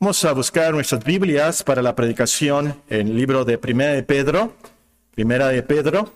Vamos 0.00 0.24
a 0.24 0.32
buscar 0.32 0.72
nuestras 0.72 1.02
Biblias 1.02 1.64
para 1.64 1.82
la 1.82 1.96
predicación 1.96 2.80
en 2.88 3.08
el 3.08 3.16
libro 3.16 3.44
de 3.44 3.58
Primera 3.58 3.94
de 3.94 4.04
Pedro, 4.04 4.54
Primera 5.10 5.48
de 5.48 5.60
Pedro, 5.64 6.12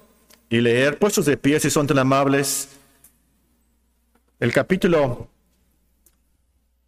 y 0.48 0.60
leer, 0.60 1.00
puestos 1.00 1.26
de 1.26 1.36
pie 1.36 1.58
si 1.58 1.68
son 1.68 1.88
tan 1.88 1.98
amables, 1.98 2.78
el 4.38 4.52
capítulo 4.52 5.26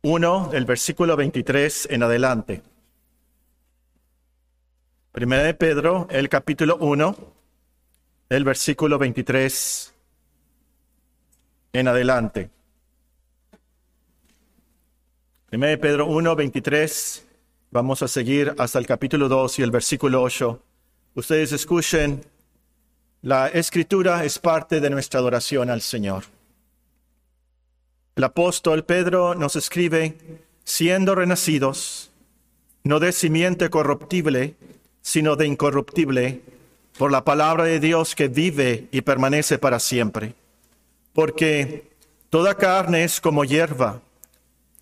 1, 0.03 0.51
del 0.53 0.67
versículo 0.67 1.17
23 1.17 1.89
en 1.91 2.05
adelante. 2.05 2.63
Primera 5.11 5.43
de 5.43 5.55
Pedro, 5.55 6.07
el 6.11 6.29
capítulo 6.29 6.77
1, 6.77 7.17
el 8.29 8.45
versículo 8.45 8.99
23 9.01 9.95
en 11.73 11.89
adelante. 11.89 12.51
Primera 15.55 15.71
de 15.71 15.79
Pedro 15.79 16.07
1, 16.07 16.35
23. 16.35 17.27
Vamos 17.71 18.03
a 18.03 18.09
seguir 18.09 18.57
hasta 18.59 18.81
el 18.81 18.89
capítulo 18.89 19.29
2 19.29 19.61
y 19.61 19.63
el 19.63 19.71
versículo 19.71 20.21
8. 20.21 20.61
Ustedes 21.15 21.53
escuchen, 21.53 22.25
la 23.23 23.47
escritura 23.47 24.25
es 24.25 24.41
parte 24.41 24.81
de 24.81 24.91
nuestra 24.91 25.21
adoración 25.21 25.71
al 25.71 25.81
Señor. 25.81 26.25
El 28.17 28.25
apóstol 28.25 28.85
Pedro 28.85 29.37
nos 29.37 29.55
escribe, 29.55 30.17
siendo 30.65 31.15
renacidos, 31.15 32.11
no 32.83 32.99
de 32.99 33.13
simiente 33.13 33.71
corruptible, 33.71 34.57
sino 35.03 35.37
de 35.37 35.47
incorruptible, 35.47 36.41
por 36.99 37.13
la 37.13 37.25
palabra 37.25 37.63
de 37.63 37.79
Dios 37.79 38.17
que 38.17 38.27
vive 38.27 38.89
y 38.91 39.03
permanece 39.03 39.59
para 39.59 39.79
siempre. 39.79 40.35
Porque 41.13 41.93
toda 42.29 42.57
carne 42.57 43.05
es 43.05 43.21
como 43.21 43.45
hierba 43.45 44.03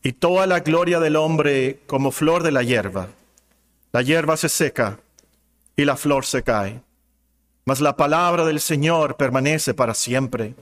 y 0.03 0.13
toda 0.13 0.47
la 0.47 0.61
gloria 0.61 0.99
del 1.01 1.17
hombre 1.17 1.81
como 1.87 2.11
flor 2.11 2.43
de 2.43 2.53
la 2.53 2.63
hierba. 2.63 3.09
La 3.93 4.03
hierba 4.03 4.37
se 4.37 4.49
seca 4.49 4.99
y 5.77 5.85
la 5.85 5.97
flor 5.97 6.25
se 6.25 6.43
cae, 6.43 6.83
mas 7.65 7.81
la 7.81 7.97
palabra 7.97 8.45
del 8.45 8.61
Señor 8.61 9.17
permanece 9.17 9.75
para 9.75 9.95
siempre. 9.95 10.55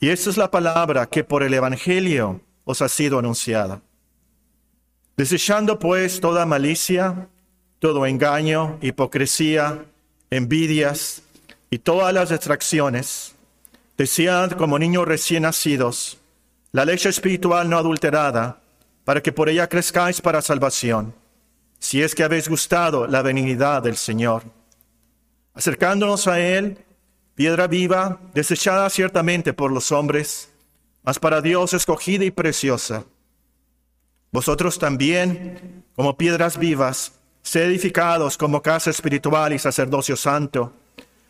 Y 0.00 0.08
esta 0.08 0.30
es 0.30 0.36
la 0.36 0.50
palabra 0.50 1.06
que 1.06 1.24
por 1.24 1.42
el 1.42 1.52
Evangelio 1.54 2.40
os 2.64 2.80
ha 2.80 2.88
sido 2.88 3.18
anunciada. 3.18 3.82
Desechando 5.16 5.78
pues 5.78 6.20
toda 6.20 6.46
malicia, 6.46 7.28
todo 7.78 8.06
engaño, 8.06 8.78
hipocresía, 8.80 9.84
envidias 10.30 11.22
y 11.70 11.78
todas 11.78 12.14
las 12.14 12.30
distracciones, 12.30 13.34
desead 13.98 14.52
como 14.52 14.78
niños 14.78 15.06
recién 15.06 15.42
nacidos, 15.42 16.18
la 16.72 16.86
leche 16.86 17.10
espiritual 17.10 17.68
no 17.68 17.76
adulterada, 17.76 18.58
para 19.04 19.22
que 19.22 19.30
por 19.30 19.50
ella 19.50 19.68
crezcáis 19.68 20.22
para 20.22 20.40
salvación, 20.40 21.14
si 21.78 22.02
es 22.02 22.14
que 22.14 22.24
habéis 22.24 22.48
gustado 22.48 23.06
la 23.06 23.20
benignidad 23.20 23.82
del 23.82 23.98
Señor. 23.98 24.44
Acercándonos 25.52 26.26
a 26.28 26.40
Él, 26.40 26.78
piedra 27.34 27.66
viva, 27.66 28.20
desechada 28.32 28.88
ciertamente 28.88 29.52
por 29.52 29.70
los 29.70 29.92
hombres, 29.92 30.50
mas 31.02 31.18
para 31.18 31.42
Dios 31.42 31.74
escogida 31.74 32.24
y 32.24 32.30
preciosa. 32.30 33.04
Vosotros 34.30 34.78
también, 34.78 35.84
como 35.94 36.16
piedras 36.16 36.56
vivas, 36.56 37.12
sed 37.42 37.64
edificados 37.64 38.38
como 38.38 38.62
casa 38.62 38.88
espiritual 38.88 39.52
y 39.52 39.58
sacerdocio 39.58 40.16
santo, 40.16 40.72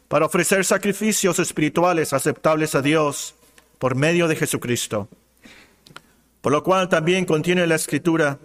para 0.07 0.27
ofrecer 0.27 0.65
sacrificios 0.65 1.41
espirituales 1.41 2.13
aceptables 2.13 2.77
a 2.77 2.83
Dios 2.83 3.35
por 3.81 3.97
medio 3.97 4.29
de 4.29 4.37
Jesucristo 4.37 5.09
por 6.43 6.53
lo 6.53 6.63
cual 6.63 6.91
también 6.91 7.25
contiene 7.25 7.67
la 7.67 7.77
escritura, 7.77 8.39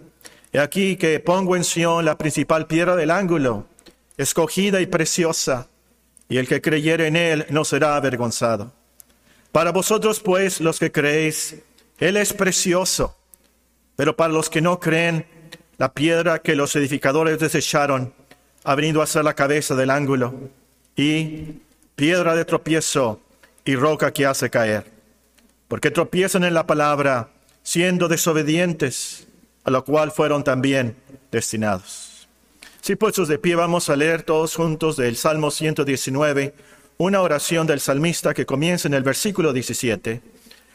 he 0.52 0.60
aquí 0.60 0.96
que 0.96 1.20
pongo 1.20 1.56
en 1.56 1.64
Sion 1.64 2.04
la 2.04 2.16
principal 2.16 2.66
piedra 2.66 2.96
del 2.96 3.10
ángulo, 3.10 3.66
escogida 4.16 4.80
y 4.80 4.86
preciosa, 4.86 5.68
y 6.28 6.38
el 6.38 6.48
que 6.48 6.62
creyere 6.62 7.08
en 7.08 7.16
él 7.16 7.46
no 7.50 7.64
será 7.64 7.96
avergonzado. 7.96 8.72
Para 9.52 9.72
vosotros, 9.72 10.20
pues, 10.20 10.60
los 10.60 10.78
que 10.78 10.92
creéis, 10.92 11.56
él 11.98 12.16
es 12.16 12.32
precioso, 12.32 13.16
pero 13.96 14.16
para 14.16 14.32
los 14.32 14.48
que 14.48 14.60
no 14.60 14.78
creen, 14.78 15.26
la 15.76 15.92
piedra 15.92 16.38
que 16.38 16.54
los 16.54 16.74
edificadores 16.76 17.38
desecharon 17.38 18.14
ha 18.64 18.74
venido 18.74 19.02
a 19.02 19.06
ser 19.06 19.24
la 19.24 19.34
cabeza 19.34 19.74
del 19.74 19.90
ángulo, 19.90 20.34
y 20.94 21.62
piedra 21.96 22.36
de 22.36 22.44
tropiezo 22.44 23.20
y 23.64 23.74
roca 23.74 24.12
que 24.12 24.26
hace 24.26 24.50
caer. 24.50 24.84
Porque 25.66 25.90
tropiezan 25.90 26.44
en 26.44 26.54
la 26.54 26.66
palabra, 26.66 27.30
siendo 27.68 28.08
desobedientes, 28.08 29.26
a 29.62 29.70
lo 29.70 29.84
cual 29.84 30.10
fueron 30.10 30.42
también 30.42 30.96
destinados. 31.30 32.26
Si 32.80 32.96
puestos 32.96 33.28
de 33.28 33.38
pie, 33.38 33.56
vamos 33.56 33.90
a 33.90 33.96
leer 33.96 34.22
todos 34.22 34.54
juntos 34.54 34.96
del 34.96 35.16
Salmo 35.16 35.50
119, 35.50 36.54
una 36.96 37.20
oración 37.20 37.66
del 37.66 37.80
salmista 37.80 38.32
que 38.32 38.46
comienza 38.46 38.88
en 38.88 38.94
el 38.94 39.02
versículo 39.02 39.52
17. 39.52 40.22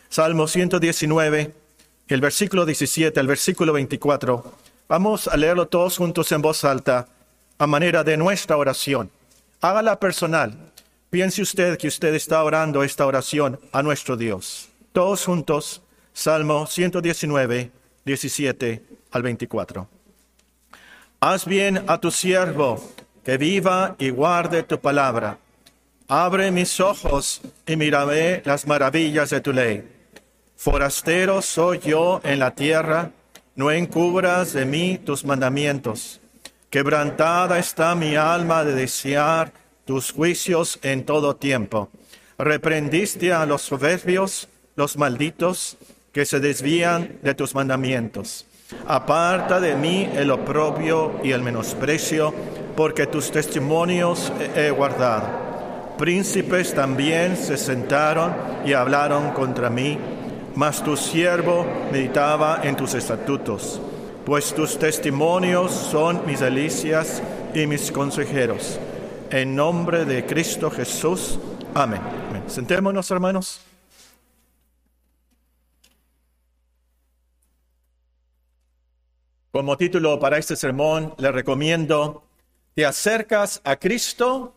Salmo 0.07 0.47
119, 0.47 1.51
el 2.09 2.21
versículo 2.21 2.63
17 2.63 3.19
al 3.19 3.25
versículo 3.25 3.73
24. 3.73 4.53
Vamos 4.87 5.27
a 5.27 5.35
leerlo 5.35 5.67
todos 5.67 5.97
juntos 5.97 6.31
en 6.31 6.43
voz 6.43 6.63
alta 6.63 7.07
a 7.57 7.65
manera 7.65 8.03
de 8.03 8.17
nuestra 8.17 8.55
oración. 8.55 9.09
Hágala 9.61 9.99
personal. 9.99 10.71
Piense 11.09 11.41
usted 11.41 11.75
que 11.79 11.87
usted 11.87 12.13
está 12.13 12.43
orando 12.43 12.83
esta 12.83 13.07
oración 13.07 13.59
a 13.71 13.81
nuestro 13.81 14.15
Dios. 14.15 14.69
Todos 14.91 15.25
juntos 15.25 15.81
Salmo 16.13 16.67
119, 16.67 17.71
17 18.05 18.83
al 19.11 19.23
24. 19.23 19.89
Haz 21.19 21.45
bien 21.45 21.83
a 21.87 21.99
tu 21.99 22.11
siervo, 22.11 22.87
que 23.25 23.37
viva 23.37 23.95
y 23.97 24.11
guarde 24.11 24.61
tu 24.61 24.79
palabra. 24.79 25.39
Abre 26.07 26.51
mis 26.51 26.79
ojos 26.79 27.41
y 27.65 27.75
mírame 27.75 28.43
las 28.45 28.67
maravillas 28.67 29.31
de 29.31 29.41
tu 29.41 29.53
ley. 29.53 29.89
Forastero 30.55 31.41
soy 31.41 31.79
yo 31.79 32.21
en 32.23 32.37
la 32.37 32.51
tierra, 32.51 33.09
no 33.55 33.71
encubras 33.71 34.53
de 34.53 34.65
mí 34.65 34.99
tus 35.03 35.25
mandamientos. 35.25 36.21
Quebrantada 36.69 37.57
está 37.57 37.95
mi 37.95 38.15
alma 38.15 38.63
de 38.63 38.75
desear 38.75 39.51
tus 39.85 40.11
juicios 40.11 40.77
en 40.83 41.05
todo 41.05 41.35
tiempo. 41.35 41.89
Reprendiste 42.37 43.33
a 43.33 43.47
los 43.47 43.63
soberbios, 43.63 44.47
los 44.75 44.95
malditos, 44.97 45.77
que 46.13 46.25
se 46.25 46.39
desvían 46.39 47.17
de 47.21 47.33
tus 47.33 47.55
mandamientos. 47.55 48.45
Aparta 48.87 49.59
de 49.59 49.75
mí 49.75 50.09
el 50.13 50.31
oprobio 50.31 51.19
y 51.23 51.31
el 51.31 51.41
menosprecio, 51.41 52.33
porque 52.75 53.07
tus 53.07 53.31
testimonios 53.31 54.31
he 54.55 54.69
guardado. 54.71 55.43
Príncipes 55.97 56.73
también 56.73 57.35
se 57.35 57.57
sentaron 57.57 58.33
y 58.65 58.73
hablaron 58.73 59.31
contra 59.31 59.69
mí, 59.69 59.97
mas 60.55 60.83
tu 60.83 60.95
siervo 60.95 61.65
meditaba 61.91 62.61
en 62.63 62.75
tus 62.75 62.93
estatutos, 62.93 63.81
pues 64.25 64.53
tus 64.53 64.77
testimonios 64.77 65.71
son 65.71 66.25
mis 66.25 66.39
delicias 66.39 67.21
y 67.53 67.67
mis 67.67 67.91
consejeros. 67.91 68.79
En 69.29 69.55
nombre 69.55 70.05
de 70.05 70.25
Cristo 70.25 70.69
Jesús. 70.69 71.39
Amén. 71.73 72.01
Amén. 72.29 72.43
Sentémonos, 72.47 73.09
hermanos. 73.09 73.72
Como 79.53 79.77
título 79.77 80.19
para 80.19 80.39
este 80.39 80.55
sermón 80.55 81.13
le 81.19 81.31
recomiendo, 81.31 82.23
¿te 82.73 82.87
acercas 82.87 83.61
a 83.63 83.75
Cristo 83.75 84.55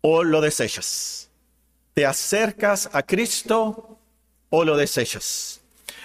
o 0.00 0.22
lo 0.22 0.40
desechas? 0.40 1.28
¿Te 1.92 2.06
acercas 2.06 2.88
a 2.92 3.02
Cristo 3.02 3.98
o 4.48 4.64
lo 4.64 4.76
desechas? 4.76 5.60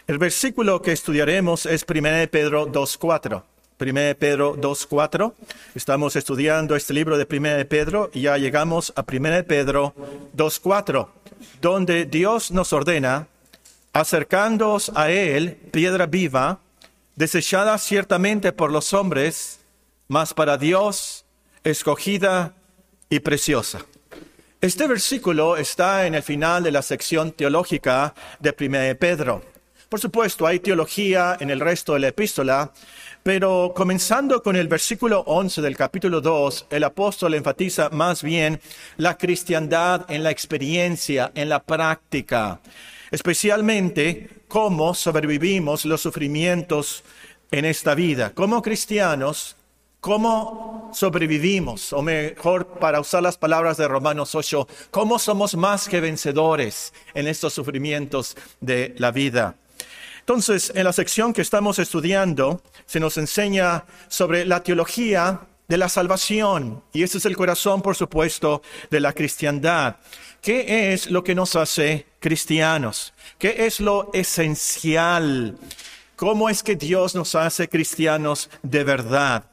El 0.08 0.18
versículo 0.18 0.82
que 0.82 0.94
estudiaremos 0.94 1.68
es 1.68 1.86
1 1.88 2.28
Pedro 2.32 2.66
2.4. 2.66 3.44
1 3.80 4.18
Pedro 4.18 4.56
2.4. 4.56 5.34
Estamos 5.76 6.16
estudiando 6.16 6.76
este 6.76 6.96
libro 6.96 7.20
de 7.20 7.28
1 7.32 7.68
Pedro 7.70 8.10
y 8.16 8.22
ya 8.22 8.40
llegamos 8.40 8.94
a 8.96 9.06
1 9.08 9.44
Pedro 9.46 9.94
2.4, 10.36 11.08
donde 11.62 12.06
Dios 12.06 12.50
nos 12.50 12.74
ordena, 12.74 13.28
acercándoos 13.94 14.92
a 14.96 15.12
Él, 15.12 15.56
piedra 15.72 16.08
viva, 16.08 16.62
desechada 17.18 17.78
ciertamente 17.80 18.54
por 18.54 18.72
los 18.72 18.94
hombres, 18.94 19.60
mas 20.08 20.34
para 20.34 20.58
Dios 20.58 21.26
escogida 21.64 22.54
y 23.10 23.20
preciosa. 23.20 23.80
Este 24.62 24.88
versículo 24.88 25.58
está 25.58 26.06
en 26.06 26.14
el 26.14 26.24
final 26.24 26.64
de 26.64 26.72
la 26.72 26.84
sección 26.84 27.32
teológica 27.32 28.14
de 28.40 28.56
1 28.58 29.00
Pedro. 29.00 29.44
Por 29.90 30.00
supuesto, 30.00 30.46
hay 30.46 30.60
teología 30.60 31.38
en 31.40 31.50
el 31.50 31.60
resto 31.60 31.94
de 31.94 32.02
la 32.02 32.08
epístola, 32.10 32.72
pero 33.24 33.74
comenzando 33.76 34.44
con 34.44 34.56
el 34.56 34.68
versículo 34.68 35.22
11 35.22 35.62
del 35.62 35.76
capítulo 35.76 36.22
2, 36.22 36.68
el 36.70 36.84
apóstol 36.84 37.34
enfatiza 37.34 37.90
más 37.90 38.22
bien 38.22 38.62
la 38.98 39.18
cristiandad 39.18 40.06
en 40.10 40.24
la 40.24 40.30
experiencia, 40.30 41.32
en 41.34 41.50
la 41.50 41.64
práctica 41.64 42.60
especialmente 43.12 44.30
cómo 44.48 44.94
sobrevivimos 44.94 45.86
los 45.86 46.02
sufrimientos 46.02 47.04
en 47.52 47.66
esta 47.66 47.96
vida. 47.96 48.32
Como 48.34 48.62
cristianos, 48.62 49.56
¿cómo 50.00 50.92
sobrevivimos? 50.94 51.94
O 51.94 52.02
mejor, 52.02 52.68
para 52.80 53.00
usar 53.00 53.24
las 53.24 53.38
palabras 53.38 53.78
de 53.78 53.88
Romanos 53.88 54.36
8, 54.36 54.68
¿cómo 54.92 55.20
somos 55.20 55.56
más 55.56 55.88
que 55.88 56.02
vencedores 56.02 56.94
en 57.14 57.28
estos 57.28 57.54
sufrimientos 57.54 58.36
de 58.60 58.96
la 58.98 59.12
vida? 59.12 59.56
Entonces, 60.20 60.74
en 60.76 60.84
la 60.84 60.92
sección 60.92 61.32
que 61.32 61.42
estamos 61.42 61.80
estudiando, 61.80 62.62
se 62.86 63.00
nos 63.00 63.18
enseña 63.18 63.86
sobre 64.10 64.46
la 64.46 64.62
teología 64.62 65.40
de 65.68 65.78
la 65.78 65.90
salvación. 65.90 66.84
Y 66.94 67.04
ese 67.04 67.18
es 67.18 67.26
el 67.26 67.38
corazón, 67.38 67.82
por 67.82 67.96
supuesto, 67.96 68.62
de 68.90 69.00
la 69.00 69.14
cristiandad. 69.14 69.98
¿Qué 70.42 70.94
es 70.94 71.10
lo 71.10 71.24
que 71.24 71.36
nos 71.36 71.56
hace 71.56 72.06
cristianos? 72.20 73.14
¿Qué 73.38 73.66
es 73.66 73.80
lo 73.80 74.10
esencial? 74.14 75.58
¿Cómo 76.16 76.50
es 76.50 76.64
que 76.64 76.76
Dios 76.76 77.16
nos 77.16 77.36
hace 77.36 77.68
cristianos 77.68 78.50
de 78.64 78.84
verdad? 78.84 79.46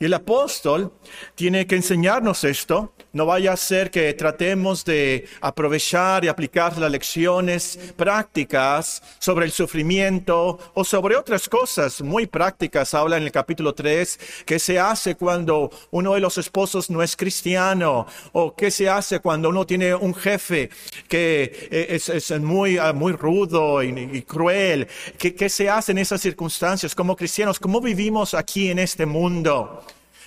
Y 0.00 0.04
el 0.04 0.14
apóstol 0.14 0.92
tiene 1.34 1.66
que 1.66 1.76
enseñarnos 1.76 2.44
esto. 2.44 2.94
No 3.10 3.24
vaya 3.24 3.54
a 3.54 3.56
ser 3.56 3.90
que 3.90 4.12
tratemos 4.12 4.84
de 4.84 5.26
aprovechar 5.40 6.26
y 6.26 6.28
aplicar 6.28 6.76
las 6.76 6.90
lecciones 6.90 7.78
prácticas 7.96 9.02
sobre 9.18 9.46
el 9.46 9.52
sufrimiento 9.52 10.58
o 10.74 10.84
sobre 10.84 11.16
otras 11.16 11.48
cosas 11.48 12.02
muy 12.02 12.26
prácticas. 12.26 12.92
Habla 12.92 13.16
en 13.16 13.22
el 13.22 13.32
capítulo 13.32 13.74
3 13.74 14.44
qué 14.44 14.58
se 14.58 14.78
hace 14.78 15.14
cuando 15.14 15.70
uno 15.90 16.12
de 16.14 16.20
los 16.20 16.36
esposos 16.36 16.90
no 16.90 17.02
es 17.02 17.16
cristiano 17.16 18.06
o 18.32 18.54
qué 18.54 18.70
se 18.70 18.90
hace 18.90 19.20
cuando 19.20 19.48
uno 19.48 19.66
tiene 19.66 19.94
un 19.94 20.14
jefe 20.14 20.68
que 21.08 21.68
es, 21.70 22.30
muy, 22.40 22.76
ah, 22.76 22.92
muy 22.92 23.12
rudo 23.12 23.82
y, 23.82 24.20
cruel. 24.22 24.86
¿Qué, 25.16 25.34
¿Qué 25.34 25.48
se 25.48 25.70
hace 25.70 25.92
en 25.92 25.98
esas 25.98 26.20
circunstancias 26.20 26.94
como 26.94 27.16
cristianos? 27.16 27.58
¿Cómo 27.58 27.80
vivimos 27.80 28.34
aquí 28.34 28.70
en 28.70 28.78
este 28.78 29.06
mundo? 29.06 29.82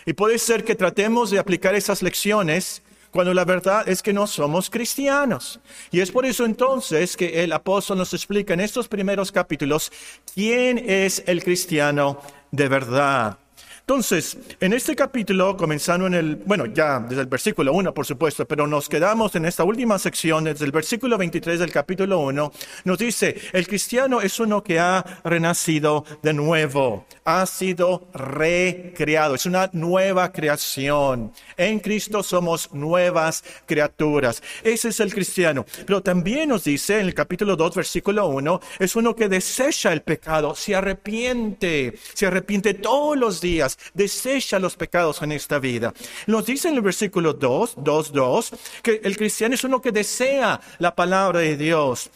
Y 0.06 0.14
puede 0.14 0.38
ser 0.40 0.64
que 0.64 0.76
tratemos 0.76 1.32
de 1.32 1.40
aplicar 1.40 1.76
esas 1.76 2.02
lecciones 2.02 2.82
cuando 3.12 3.34
la 3.34 3.46
verdad 3.46 3.88
es 3.88 4.02
que 4.02 4.14
no 4.14 4.26
somos 4.26 4.70
cristianos. 4.70 5.60
Y 5.92 6.00
es 6.00 6.12
por 6.12 6.26
eso 6.26 6.46
entonces 6.46 7.16
que 7.18 7.44
el 7.44 7.52
apóstol 7.52 7.98
nos 7.98 8.14
explica 8.14 8.54
en 8.54 8.62
estos 8.62 8.88
primeros 8.88 9.32
capítulos 9.32 9.92
quién 10.34 10.78
es 10.78 11.24
el 11.28 11.44
cristiano 11.44 12.20
de 12.52 12.68
verdad. 12.70 13.38
Entonces, 13.82 14.38
en 14.62 14.72
este 14.72 14.96
capítulo, 14.96 15.58
comenzando 15.58 16.08
en 16.08 16.14
el, 16.14 16.36
bueno, 16.38 16.66
ya 16.68 17.00
desde 17.00 17.24
el 17.24 17.28
versículo 17.28 17.74
1, 17.74 17.94
por 17.94 18.06
supuesto, 18.06 18.48
pero 18.48 18.66
nos 18.66 18.88
quedamos 18.88 19.36
en 19.36 19.44
esta 19.44 19.66
última 19.66 20.00
sección, 20.00 20.46
desde 20.46 20.64
el 20.64 20.72
versículo 20.72 21.18
23 21.18 21.60
del 21.60 21.72
capítulo 21.72 22.20
1, 22.20 22.54
nos 22.86 22.98
dice, 22.98 23.36
el 23.52 23.68
cristiano 23.68 24.22
es 24.22 24.40
uno 24.40 24.64
que 24.64 24.80
ha 24.80 25.04
renacido 25.26 26.06
de 26.22 26.32
nuevo, 26.32 27.06
ha 27.40 27.46
sido 27.46 28.08
recreado, 28.14 29.36
es 29.36 29.46
una 29.46 29.70
nueva 29.74 30.32
creación. 30.32 31.32
En 31.58 31.80
Cristo 31.80 32.24
somos 32.24 32.74
nuevas 32.74 33.44
criaturas. 33.66 34.42
Ese 34.64 34.90
es 34.90 35.00
el 35.00 35.14
cristiano. 35.14 35.66
Pero 35.86 36.02
también 36.02 36.50
nos 36.50 36.64
dice 36.64 37.00
en 37.00 37.08
el 37.08 37.14
capítulo 37.14 37.56
2, 37.56 37.76
versículo 37.76 38.28
1, 38.28 38.60
es 38.80 38.96
uno 38.96 39.16
que 39.16 39.30
desecha 39.30 39.94
el 39.94 40.02
pecado, 40.02 40.56
se 40.56 40.76
arrepiente, 40.76 41.98
se 42.14 42.26
arrepiente 42.26 42.74
todos 42.74 43.18
los 43.18 43.42
días 43.42 43.78
desecha 43.94 44.60
los 44.60 44.76
pecados 44.76 45.22
en 45.22 45.32
esta 45.32 45.60
vida. 45.60 45.94
Nos 46.28 46.46
dice 46.46 46.70
en 46.70 46.76
el 46.76 46.82
versículo 46.82 47.34
2, 47.34 47.76
2, 47.78 48.12
2, 48.14 48.52
que 48.84 49.02
el 49.04 49.18
cristiano 49.18 49.56
es 49.56 49.64
uno 49.64 49.82
que 49.82 49.92
desea 49.92 50.60
la 50.80 50.96
palabra 50.96 51.40
de 51.40 51.58
Dios. 51.58 52.10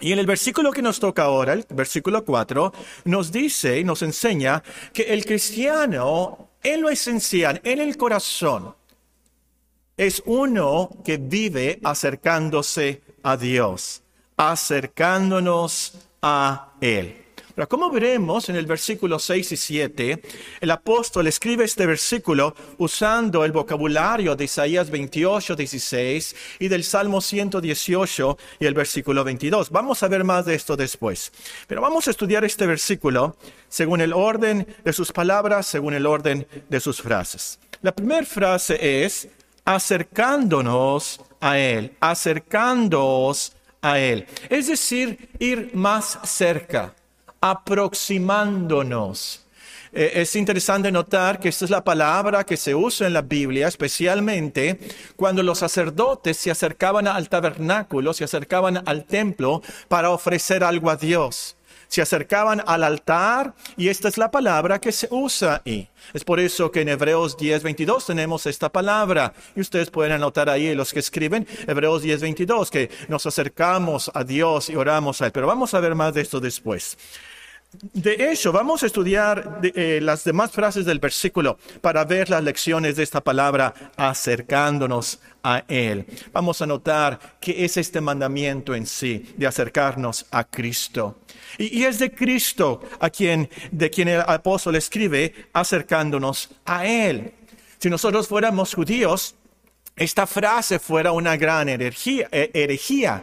Y 0.00 0.12
en 0.12 0.18
el 0.18 0.26
versículo 0.26 0.72
que 0.72 0.82
nos 0.82 1.00
toca 1.00 1.24
ahora, 1.24 1.54
el 1.54 1.66
versículo 1.70 2.24
4, 2.24 2.72
nos 3.04 3.32
dice 3.32 3.78
y 3.80 3.84
nos 3.84 4.02
enseña 4.02 4.62
que 4.92 5.02
el 5.02 5.24
cristiano, 5.24 6.50
en 6.62 6.82
lo 6.82 6.90
esencial, 6.90 7.60
en 7.64 7.80
el 7.80 7.96
corazón, 7.96 8.74
es 9.96 10.22
uno 10.26 10.90
que 11.04 11.16
vive 11.16 11.80
acercándose 11.82 13.02
a 13.22 13.36
Dios, 13.36 14.02
acercándonos 14.36 15.94
a 16.20 16.74
Él. 16.80 17.25
Pero 17.56 17.70
como 17.70 17.90
veremos 17.90 18.50
en 18.50 18.56
el 18.56 18.66
versículo 18.66 19.18
6 19.18 19.52
y 19.52 19.56
7, 19.56 20.22
el 20.60 20.70
apóstol 20.70 21.26
escribe 21.26 21.64
este 21.64 21.86
versículo 21.86 22.54
usando 22.76 23.46
el 23.46 23.52
vocabulario 23.52 24.36
de 24.36 24.44
Isaías 24.44 24.90
28, 24.90 25.56
16 25.56 26.36
y 26.58 26.68
del 26.68 26.84
Salmo 26.84 27.22
118 27.22 28.36
y 28.60 28.66
el 28.66 28.74
versículo 28.74 29.24
22. 29.24 29.70
Vamos 29.70 30.02
a 30.02 30.08
ver 30.08 30.22
más 30.22 30.44
de 30.44 30.54
esto 30.54 30.76
después. 30.76 31.32
Pero 31.66 31.80
vamos 31.80 32.06
a 32.06 32.10
estudiar 32.10 32.44
este 32.44 32.66
versículo 32.66 33.38
según 33.70 34.02
el 34.02 34.12
orden 34.12 34.66
de 34.84 34.92
sus 34.92 35.10
palabras, 35.10 35.66
según 35.66 35.94
el 35.94 36.04
orden 36.04 36.46
de 36.68 36.78
sus 36.78 37.00
frases. 37.00 37.58
La 37.80 37.92
primera 37.92 38.26
frase 38.26 39.02
es 39.02 39.30
acercándonos 39.64 41.22
a 41.40 41.58
Él, 41.58 41.96
acercándonos 42.00 43.56
a 43.80 43.98
Él. 43.98 44.26
Es 44.50 44.66
decir, 44.66 45.30
ir 45.38 45.70
más 45.72 46.18
cerca 46.24 46.92
aproximándonos. 47.40 49.42
Eh, 49.92 50.12
es 50.16 50.36
interesante 50.36 50.92
notar 50.92 51.40
que 51.40 51.48
esta 51.48 51.64
es 51.64 51.70
la 51.70 51.82
palabra 51.82 52.44
que 52.44 52.56
se 52.56 52.74
usa 52.74 53.06
en 53.06 53.14
la 53.14 53.22
Biblia, 53.22 53.68
especialmente 53.68 54.78
cuando 55.16 55.42
los 55.42 55.58
sacerdotes 55.58 56.36
se 56.36 56.50
acercaban 56.50 57.06
al 57.06 57.28
tabernáculo, 57.28 58.12
se 58.12 58.24
acercaban 58.24 58.82
al 58.86 59.04
templo 59.04 59.62
para 59.88 60.10
ofrecer 60.10 60.64
algo 60.64 60.90
a 60.90 60.96
Dios 60.96 61.55
se 61.88 62.02
acercaban 62.02 62.62
al 62.66 62.84
altar 62.84 63.54
y 63.76 63.88
esta 63.88 64.08
es 64.08 64.18
la 64.18 64.30
palabra 64.30 64.80
que 64.80 64.92
se 64.92 65.08
usa 65.10 65.62
ahí. 65.64 65.88
Es 66.12 66.24
por 66.24 66.40
eso 66.40 66.70
que 66.70 66.82
en 66.82 66.88
Hebreos 66.88 67.36
10, 67.36 67.62
22 67.62 68.06
tenemos 68.06 68.46
esta 68.46 68.70
palabra 68.70 69.32
y 69.54 69.60
ustedes 69.60 69.90
pueden 69.90 70.12
anotar 70.12 70.48
ahí 70.48 70.74
los 70.74 70.92
que 70.92 71.00
escriben 71.00 71.46
Hebreos 71.66 72.02
10, 72.02 72.20
22 72.20 72.70
que 72.70 72.90
nos 73.08 73.26
acercamos 73.26 74.10
a 74.14 74.24
Dios 74.24 74.70
y 74.70 74.76
oramos 74.76 75.22
a 75.22 75.26
Él. 75.26 75.32
Pero 75.32 75.46
vamos 75.46 75.74
a 75.74 75.80
ver 75.80 75.94
más 75.94 76.14
de 76.14 76.22
esto 76.22 76.40
después. 76.40 76.96
De 77.72 78.30
hecho, 78.30 78.52
vamos 78.52 78.82
a 78.82 78.86
estudiar 78.86 79.60
eh, 79.62 79.98
las 80.02 80.24
demás 80.24 80.50
frases 80.50 80.84
del 80.84 80.98
versículo 80.98 81.58
para 81.80 82.04
ver 82.04 82.30
las 82.30 82.42
lecciones 82.42 82.96
de 82.96 83.02
esta 83.02 83.20
palabra 83.22 83.74
acercándonos 83.96 85.18
a 85.42 85.64
Él. 85.68 86.06
Vamos 86.32 86.62
a 86.62 86.66
notar 86.66 87.36
que 87.40 87.64
es 87.64 87.76
este 87.76 88.00
mandamiento 88.00 88.74
en 88.74 88.86
sí 88.86 89.34
de 89.36 89.46
acercarnos 89.46 90.26
a 90.30 90.44
Cristo. 90.44 91.18
Y, 91.58 91.84
es 91.84 91.98
de 91.98 92.12
Cristo 92.12 92.80
a 92.98 93.10
quien, 93.10 93.50
de 93.70 93.90
quien 93.90 94.08
el 94.08 94.20
apóstol 94.20 94.76
escribe 94.76 95.34
acercándonos 95.52 96.50
a 96.64 96.86
Él. 96.86 97.32
Si 97.78 97.90
nosotros 97.90 98.28
fuéramos 98.28 98.74
judíos, 98.74 99.34
esta 99.96 100.26
frase 100.26 100.78
fuera 100.78 101.12
una 101.12 101.36
gran 101.36 101.68
herejía, 101.68 102.28
herejía 102.30 103.22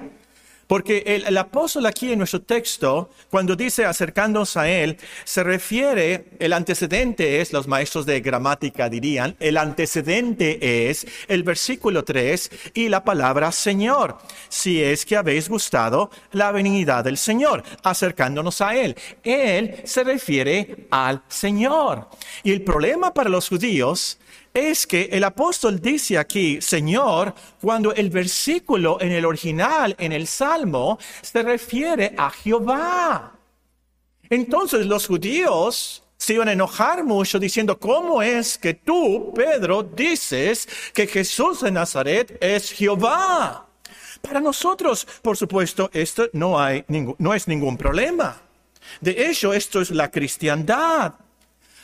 porque 0.74 1.04
el, 1.06 1.38
apóstol 1.38 1.86
aquí 1.86 2.12
en 2.12 2.18
nuestro 2.18 2.42
texto, 2.42 3.12
cuando 3.30 3.56
dice 3.56 3.86
acercándonos 3.86 4.58
a 4.58 4.68
él, 4.68 4.98
se 5.24 5.44
refiere, 5.44 6.30
el 6.40 6.52
antecedente 6.52 7.42
es, 7.42 7.54
los 7.54 7.68
maestros 7.68 8.08
de 8.08 8.22
gramática 8.22 8.90
dirían, 8.90 9.36
el 9.40 9.58
antecedente 9.58 10.90
es 10.90 11.06
el 11.28 11.44
versículo 11.44 12.04
3 12.04 12.72
y 12.74 12.90
la 12.90 13.04
palabra 13.04 13.52
Señor. 13.52 14.18
Si 14.50 14.82
es 14.82 15.06
que 15.06 15.16
habéis 15.16 15.48
gustado 15.48 16.10
la 16.32 16.52
venida 16.52 17.04
del 17.04 17.20
Señor, 17.20 17.62
acercándonos 17.84 18.60
a 18.60 18.76
él. 18.76 18.96
Él 19.22 19.76
se 19.84 20.04
refiere 20.04 20.88
al 20.90 21.22
Señor. 21.28 22.10
Y 22.42 22.52
el 22.52 22.64
problema 22.64 23.14
para 23.14 23.30
los 23.30 23.48
judíos 23.48 24.18
es 24.54 24.86
que 24.86 25.10
el 25.12 25.24
apóstol 25.24 25.82
dice 25.82 26.18
aquí, 26.18 26.62
Señor, 26.62 27.34
cuando 27.60 27.94
el 27.94 28.10
versículo 28.10 29.02
en 29.02 29.12
el 29.12 29.26
original, 29.26 29.96
en 29.98 30.12
el 30.12 30.28
Salmo, 30.28 31.00
se 31.22 31.42
refiere 31.42 32.14
a 32.18 32.30
Jehová. 32.30 33.34
Entonces 34.30 34.86
los 34.86 35.08
judíos 35.08 36.04
se 36.18 36.36
iban 36.36 36.48
a 36.48 36.54
enojar 36.54 37.04
mucho 37.04 37.40
diciendo, 37.40 37.80
¿cómo 37.80 38.22
es 38.22 38.58
que 38.58 38.76
tú, 38.76 39.34
Pedro, 39.36 39.84
dices 39.84 40.70
que 40.94 41.08
Jesús 41.08 41.62
de 41.62 41.72
Nazaret 41.72 42.38
es 42.40 42.72
Jehová? 42.72 43.66
Para 44.22 44.40
nosotros, 44.40 45.06
por 45.22 45.36
supuesto, 45.36 45.90
esto 45.92 46.30
no, 46.32 46.60
hay 46.60 46.86
no 46.88 47.34
es 47.34 47.48
ningún 47.48 47.76
problema. 47.76 48.42
De 49.02 49.28
hecho, 49.30 49.54
esto 49.54 49.82
es 49.82 49.92
la 49.92 50.12
cristiandad. 50.12 51.14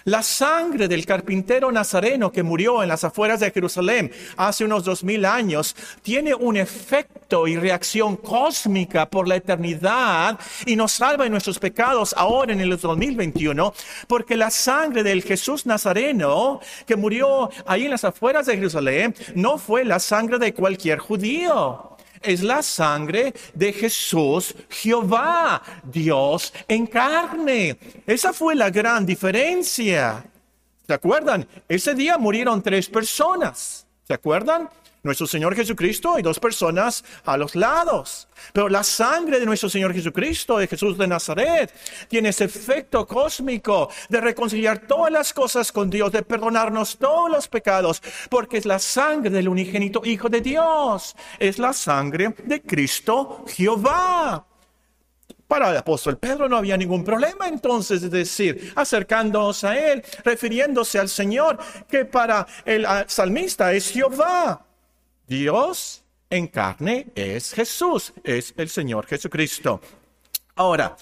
La 0.10 0.24
sangre 0.24 0.88
del 0.88 1.06
carpintero 1.06 1.72
nazareno 1.72 2.32
que 2.32 2.42
murió 2.42 2.82
en 2.82 2.90
las 2.90 3.04
afueras 3.04 3.42
de 3.42 3.52
Jerusalén 3.52 4.12
hace 4.38 4.66
unos 4.66 4.84
dos 4.84 5.04
mil 5.04 5.24
años 5.24 5.76
tiene 6.02 6.34
un 6.34 6.58
efecto 6.58 7.48
y 7.48 7.58
reacción 7.58 8.16
cósmica 8.16 9.08
por 9.08 9.28
la 9.28 9.36
eternidad 9.36 10.40
y 10.66 10.76
nos 10.76 10.94
salva 10.94 11.26
de 11.26 11.30
nuestros 11.30 11.60
pecados 11.60 12.16
ahora 12.18 12.54
en 12.54 12.60
el 12.60 12.76
2021 12.76 13.72
porque 14.08 14.36
la 14.36 14.50
sangre 14.50 15.04
del 15.04 15.22
Jesús 15.22 15.68
nazareno 15.68 16.60
que 16.88 16.96
murió 16.96 17.52
ahí 17.68 17.86
en 17.86 17.92
las 17.92 18.04
afueras 18.04 18.48
de 18.48 18.56
Jerusalén 18.56 19.14
no 19.36 19.60
fue 19.60 19.86
la 19.86 20.00
sangre 20.00 20.40
de 20.40 20.56
cualquier 20.56 20.98
judío. 20.98 21.99
Es 22.22 22.44
la 22.44 22.62
sangre 22.62 23.34
de 23.54 23.74
Jesús, 23.74 24.56
Jehová, 24.70 25.62
Dios 25.84 26.54
en 26.68 26.88
carne. 26.88 27.78
Esa 28.06 28.34
fue 28.34 28.56
la 28.56 28.70
gran 28.70 29.06
diferencia. 29.06 30.24
¿Se 30.86 30.94
acuerdan? 30.94 31.48
Ese 31.68 31.94
día 31.94 32.18
murieron 32.18 32.62
tres 32.62 32.90
personas. 32.90 33.86
¿Se 34.04 34.14
acuerdan? 34.14 34.70
Nuestro 35.02 35.28
Señor 35.28 35.56
Jesucristo 35.56 36.20
y 36.20 36.22
dos 36.22 36.40
personas 36.40 37.06
a 37.24 37.38
los 37.38 37.56
lados. 37.56 38.28
Pero 38.52 38.68
la 38.68 38.84
sangre 38.84 39.40
de 39.40 39.46
nuestro 39.46 39.70
Señor 39.70 39.94
Jesucristo, 39.94 40.58
de 40.58 40.68
Jesús 40.68 40.98
de 40.98 41.08
Nazaret, 41.08 41.74
tiene 42.10 42.30
ese 42.30 42.46
efecto 42.46 43.08
cósmico 43.08 43.90
de 44.10 44.20
reconciliar 44.20 44.80
todas 44.80 45.12
las 45.12 45.34
cosas 45.34 45.72
con 45.72 45.90
Dios, 45.90 46.12
de 46.12 46.24
perdonarnos 46.24 46.98
todos 46.98 47.30
los 47.30 47.48
pecados, 47.48 48.02
porque 48.30 48.58
es 48.58 48.66
la 48.66 48.80
sangre 48.80 49.30
del 49.30 49.48
unigénito 49.48 50.02
Hijo 50.04 50.28
de 50.28 50.42
Dios. 50.42 51.16
Es 51.40 51.60
la 51.60 51.72
sangre 51.72 52.36
de 52.44 52.62
Cristo 52.62 53.46
Jehová. 53.48 54.46
Para 55.48 55.72
el 55.72 55.78
apóstol 55.78 56.18
Pedro 56.18 56.48
no 56.48 56.58
había 56.58 56.78
ningún 56.78 57.04
problema 57.04 57.48
entonces 57.48 58.02
de 58.02 58.10
decir, 58.10 58.72
acercándonos 58.76 59.64
a 59.64 59.76
él, 59.78 60.04
refiriéndose 60.24 61.00
al 61.00 61.10
Señor, 61.10 61.58
que 61.90 62.06
para 62.06 62.46
el 62.66 62.86
salmista 63.08 63.74
es 63.74 63.90
Jehová. 63.90 64.69
Dios 65.30 66.04
en 66.32 66.48
carne 66.48 67.12
es 67.14 67.54
Jesús, 67.54 68.14
es 68.24 68.52
el 68.58 68.68
Señor 68.68 69.06
Jesucristo. 69.06 69.80
Ahora, 70.56 70.98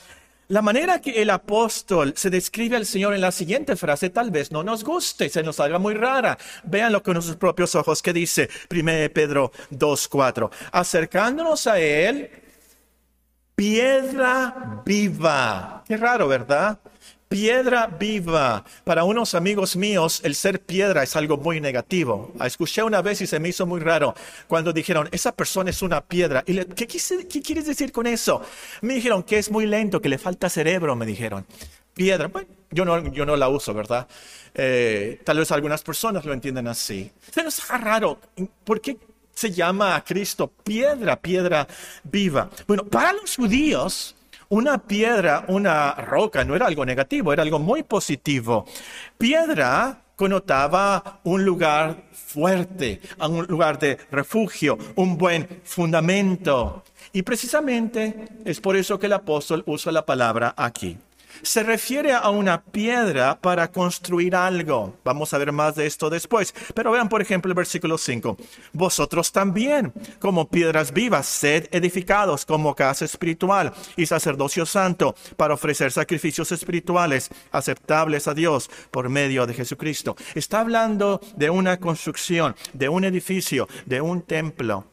la 0.50 0.62
manera 0.62 1.00
que 1.00 1.22
el 1.22 1.30
apóstol 1.30 2.14
se 2.18 2.30
describe 2.30 2.76
al 2.76 2.86
Señor 2.86 3.14
en 3.14 3.22
la 3.22 3.32
siguiente 3.32 3.78
frase 3.78 4.10
tal 4.10 4.30
vez 4.30 4.52
no 4.52 4.64
nos 4.64 4.84
guste, 4.84 5.30
se 5.30 5.44
nos 5.44 5.62
haga 5.62 5.80
muy 5.80 5.94
rara. 5.94 6.38
Véanlo 6.66 7.02
con 7.04 7.14
nuestros 7.14 7.38
propios 7.38 7.74
ojos 7.76 8.02
que 8.02 8.12
dice 8.12 8.50
1 8.70 9.14
Pedro 9.14 9.54
2.4. 9.72 10.50
Acercándonos 10.74 11.66
a 11.66 11.80
Él, 11.80 12.30
piedra 13.56 14.84
viva. 14.86 15.86
Qué 15.88 15.96
raro, 15.96 16.28
¿verdad? 16.28 16.80
Piedra 17.30 17.88
viva. 17.88 18.64
Para 18.86 19.04
unos 19.04 19.36
amigos 19.36 19.76
míos, 19.76 20.22
el 20.24 20.34
ser 20.34 20.62
piedra 20.62 21.04
es 21.04 21.16
algo 21.18 21.36
muy 21.36 21.60
negativo. 21.60 22.32
Escuché 22.44 22.84
una 22.84 23.02
vez 23.02 23.20
y 23.20 23.28
se 23.28 23.40
me 23.40 23.50
hizo 23.50 23.66
muy 23.66 23.82
raro 23.82 24.16
cuando 24.48 24.72
dijeron, 24.72 25.10
esa 25.12 25.34
persona 25.34 25.70
es 25.70 25.82
una 25.82 26.00
piedra. 26.00 26.44
Y 26.48 26.54
le, 26.54 26.66
¿qué, 26.68 26.88
¿qué, 26.88 27.42
quieres 27.42 27.66
decir 27.66 27.92
con 27.92 28.08
eso? 28.08 28.42
Me 28.82 28.94
dijeron 28.94 29.24
que 29.24 29.38
es 29.40 29.52
muy 29.52 29.66
lento, 29.66 30.02
que 30.02 30.08
le 30.08 30.18
falta 30.18 30.50
cerebro, 30.50 30.96
me 30.96 31.06
dijeron. 31.06 31.46
Piedra. 31.94 32.32
Yo 32.72 32.86
no, 32.86 33.36
la 33.36 33.50
uso, 33.50 33.74
¿verdad? 33.74 34.08
Eh, 34.54 35.20
tal 35.26 35.40
vez 35.40 35.52
algunas 35.52 35.84
personas 35.84 36.24
lo 36.24 36.32
entienden 36.32 36.68
así. 36.68 37.12
Nos 37.36 37.60
hace 37.60 37.78
raro. 37.78 38.20
¿Por 38.64 38.80
qué 38.80 38.98
se 39.34 39.52
llama 39.52 39.96
a 39.96 40.04
Cristo 40.04 40.48
piedra, 40.48 41.20
piedra 41.20 41.68
viva? 42.04 42.50
Bueno, 42.68 42.86
para 42.86 43.12
los 43.12 43.36
judíos, 43.36 44.16
una 44.50 44.78
piedra, 44.78 45.46
una 45.48 45.94
roca, 45.94 46.44
no 46.44 46.56
era 46.56 46.68
algo 46.68 46.86
negativo, 46.86 47.34
era 47.34 47.44
algo 47.44 47.60
muy 47.60 47.84
positivo. 47.84 48.66
Piedra 49.18 50.02
connotaba 50.16 51.20
un 51.24 51.46
lugar 51.46 52.04
fuerte, 52.12 53.02
un 53.20 53.46
lugar 53.46 53.78
de 53.80 53.98
refugio, 54.12 54.78
un 54.96 55.18
buen 55.18 55.62
fundamento. 55.64 56.84
Y 57.14 57.22
precisamente 57.22 58.28
es 58.46 58.60
por 58.60 58.76
eso 58.76 59.00
que 59.00 59.06
el 59.06 59.14
apóstol 59.14 59.64
usa 59.66 59.92
la 59.92 60.06
palabra 60.06 60.54
aquí 60.58 60.98
se 61.42 61.64
refiere 61.64 62.14
a 62.14 62.30
una 62.30 62.62
piedra 62.64 63.40
para 63.40 63.72
construir 63.72 64.36
algo. 64.36 64.96
Vamos 65.04 65.34
a 65.34 65.38
ver 65.38 65.52
más 65.52 65.76
de 65.76 65.86
esto 65.86 66.10
después. 66.10 66.54
Pero 66.74 66.92
vean, 66.92 67.10
por 67.10 67.22
ejemplo, 67.22 67.50
el 67.50 67.56
versículo 67.56 67.98
5. 67.98 68.38
Vosotros 68.74 69.32
también, 69.32 69.94
como 70.20 70.50
piedras 70.50 70.92
vivas, 70.92 71.26
sed 71.28 71.68
edificados 71.72 72.46
como 72.46 72.76
casa 72.76 73.06
espiritual 73.06 73.74
y 73.96 74.06
sacerdocio 74.06 74.66
santo 74.66 75.16
para 75.36 75.54
ofrecer 75.54 75.92
sacrificios 75.92 76.52
espirituales 76.52 77.30
aceptables 77.52 78.28
a 78.28 78.34
Dios 78.34 78.70
por 78.92 79.10
medio 79.10 79.46
de 79.46 79.54
Jesucristo. 79.54 80.16
Está 80.36 80.62
hablando 80.62 81.20
de 81.36 81.50
una 81.50 81.78
construcción, 81.78 82.56
de 82.74 82.90
un 82.90 83.04
edificio, 83.04 83.68
de 83.86 84.02
un 84.02 84.22
templo. 84.22 84.86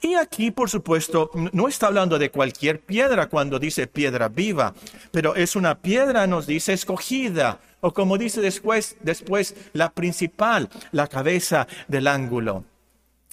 Y 0.00 0.14
aquí, 0.14 0.50
por 0.52 0.70
supuesto, 0.70 1.30
no 1.52 1.66
está 1.66 1.88
hablando 1.88 2.18
de 2.18 2.30
cualquier 2.30 2.80
piedra 2.80 3.28
cuando 3.28 3.58
dice 3.58 3.88
piedra 3.88 4.28
viva, 4.28 4.74
pero 5.10 5.34
es 5.34 5.56
una 5.56 5.76
piedra, 5.80 6.26
nos 6.28 6.46
dice, 6.46 6.72
escogida, 6.72 7.58
o 7.80 7.92
como 7.92 8.16
dice 8.16 8.40
después, 8.40 8.96
después 9.00 9.56
la 9.72 9.90
principal, 9.90 10.68
la 10.92 11.08
cabeza 11.08 11.66
del 11.88 12.06
ángulo. 12.06 12.64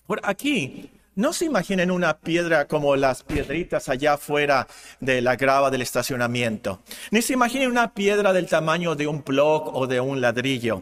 Por 0.08 0.22
aquí, 0.24 0.90
no 1.16 1.34
se 1.34 1.46
imaginen 1.46 1.92
una 1.92 2.18
piedra 2.18 2.66
como 2.66 2.96
las 2.96 3.24
piedritas 3.24 3.88
allá 3.88 4.14
afuera 4.14 4.68
de 5.00 5.22
la 5.22 5.36
grava 5.36 5.72
del 5.72 5.82
estacionamiento. 5.82 6.82
Ni 7.12 7.22
se 7.22 7.34
imaginen 7.34 7.72
una 7.72 7.94
piedra 7.94 8.34
del 8.34 8.48
tamaño 8.48 8.96
de 8.96 9.08
un 9.08 9.24
block 9.24 9.74
o 9.74 9.88
de 9.88 10.00
un 10.00 10.20
ladrillo. 10.20 10.82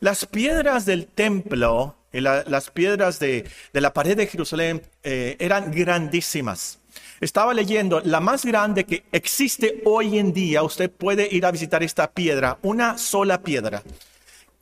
Las 0.00 0.24
piedras 0.24 0.86
del 0.86 1.06
templo 1.06 1.96
las 2.12 2.70
piedras 2.70 3.18
de, 3.18 3.48
la 3.72 3.92
pared 3.92 4.16
de 4.16 4.26
Jerusalén 4.26 4.82
eh, 5.02 5.36
eran 5.38 5.70
grandísimas. 5.70 6.78
Estaba 7.20 7.54
leyendo, 7.54 8.00
la 8.00 8.20
más 8.20 8.44
grande 8.44 8.84
que 8.84 9.04
existe 9.12 9.82
hoy 9.84 10.18
en 10.18 10.32
día, 10.32 10.62
usted 10.62 10.90
puede 10.90 11.28
ir 11.30 11.46
a 11.46 11.50
visitar 11.50 11.82
esta 11.82 12.10
piedra, 12.10 12.58
una 12.62 12.98
sola 12.98 13.42
piedra, 13.42 13.82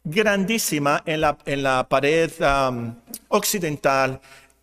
grandísima 0.04 1.02
en 1.06 1.20
la, 1.20 1.38
en 1.46 1.62
la 1.62 1.88
pared 1.88 2.30
occidental, 3.28 4.20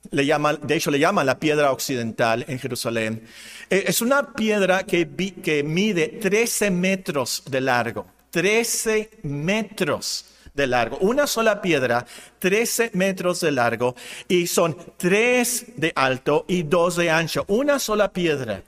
le 0.09 0.25
llaman, 0.25 0.59
de 0.63 0.75
hecho 0.75 0.91
le 0.91 0.99
llaman 0.99 1.25
la 1.25 1.39
piedra 1.39 1.71
occidental 1.71 2.45
en 2.47 2.59
Jerusalén. 2.59 3.23
Eh, 3.69 3.83
es 3.87 4.01
una 4.01 4.33
piedra 4.33 4.83
que, 4.83 5.07
que 5.43 5.63
mide 5.63 6.07
13 6.07 6.71
metros 6.71 7.43
de 7.49 7.61
largo, 7.61 8.07
13 8.31 9.09
metros 9.23 10.30
de 10.53 10.67
largo. 10.67 10.97
Una 10.97 11.27
sola 11.27 11.61
piedra, 11.61 12.05
13 12.39 12.91
metros 12.93 13.39
de 13.41 13.51
largo 13.51 13.95
y 14.27 14.47
son 14.47 14.77
3 14.97 15.73
de 15.77 15.93
alto 15.95 16.45
y 16.47 16.63
2 16.63 16.95
de 16.95 17.09
ancho. 17.09 17.45
Una 17.47 17.79
sola 17.79 18.11
piedra. 18.11 18.63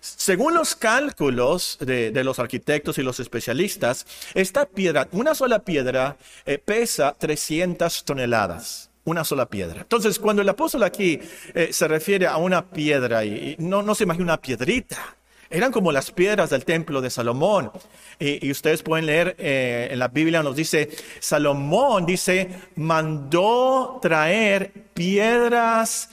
Según 0.00 0.52
los 0.52 0.76
cálculos 0.76 1.78
de, 1.80 2.12
los 2.24 2.38
arquitectos 2.38 2.98
y 2.98 3.02
los 3.02 3.20
especialistas, 3.20 4.06
esta 4.34 4.66
piedra, 4.66 5.08
una 5.12 5.34
sola 5.34 5.60
piedra, 5.60 6.18
eh, 6.44 6.58
pesa 6.58 7.14
300 7.18 8.04
toneladas 8.04 8.90
una 9.04 9.24
sola 9.24 9.46
piedra. 9.46 9.82
Entonces, 9.82 10.18
cuando 10.18 10.42
el 10.42 10.48
apóstol 10.48 10.82
aquí 10.82 11.20
eh, 11.54 11.68
se 11.72 11.88
refiere 11.88 12.26
a 12.26 12.38
una 12.38 12.70
piedra, 12.70 13.24
y, 13.24 13.54
no, 13.58 13.82
no 13.82 13.94
se 13.94 14.04
imagina 14.04 14.24
una 14.24 14.40
piedrita, 14.40 15.16
eran 15.54 15.72
como 15.72 15.92
las 15.92 16.10
piedras 16.10 16.50
del 16.50 16.64
templo 16.64 17.00
de 17.00 17.10
Salomón. 17.10 17.70
Y, 18.18 18.50
ustedes 18.50 18.82
pueden 18.82 19.06
leer 19.06 19.36
eh, 19.38 19.88
en 19.90 19.98
la 19.98 20.08
Biblia, 20.08 20.42
nos 20.42 20.56
dice, 20.56 20.90
Salomón 21.20 22.06
dice, 22.06 22.50
mandó 22.76 23.98
traer 24.02 24.72
piedras 24.94 26.10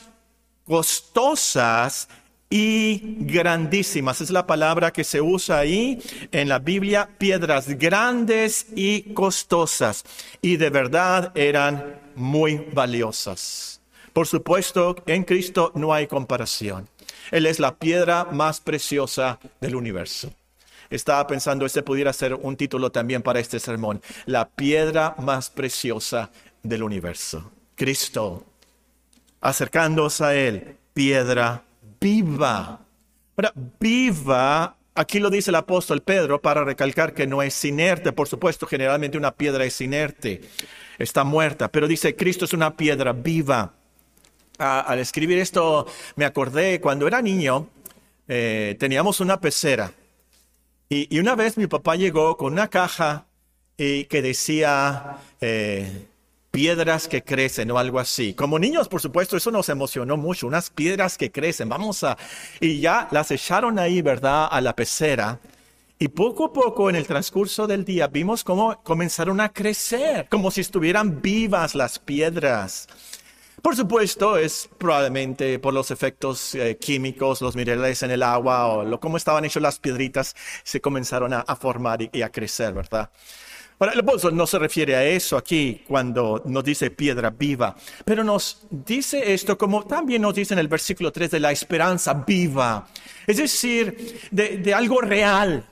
costosas 0.65 2.07
y 2.49 3.17
grandísimas. 3.21 4.21
Es 4.21 4.29
la 4.29 4.45
palabra 4.45 4.91
que 4.91 5.03
se 5.03 5.21
usa 5.21 5.59
ahí 5.59 5.99
en 6.31 6.47
la 6.47 6.59
Biblia, 6.59 7.09
piedras 7.17 7.67
grandes 7.79 8.67
y 8.75 9.13
costosas. 9.13 10.03
Y 10.41 10.57
de 10.57 10.69
verdad 10.69 11.31
eran 11.35 11.99
muy 12.15 12.67
valiosas. 12.73 13.80
Por 14.13 14.27
supuesto, 14.27 14.95
en 15.05 15.23
Cristo 15.23 15.71
no 15.75 15.93
hay 15.93 16.07
comparación. 16.07 16.89
Él 17.31 17.45
es 17.45 17.59
la 17.59 17.75
piedra 17.75 18.25
más 18.25 18.59
preciosa 18.59 19.39
del 19.61 19.75
universo. 19.75 20.33
Estaba 20.89 21.25
pensando, 21.25 21.65
este 21.65 21.83
pudiera 21.83 22.11
ser 22.11 22.33
un 22.33 22.57
título 22.57 22.91
también 22.91 23.21
para 23.21 23.39
este 23.39 23.59
sermón. 23.59 24.01
La 24.25 24.49
piedra 24.49 25.15
más 25.19 25.49
preciosa 25.49 26.29
del 26.63 26.83
universo. 26.83 27.49
Cristo. 27.75 28.43
Acercándose 29.39 30.23
a 30.23 30.35
Él, 30.35 30.75
piedra 30.93 31.63
viva. 32.01 32.81
Viva, 33.79 34.75
aquí 34.93 35.19
lo 35.19 35.29
dice 35.29 35.49
el 35.49 35.55
apóstol 35.55 36.01
Pedro 36.01 36.41
para 36.41 36.65
recalcar 36.65 37.13
que 37.13 37.25
no 37.25 37.41
es 37.41 37.63
inerte. 37.63 38.11
Por 38.11 38.27
supuesto, 38.27 38.67
generalmente 38.67 39.17
una 39.17 39.31
piedra 39.31 39.63
es 39.63 39.79
inerte, 39.79 40.41
está 40.99 41.23
muerta, 41.23 41.71
pero 41.71 41.87
dice 41.87 42.15
Cristo 42.15 42.45
es 42.45 42.53
una 42.53 42.75
piedra 42.75 43.13
viva 43.13 43.73
al 44.61 44.99
escribir 44.99 45.39
esto 45.39 45.87
me 46.15 46.25
acordé 46.25 46.79
cuando 46.79 47.07
era 47.07 47.21
niño, 47.21 47.67
eh, 48.27 48.75
teníamos 48.79 49.19
una 49.19 49.41
pecera. 49.41 49.91
Y, 50.89 51.19
una 51.19 51.35
vez 51.35 51.57
mi 51.57 51.67
papá 51.67 51.95
llegó 51.95 52.37
con 52.37 52.53
una 52.53 52.67
caja 52.67 53.25
y 53.77 54.05
que 54.05 54.21
decía 54.21 55.17
eh, 55.39 56.05
piedras 56.51 57.07
que 57.07 57.23
crecen 57.23 57.71
o 57.71 57.77
algo 57.77 57.99
así. 57.99 58.33
Como 58.33 58.59
niños, 58.59 58.89
por 58.89 59.01
supuesto, 59.01 59.37
eso 59.37 59.51
nos 59.51 59.69
emocionó 59.69 60.17
mucho. 60.17 60.47
Unas 60.47 60.69
piedras 60.69 61.17
que 61.17 61.31
crecen. 61.31 61.69
Vamos 61.69 62.03
a... 62.03 62.17
Y 62.59 62.81
ya 62.81 63.07
las 63.11 63.31
echaron 63.31 63.79
ahí, 63.79 64.01
¿verdad? 64.01 64.49
A 64.51 64.59
la 64.59 64.75
pecera. 64.75 65.39
Y 65.97 66.07
poco 66.07 66.45
a 66.45 66.53
poco 66.53 66.89
en 66.89 66.95
el 66.95 67.05
transcurso 67.05 67.67
del 67.67 67.85
día 67.85 68.07
vimos 68.07 68.43
cómo 68.43 68.81
comenzaron 68.83 69.39
a 69.39 69.49
crecer, 69.49 70.27
como 70.29 70.51
si 70.51 70.61
estuvieran 70.61 71.21
vivas 71.21 71.75
las 71.75 71.99
piedras. 71.99 72.87
Por 73.61 73.75
supuesto, 73.75 74.37
es 74.37 74.69
probablemente 74.77 75.59
por 75.59 75.73
los 75.73 75.91
efectos 75.91 76.55
eh, 76.55 76.77
químicos, 76.77 77.41
los 77.41 77.55
minerales 77.55 78.01
en 78.01 78.09
el 78.09 78.23
agua 78.23 78.67
o 78.67 78.83
lo, 78.83 78.99
cómo 78.99 79.17
estaban 79.17 79.45
hechas 79.45 79.61
las 79.61 79.77
piedritas, 79.77 80.35
se 80.63 80.81
comenzaron 80.81 81.31
a, 81.33 81.43
formar 81.55 81.99
y, 82.11 82.21
a 82.23 82.29
crecer, 82.29 82.73
¿verdad? 82.73 83.11
Ahora, 83.77 83.93
el 83.93 83.99
apóstol 83.99 84.35
no 84.35 84.47
se 84.47 84.57
refiere 84.57 84.95
a 84.95 85.03
eso 85.03 85.37
aquí 85.37 85.83
cuando 85.87 86.41
nos 86.45 86.63
dice 86.63 86.89
piedra 86.89 87.29
viva, 87.29 87.75
pero 88.03 88.23
nos 88.23 88.65
dice 88.69 89.33
esto 89.33 89.57
como 89.57 89.85
también 89.85 90.23
nos 90.23 90.35
dice 90.35 90.53
en 90.53 90.59
el 90.59 90.67
versículo 90.67 91.11
3 91.11 91.31
de 91.31 91.39
la 91.39 91.51
esperanza 91.51 92.13
viva, 92.13 92.87
es 93.27 93.37
decir, 93.37 94.29
de 94.31 94.73
algo 94.73 95.01
real, 95.01 95.65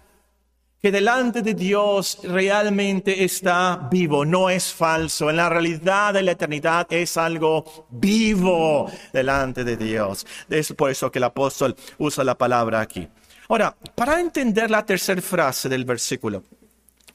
que 0.81 0.91
delante 0.91 1.41
de 1.41 1.53
Dios 1.53 2.19
realmente 2.23 3.23
está 3.23 3.89
vivo, 3.91 4.23
no 4.23 4.49
es 4.49 4.73
falso. 4.73 5.29
En 5.29 5.35
la 5.35 5.49
realidad 5.49 6.13
de 6.13 6.23
la 6.23 6.31
eternidad 6.31 6.87
es 6.89 7.17
algo 7.17 7.87
vivo 7.89 8.89
delante 9.11 9.65
de 9.65 9.75
Dios. 9.75 10.25
Es 10.49 10.71
por 10.73 10.89
eso 10.89 11.11
que 11.11 11.19
el 11.19 11.25
apóstol 11.25 11.75
usa 11.97 12.23
la 12.23 12.37
palabra 12.37 12.79
aquí. 12.79 13.07
Ahora, 13.49 13.75
para 13.95 14.21
entender 14.21 14.71
la 14.71 14.85
tercera 14.85 15.21
frase 15.21 15.67
del 15.67 15.83
versículo, 15.83 16.43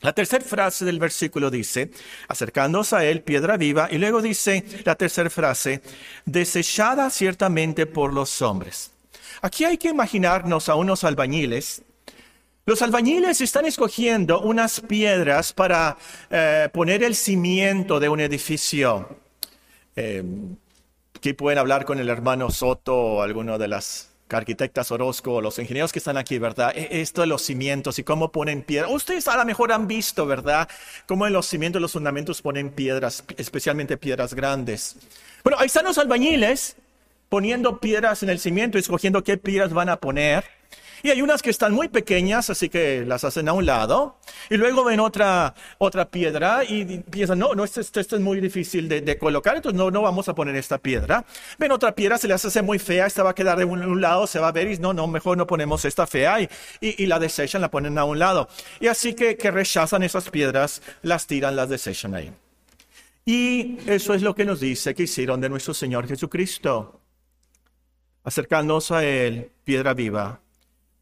la 0.01 0.13
tercera 0.13 0.45
frase 0.45 0.85
del 0.85 0.99
versículo 0.99 1.51
dice, 1.51 1.91
acercándose 2.29 2.97
a 2.97 3.05
él, 3.05 3.23
piedra 3.23 3.57
viva, 3.57 3.89
y 3.91 3.97
luego 3.97 4.21
dice 4.21 4.63
la 4.85 4.97
tercera 4.97 5.31
frase, 5.31 5.81
desechada 6.27 7.09
ciertamente 7.09 7.87
por 7.87 8.13
los 8.13 8.43
hombres. 8.43 8.91
Aquí 9.41 9.65
hay 9.65 9.79
que 9.79 9.89
imaginarnos 9.89 10.69
a 10.69 10.75
unos 10.75 11.05
albañiles 11.05 11.83
los 12.67 12.83
albañiles 12.83 13.41
están 13.41 13.67
escogiendo 13.67 14.41
unas 14.41 14.81
piedras 14.81 15.53
para 15.53 15.97
eh, 16.31 16.69
poner 16.73 17.03
el 17.03 17.15
cimiento 17.15 18.01
de 18.01 18.09
un 18.09 18.21
edificio. 18.21 19.19
Eh, 19.97 20.23
aquí 21.17 21.33
pueden 21.33 21.59
hablar 21.59 21.85
con 21.85 21.99
el 21.99 22.09
hermano 22.09 22.51
Soto 22.51 22.97
o 22.97 23.23
alguno 23.23 23.59
de 23.59 23.69
las 23.69 24.15
arquitectas 24.31 24.91
Orozco 24.91 25.41
los 25.41 25.59
ingenieros 25.59 25.93
que 25.93 25.99
están 25.99 26.17
aquí, 26.17 26.39
¿verdad? 26.39 26.73
E, 26.75 27.01
esto 27.01 27.21
de 27.21 27.27
los 27.27 27.43
cimientos 27.43 27.99
y 27.99 28.05
cómo 28.05 28.33
ponen 28.33 28.63
piedras. 28.63 28.91
Ustedes 28.91 29.29
a 29.29 29.37
lo 29.37 29.45
mejor 29.45 29.73
han 29.73 29.87
visto, 29.87 30.27
¿verdad? 30.27 30.69
Cómo 31.07 31.27
en 31.27 31.33
los 31.33 31.47
cimientos, 31.47 31.81
los 31.81 31.93
fundamentos 31.93 32.43
ponen 32.43 32.71
piedras, 32.71 33.25
especialmente 33.37 33.97
piedras 33.97 34.35
grandes. 34.35 34.97
Bueno, 35.43 35.59
ahí 35.61 35.67
están 35.67 35.85
los 35.85 35.99
albañiles 35.99 36.77
poniendo 37.29 37.79
piedras 37.81 38.23
en 38.23 38.31
el 38.31 38.39
cimiento, 38.39 38.79
escogiendo 38.79 39.23
qué 39.25 39.37
piedras 39.37 39.73
van 39.73 39.89
a 39.89 39.97
poner. 39.97 40.45
Y 41.05 41.11
hay 41.11 41.21
unas 41.21 41.43
que 41.43 41.51
están 41.51 41.75
muy 41.75 41.89
pequeñas, 41.89 42.49
así 42.49 42.71
que 42.71 43.05
las 43.05 43.25
hacen 43.25 43.47
a 43.51 43.53
un 43.53 43.67
lado. 43.67 44.17
Y 44.49 44.57
luego 44.57 44.85
ven 44.85 45.01
otra, 45.01 45.55
otra 45.77 46.09
piedra 46.11 46.65
y 46.65 47.01
piensan, 47.01 47.41
no, 47.41 47.55
no, 47.55 47.63
esto, 47.63 48.01
es 48.01 48.21
muy 48.21 48.41
difícil 48.41 48.89
de, 48.89 49.19
colocar, 49.19 49.55
entonces 49.55 49.77
no, 49.77 49.91
no 49.91 50.01
vamos 50.01 50.31
a 50.31 50.35
poner 50.35 50.57
esta 50.57 50.79
piedra. 50.79 51.27
Ven 51.59 51.73
otra 51.73 51.95
piedra, 51.95 52.17
se 52.17 52.27
les 52.27 52.43
hace 52.43 52.63
muy 52.63 52.79
fea, 52.79 53.05
esta 53.05 53.23
va 53.23 53.31
a 53.31 53.35
quedar 53.35 53.59
de 53.59 53.67
un, 53.67 54.01
lado, 54.01 54.27
se 54.27 54.39
va 54.39 54.49
a 54.49 54.53
ver 54.53 54.71
y 54.71 54.79
no, 54.79 54.95
no, 54.95 55.07
mejor 55.07 55.37
no 55.37 55.47
ponemos 55.47 55.85
esta 55.85 56.07
fea 56.07 56.41
y, 56.41 56.49
y, 56.81 57.05
la 57.05 57.19
desechan, 57.19 57.61
la 57.61 57.71
ponen 57.71 57.99
a 57.99 58.05
un 58.05 58.19
lado. 58.19 58.49
Y 58.81 58.87
así 58.87 59.13
que, 59.13 59.37
que 59.37 59.51
rechazan 59.51 60.05
esas 60.05 60.31
piedras, 60.31 60.81
las 61.03 61.27
tiran, 61.27 61.55
las 61.55 61.69
desechan 61.69 62.15
ahí. 62.15 62.33
Y 63.27 63.77
eso 63.87 64.15
es 64.15 64.23
lo 64.23 64.35
que 64.35 64.47
nos 64.47 64.61
dice 64.61 64.95
que 64.95 65.03
hicieron 65.03 65.39
de 65.43 65.51
nuestro 65.51 65.75
Señor 65.75 66.09
Jesucristo. 66.09 66.99
Acercándonos 68.23 68.91
a 68.91 69.05
Él, 69.05 69.51
piedra 69.65 69.93
viva, 69.93 70.41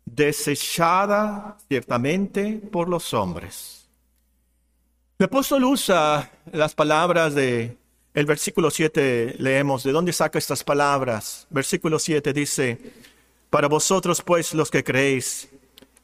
desechada 0.04 1.56
ciertamente 1.68 2.61
por 2.71 2.88
los 2.88 3.14
hombres. 3.14 3.88
El 5.18 5.26
apóstol 5.26 5.64
usa 5.64 6.30
las 6.52 6.75
palabras 6.75 7.35
de 7.35 7.76
el 8.14 8.26
versículo 8.26 8.71
7 8.71 9.37
leemos, 9.38 9.85
¿de 9.85 9.92
dónde 9.92 10.12
saca 10.12 10.38
estas 10.38 10.64
palabras? 10.64 11.47
Versículo 11.49 11.99
7 11.99 12.32
dice, 12.32 12.78
para 13.49 13.68
vosotros 13.68 14.21
pues 14.21 14.52
los 14.52 14.71
que 14.71 14.85
creéis, 14.85 15.49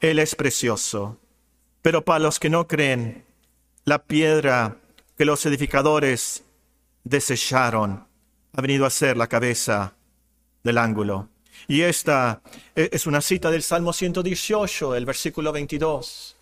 Él 0.01 0.19
es 0.19 0.35
precioso, 0.35 1.19
pero 1.83 2.05
para 2.05 2.21
los 2.21 2.39
que 2.39 2.49
no 2.49 2.67
creen, 2.67 3.25
la 3.85 3.99
piedra 4.05 4.77
que 5.19 5.25
los 5.25 5.45
edificadores 5.45 6.45
desecharon 7.05 8.07
ha 8.53 8.61
venido 8.61 8.87
a 8.87 8.91
ser 8.91 9.17
la 9.17 9.27
cabeza 9.27 9.95
del 10.65 10.79
ángulo. 10.79 11.29
Y 11.67 11.83
esta 11.83 12.41
e, 12.75 12.91
es 12.93 13.07
una 13.07 13.21
cita 13.21 13.51
del 13.51 13.63
Salmo 13.63 13.93
118, 13.93 14.95
el 14.95 15.07
versículo 15.07 15.53
22. 15.53 16.37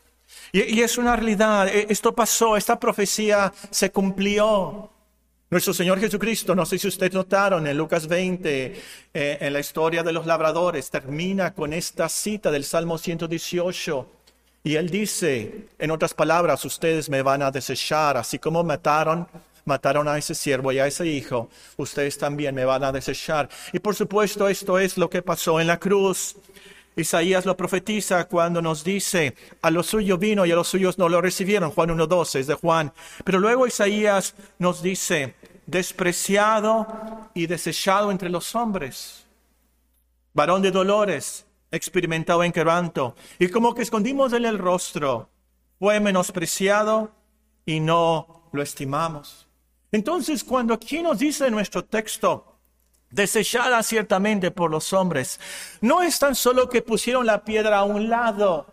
Y, 0.52 0.81
es 0.81 0.98
una 0.98 1.16
realidad, 1.16 1.68
e, 1.68 1.87
esto 1.88 2.14
pasó, 2.14 2.57
esta 2.57 2.79
profecía 2.79 3.52
se 3.70 3.90
cumplió. 3.90 4.90
Nuestro 5.48 5.72
Señor 5.72 6.00
Jesucristo, 6.00 6.57
no 6.57 6.66
sé 6.66 6.76
si 6.76 6.88
ustedes 6.88 7.12
notaron 7.12 7.68
en 7.68 7.76
Lucas 7.76 8.09
20, 8.09 8.83
eh, 9.14 9.38
en 9.40 9.52
la 9.52 9.61
historia 9.61 10.02
de 10.02 10.12
los 10.12 10.26
labradores, 10.26 10.90
termina 10.90 11.55
con 11.55 11.72
esta 11.72 12.09
cita 12.09 12.50
del 12.50 12.64
Salmo 12.64 12.98
118. 12.98 14.11
Y 14.64 14.74
él 14.74 14.90
dice, 14.90 15.68
en 15.79 15.92
otras 15.92 16.14
palabras, 16.14 16.64
ustedes 16.64 17.09
me 17.09 17.22
van 17.22 17.42
a 17.42 17.52
desechar, 17.52 18.16
así 18.16 18.40
como 18.40 18.64
mataron 18.64 19.29
mataron 19.66 20.09
a 20.09 20.16
ese 20.16 20.35
siervo 20.35 20.72
y 20.72 20.79
a 20.79 20.87
ese 20.87 21.07
hijo, 21.07 21.50
ustedes 21.76 22.16
también 22.16 22.55
me 22.55 22.64
van 22.64 22.85
a 22.85 22.92
desechar. 22.92 23.48
Y 23.72 23.81
por 23.81 23.94
supuesto 23.94 24.48
esto 24.48 24.79
es 24.79 24.96
lo 24.96 25.11
que 25.11 25.22
pasó 25.22 25.61
en 25.61 25.66
la 25.66 25.79
cruz. 25.79 26.37
Isaías 26.94 27.44
lo 27.44 27.57
profetiza 27.57 28.26
cuando 28.26 28.62
nos 28.62 28.83
dice, 28.83 29.35
a 29.61 29.70
los 29.70 29.87
suyos 29.87 30.18
vino 30.18 30.46
y 30.46 30.52
a 30.52 30.55
los 30.55 30.68
suyos 30.68 30.96
no 30.96 31.11
lo 31.11 31.20
recibieron, 31.20 31.70
Juan 31.70 31.90
1.12 31.90 32.38
es 32.40 32.46
de 32.46 32.55
Juan. 32.55 32.92
Pero 33.22 33.38
luego 33.38 33.66
Isaías 33.66 34.35
nos 34.59 34.83
dice, 34.83 35.35
despreciado 35.66 37.29
y 37.35 37.46
desechado 37.46 38.11
entre 38.11 38.31
los 38.31 38.55
hombres, 38.55 39.26
varón 40.33 40.62
de 40.62 40.70
dolores, 40.70 41.44
experimentado 41.70 42.42
en 42.44 42.52
quebranto, 42.52 43.14
y 43.38 43.48
como 43.48 43.74
que 43.74 43.83
escondimos 43.83 44.33
en 44.33 44.46
el 44.46 44.59
rostro, 44.59 45.29
fue 45.79 46.00
menospreciado 46.00 47.11
y 47.66 47.81
no 47.81 48.48
lo 48.52 48.62
estimamos. 48.62 49.45
Entonces, 49.96 50.44
cuando 50.44 50.74
aquí 50.74 51.00
nos 51.00 51.18
dice 51.18 51.50
nuestro 51.50 51.82
texto, 51.82 52.59
desechada 53.11 53.82
ciertamente 53.82 54.50
por 54.50 54.70
los 54.70 54.92
hombres, 54.92 55.40
no 55.80 56.02
es 56.02 56.18
tan 56.18 56.35
solo 56.35 56.68
que 56.68 56.82
pusieron 56.82 57.24
la 57.24 57.42
piedra 57.42 57.78
a 57.78 57.85
un 57.85 58.11
lado, 58.11 58.66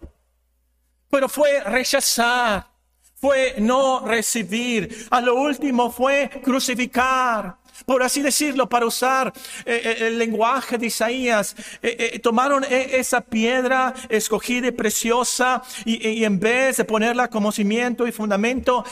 pero 1.09 1.29
fue 1.29 1.61
rechazar, 1.63 2.67
fue 3.15 3.55
no 3.59 4.05
recibir, 4.05 5.07
a 5.11 5.21
lo 5.21 5.35
último 5.35 5.89
fue 5.89 6.29
crucificar 6.43 7.57
por 7.85 8.03
así 8.03 8.21
decirlo, 8.21 8.67
para 8.67 8.85
usar 8.85 9.33
eh, 9.65 9.81
eh, 9.83 10.07
el 10.07 10.17
lenguaje 10.17 10.77
de 10.77 10.87
Isaías. 10.87 11.55
Eh, 11.81 12.19
tomaron 12.19 12.63
esa 12.69 13.21
piedra 13.21 13.93
escogida 14.09 14.67
y 14.67 14.71
preciosa 14.71 15.61
y, 15.85 16.23
en 16.23 16.39
vez 16.39 16.77
de 16.77 16.85
ponerla 16.85 17.27
como 17.27 17.51
cimiento 17.51 18.07
y 18.07 18.11
fundamento, 18.11 18.85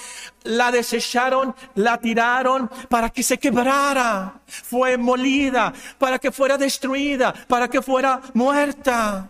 la 0.43 0.71
desecharon, 0.71 1.55
la 1.75 1.99
tiraron 1.99 2.69
para 2.89 3.09
que 3.09 3.23
se 3.23 3.37
quebrara. 3.37 4.41
Fue 4.47 4.97
molida, 4.97 5.73
para 5.97 6.19
que 6.19 6.31
fuera 6.31 6.57
destruida, 6.57 7.33
para 7.47 7.67
que 7.67 7.81
fuera 7.81 8.21
muerta. 8.33 9.29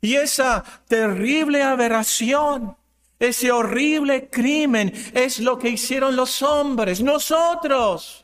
Y 0.00 0.16
esa 0.16 0.64
terrible 0.88 1.62
aberración 1.62 2.76
ese 3.22 3.52
horrible 3.52 4.28
crimen 4.28 4.92
es 5.14 5.38
lo 5.38 5.56
que 5.56 5.68
hicieron 5.68 6.16
los 6.16 6.42
hombres, 6.42 7.00
nosotros 7.00 8.22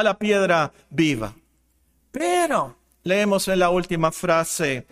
a 0.00 0.02
la 0.02 0.18
piedra 0.18 0.72
viva. 0.90 1.34
Pero 2.12 2.76
leemos 3.02 3.48
en 3.48 3.58
la 3.58 3.70
última 3.70 4.12
frase, 4.12 4.86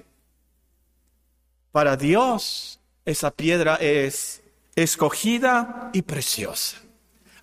para 1.72 1.96
Dios 1.96 2.80
esa 3.04 3.30
piedra 3.30 3.76
es 3.76 4.42
escogida 4.74 5.90
y 5.92 6.02
preciosa. 6.02 6.78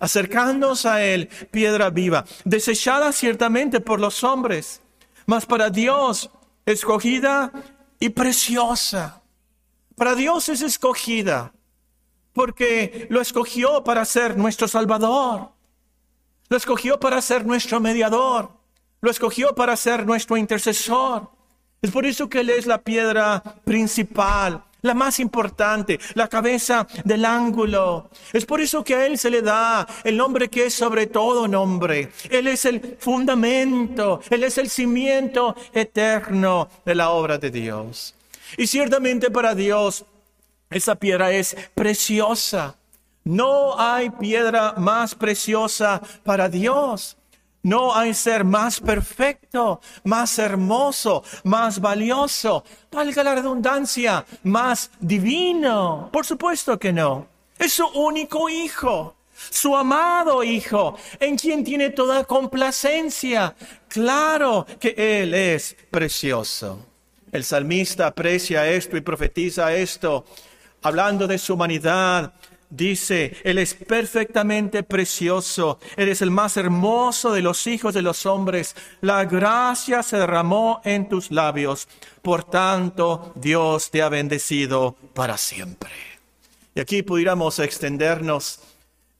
Acercándonos 0.00 0.86
a 0.86 1.04
Él, 1.04 1.28
piedra 1.52 1.90
viva, 1.90 2.24
desechada 2.44 3.12
ciertamente 3.12 3.80
por 3.80 4.00
los 4.00 4.24
hombres, 4.24 4.80
mas 5.26 5.46
para 5.46 5.70
Dios 5.70 6.30
escogida 6.66 7.52
y 8.00 8.08
preciosa. 8.08 9.22
Para 9.94 10.16
Dios 10.16 10.48
es 10.48 10.62
escogida 10.62 11.52
porque 12.32 13.06
lo 13.10 13.20
escogió 13.20 13.84
para 13.84 14.04
ser 14.04 14.36
nuestro 14.36 14.66
Salvador. 14.66 15.50
Lo 16.52 16.58
escogió 16.58 17.00
para 17.00 17.22
ser 17.22 17.46
nuestro 17.46 17.80
mediador. 17.80 18.50
Lo 19.00 19.10
escogió 19.10 19.54
para 19.54 19.74
ser 19.74 20.04
nuestro 20.04 20.36
intercesor. 20.36 21.30
Es 21.80 21.90
por 21.90 22.04
eso 22.04 22.28
que 22.28 22.40
Él 22.40 22.50
es 22.50 22.66
la 22.66 22.76
piedra 22.76 23.42
principal, 23.64 24.62
la 24.82 24.92
más 24.92 25.18
importante, 25.18 25.98
la 26.12 26.28
cabeza 26.28 26.86
del 27.04 27.24
ángulo. 27.24 28.10
Es 28.34 28.44
por 28.44 28.60
eso 28.60 28.84
que 28.84 28.94
a 28.94 29.06
Él 29.06 29.16
se 29.16 29.30
le 29.30 29.40
da 29.40 29.86
el 30.04 30.18
nombre 30.18 30.50
que 30.50 30.66
es 30.66 30.74
sobre 30.74 31.06
todo 31.06 31.48
nombre. 31.48 32.12
Él 32.28 32.46
es 32.46 32.66
el 32.66 32.98
fundamento, 33.00 34.20
Él 34.28 34.44
es 34.44 34.58
el 34.58 34.68
cimiento 34.68 35.56
eterno 35.72 36.68
de 36.84 36.94
la 36.94 37.12
obra 37.12 37.38
de 37.38 37.50
Dios. 37.50 38.14
Y 38.58 38.66
ciertamente 38.66 39.30
para 39.30 39.54
Dios 39.54 40.04
esa 40.68 40.96
piedra 40.96 41.32
es 41.32 41.56
preciosa. 41.74 42.76
No 43.24 43.78
hay 43.78 44.10
piedra 44.10 44.74
más 44.76 45.14
preciosa 45.14 46.00
para 46.24 46.48
Dios. 46.48 47.16
No 47.64 47.94
hay 47.94 48.12
ser 48.12 48.42
más 48.42 48.80
perfecto, 48.80 49.80
más 50.02 50.36
hermoso, 50.40 51.22
más 51.44 51.80
valioso, 51.80 52.64
valga 52.90 53.22
la 53.22 53.36
redundancia, 53.36 54.26
más 54.42 54.90
divino. 54.98 56.08
Por 56.12 56.26
supuesto 56.26 56.76
que 56.76 56.92
no. 56.92 57.28
Es 57.56 57.74
su 57.74 57.86
único 57.86 58.48
hijo, 58.48 59.14
su 59.48 59.76
amado 59.76 60.42
hijo, 60.42 60.96
en 61.20 61.38
quien 61.38 61.62
tiene 61.62 61.90
toda 61.90 62.24
complacencia. 62.24 63.54
Claro 63.86 64.66
que 64.80 64.94
Él 64.96 65.32
es 65.32 65.76
precioso. 65.88 66.84
El 67.30 67.44
salmista 67.44 68.08
aprecia 68.08 68.68
esto 68.68 68.96
y 68.96 69.02
profetiza 69.02 69.72
esto, 69.72 70.24
hablando 70.82 71.28
de 71.28 71.38
su 71.38 71.54
humanidad, 71.54 72.32
dice, 72.72 73.36
Él 73.44 73.58
es 73.58 73.74
perfectamente 73.74 74.82
precioso, 74.82 75.78
Él 75.96 76.08
es 76.08 76.22
el 76.22 76.30
más 76.30 76.56
hermoso 76.56 77.32
de 77.32 77.42
los 77.42 77.66
hijos 77.66 77.94
de 77.94 78.02
los 78.02 78.24
hombres, 78.26 78.74
la 79.02 79.24
gracia 79.26 80.02
se 80.02 80.16
derramó 80.16 80.80
en 80.84 81.08
tus 81.08 81.30
labios, 81.30 81.86
por 82.22 82.44
tanto 82.44 83.32
Dios 83.36 83.90
te 83.90 84.02
ha 84.02 84.08
bendecido 84.08 84.96
para 85.14 85.36
siempre. 85.36 85.90
Y 86.74 86.80
aquí 86.80 87.02
pudiéramos 87.02 87.58
extendernos, 87.58 88.60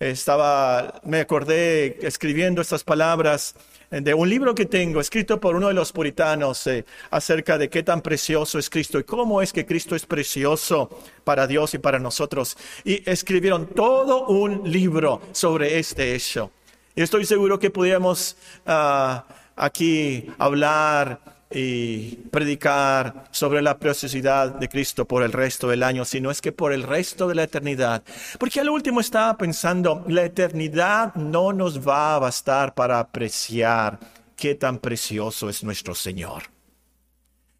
estaba, 0.00 1.00
me 1.04 1.20
acordé 1.20 1.98
escribiendo 2.06 2.62
estas 2.62 2.82
palabras 2.82 3.54
de 4.00 4.14
un 4.14 4.28
libro 4.28 4.54
que 4.54 4.64
tengo 4.64 5.00
escrito 5.00 5.38
por 5.38 5.54
uno 5.54 5.68
de 5.68 5.74
los 5.74 5.92
puritanos 5.92 6.66
eh, 6.66 6.86
acerca 7.10 7.58
de 7.58 7.68
qué 7.68 7.82
tan 7.82 8.00
precioso 8.00 8.58
es 8.58 8.70
Cristo 8.70 8.98
y 8.98 9.04
cómo 9.04 9.42
es 9.42 9.52
que 9.52 9.66
Cristo 9.66 9.94
es 9.94 10.06
precioso 10.06 10.88
para 11.24 11.46
Dios 11.46 11.74
y 11.74 11.78
para 11.78 11.98
nosotros. 11.98 12.56
Y 12.84 13.08
escribieron 13.08 13.66
todo 13.66 14.28
un 14.28 14.62
libro 14.70 15.20
sobre 15.32 15.78
este 15.78 16.14
hecho. 16.14 16.50
Y 16.96 17.02
estoy 17.02 17.26
seguro 17.26 17.58
que 17.58 17.68
pudiéramos 17.68 18.36
ah, 18.64 19.26
aquí 19.56 20.26
hablar 20.38 21.20
y 21.54 22.16
predicar 22.30 23.24
sobre 23.30 23.62
la 23.62 23.78
preciosidad 23.78 24.54
de 24.54 24.68
Cristo 24.68 25.06
por 25.06 25.22
el 25.22 25.32
resto 25.32 25.68
del 25.68 25.82
año, 25.82 26.04
sino 26.04 26.30
es 26.30 26.40
que 26.40 26.52
por 26.52 26.72
el 26.72 26.82
resto 26.82 27.28
de 27.28 27.34
la 27.34 27.44
eternidad. 27.44 28.02
Porque 28.38 28.60
al 28.60 28.70
último 28.70 29.00
estaba 29.00 29.36
pensando, 29.36 30.04
la 30.08 30.24
eternidad 30.24 31.14
no 31.14 31.52
nos 31.52 31.86
va 31.86 32.14
a 32.14 32.18
bastar 32.18 32.74
para 32.74 32.98
apreciar 32.98 33.98
qué 34.36 34.54
tan 34.54 34.78
precioso 34.78 35.48
es 35.48 35.62
nuestro 35.62 35.94
Señor. 35.94 36.44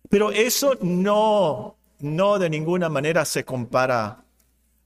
Pero 0.08 0.30
eso 0.30 0.76
no, 0.80 1.76
no 2.00 2.38
de 2.38 2.50
ninguna 2.50 2.88
manera 2.88 3.24
se 3.24 3.44
compara 3.44 4.22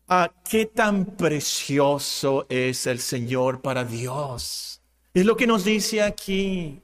a 0.09 0.31
qué 0.49 0.67
tan 0.67 1.05
precioso 1.05 2.47
es 2.49 2.87
el 2.87 3.01
Señor 3.01 3.61
para 3.61 3.85
Dios. 3.85 4.81
Es 5.13 5.25
lo 5.25 5.37
que 5.37 5.47
nos 5.47 5.65
dice 5.65 6.03
aquí. 6.03 6.81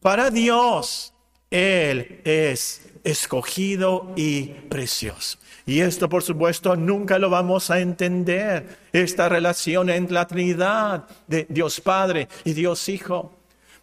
Para 0.00 0.30
Dios, 0.30 1.12
él 1.50 2.20
es 2.24 2.82
escogido 3.04 4.12
y 4.16 4.46
precioso. 4.46 5.38
Y 5.66 5.80
esto, 5.80 6.08
por 6.08 6.22
supuesto, 6.22 6.76
nunca 6.76 7.18
lo 7.18 7.30
vamos 7.30 7.70
a 7.70 7.80
entender, 7.80 8.78
esta 8.92 9.28
relación 9.28 9.90
entre 9.90 10.14
la 10.14 10.26
Trinidad 10.26 11.06
de 11.26 11.46
Dios 11.48 11.80
Padre 11.80 12.28
y 12.44 12.52
Dios 12.52 12.88
Hijo. 12.88 13.32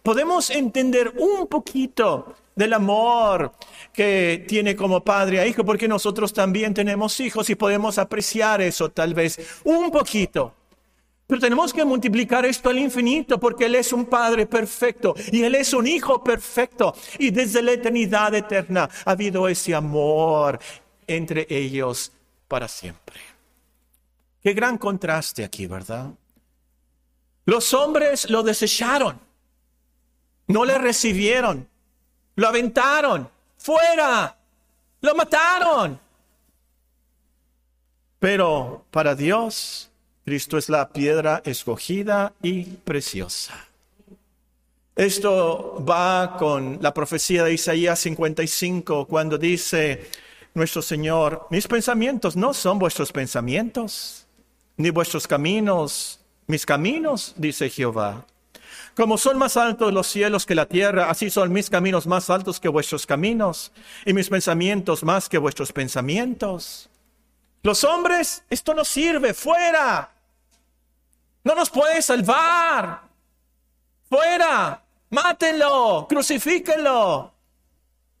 Podemos 0.02 0.50
entender 0.50 1.12
un 1.16 1.46
poquito 1.46 2.34
del 2.56 2.72
amor 2.72 3.52
que 3.92 4.44
tiene 4.48 4.74
como 4.74 5.04
padre 5.04 5.40
a 5.40 5.46
hijo, 5.46 5.64
porque 5.64 5.86
nosotros 5.86 6.32
también 6.32 6.72
tenemos 6.72 7.20
hijos 7.20 7.50
y 7.50 7.54
podemos 7.54 7.98
apreciar 7.98 8.62
eso 8.62 8.90
tal 8.90 9.14
vez 9.14 9.38
un 9.64 9.90
poquito. 9.90 10.54
Pero 11.26 11.40
tenemos 11.40 11.72
que 11.72 11.84
multiplicar 11.84 12.46
esto 12.46 12.70
al 12.70 12.78
infinito 12.78 13.40
porque 13.40 13.66
Él 13.66 13.74
es 13.74 13.92
un 13.92 14.06
Padre 14.06 14.46
perfecto 14.46 15.14
y 15.32 15.42
Él 15.42 15.56
es 15.56 15.72
un 15.72 15.86
Hijo 15.86 16.22
perfecto. 16.22 16.94
Y 17.18 17.30
desde 17.30 17.62
la 17.62 17.72
eternidad 17.72 18.34
eterna 18.34 18.88
ha 19.04 19.10
habido 19.10 19.48
ese 19.48 19.74
amor 19.74 20.60
entre 21.06 21.46
ellos 21.50 22.12
para 22.46 22.68
siempre. 22.68 23.20
Qué 24.40 24.52
gran 24.52 24.78
contraste 24.78 25.44
aquí, 25.44 25.66
¿verdad? 25.66 26.12
Los 27.44 27.74
hombres 27.74 28.30
lo 28.30 28.44
desecharon, 28.44 29.20
no 30.46 30.64
le 30.64 30.78
recibieron, 30.78 31.68
lo 32.36 32.48
aventaron, 32.48 33.28
fuera, 33.56 34.36
lo 35.00 35.14
mataron. 35.16 35.98
Pero 38.20 38.84
para 38.90 39.14
Dios 39.14 39.85
Cristo 40.26 40.58
es 40.58 40.68
la 40.68 40.88
piedra 40.88 41.40
escogida 41.44 42.32
y 42.42 42.64
preciosa. 42.64 43.64
Esto 44.96 45.84
va 45.88 46.36
con 46.36 46.80
la 46.82 46.92
profecía 46.92 47.44
de 47.44 47.54
Isaías 47.54 48.00
55 48.00 49.06
cuando 49.06 49.38
dice 49.38 50.10
nuestro 50.52 50.82
Señor, 50.82 51.46
mis 51.50 51.68
pensamientos 51.68 52.34
no 52.34 52.52
son 52.54 52.80
vuestros 52.80 53.12
pensamientos, 53.12 54.26
ni 54.76 54.90
vuestros 54.90 55.28
caminos, 55.28 56.18
mis 56.48 56.66
caminos, 56.66 57.32
dice 57.36 57.70
Jehová. 57.70 58.26
Como 58.96 59.18
son 59.18 59.38
más 59.38 59.56
altos 59.56 59.92
los 59.92 60.08
cielos 60.08 60.44
que 60.44 60.56
la 60.56 60.66
tierra, 60.66 61.08
así 61.08 61.30
son 61.30 61.52
mis 61.52 61.70
caminos 61.70 62.04
más 62.08 62.30
altos 62.30 62.58
que 62.58 62.68
vuestros 62.68 63.06
caminos, 63.06 63.70
y 64.04 64.12
mis 64.12 64.28
pensamientos 64.28 65.04
más 65.04 65.28
que 65.28 65.38
vuestros 65.38 65.70
pensamientos. 65.70 66.90
Los 67.62 67.84
hombres, 67.84 68.42
esto 68.50 68.74
no 68.74 68.84
sirve, 68.84 69.32
fuera. 69.32 70.14
No 71.46 71.54
nos 71.54 71.70
puede 71.70 72.02
salvar. 72.02 73.02
Fuera. 74.08 74.82
Mátenlo. 75.10 76.08
Crucifíquenlo. 76.08 77.32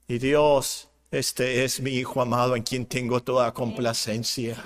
Y 0.06 0.18
Dios, 0.18 0.88
este 1.10 1.64
es 1.64 1.80
mi 1.80 1.90
Hijo 1.90 2.22
amado 2.22 2.54
en 2.54 2.62
quien 2.62 2.86
tengo 2.86 3.20
toda 3.20 3.52
complacencia. 3.52 4.62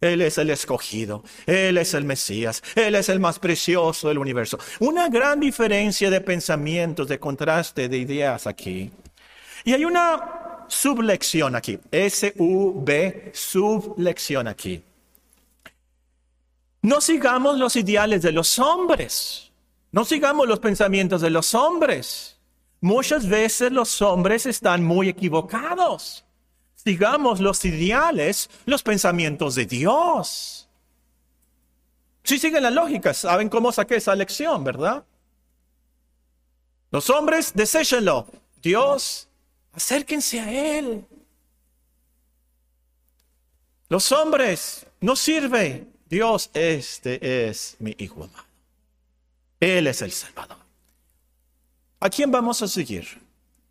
Él 0.00 0.22
es 0.22 0.38
el 0.38 0.50
escogido, 0.50 1.22
Él 1.46 1.78
es 1.78 1.94
el 1.94 2.02
Mesías, 2.02 2.64
Él 2.74 2.96
es 2.96 3.08
el 3.08 3.20
más 3.20 3.38
precioso 3.38 4.08
del 4.08 4.18
universo. 4.18 4.58
Una 4.80 5.08
gran 5.08 5.38
diferencia 5.38 6.10
de 6.10 6.20
pensamientos, 6.20 7.06
de 7.06 7.20
contraste 7.20 7.88
de 7.88 7.98
ideas 7.98 8.48
aquí. 8.48 8.90
Y 9.62 9.72
hay 9.72 9.84
una 9.84 10.66
sublección 10.66 11.54
aquí, 11.54 11.78
S-U-B, 11.92 13.30
sublección 13.32 14.48
aquí. 14.48 14.82
No 16.84 17.00
sigamos 17.00 17.56
los 17.56 17.76
ideales 17.76 18.20
de 18.20 18.30
los 18.30 18.58
hombres. 18.58 19.50
No 19.90 20.04
sigamos 20.04 20.46
los 20.46 20.58
pensamientos 20.58 21.22
de 21.22 21.30
los 21.30 21.54
hombres. 21.54 22.38
Muchas 22.82 23.26
veces 23.26 23.72
los 23.72 24.02
hombres 24.02 24.44
están 24.44 24.84
muy 24.84 25.08
equivocados. 25.08 26.26
Sigamos 26.74 27.40
los 27.40 27.64
ideales, 27.64 28.50
los 28.66 28.82
pensamientos 28.82 29.54
de 29.54 29.64
Dios. 29.64 30.68
Si 32.22 32.38
siguen 32.38 32.62
la 32.62 32.70
lógica, 32.70 33.14
saben 33.14 33.48
cómo 33.48 33.72
saqué 33.72 33.96
esa 33.96 34.14
lección, 34.14 34.62
¿verdad? 34.62 35.06
Los 36.90 37.08
hombres, 37.08 37.54
deséchenlo. 37.54 38.26
Dios, 38.60 39.26
acérquense 39.72 40.38
a 40.38 40.78
Él. 40.78 41.06
Los 43.88 44.12
hombres, 44.12 44.86
no 45.00 45.16
sirve. 45.16 45.93
Dios, 46.08 46.50
este 46.54 47.48
es 47.48 47.76
mi 47.78 47.94
Hijo 47.98 48.24
amado. 48.24 48.44
Él 49.60 49.86
es 49.86 50.02
el 50.02 50.12
Salvador. 50.12 50.58
¿A 52.00 52.10
quién 52.10 52.30
vamos 52.30 52.60
a 52.62 52.68
seguir? 52.68 53.06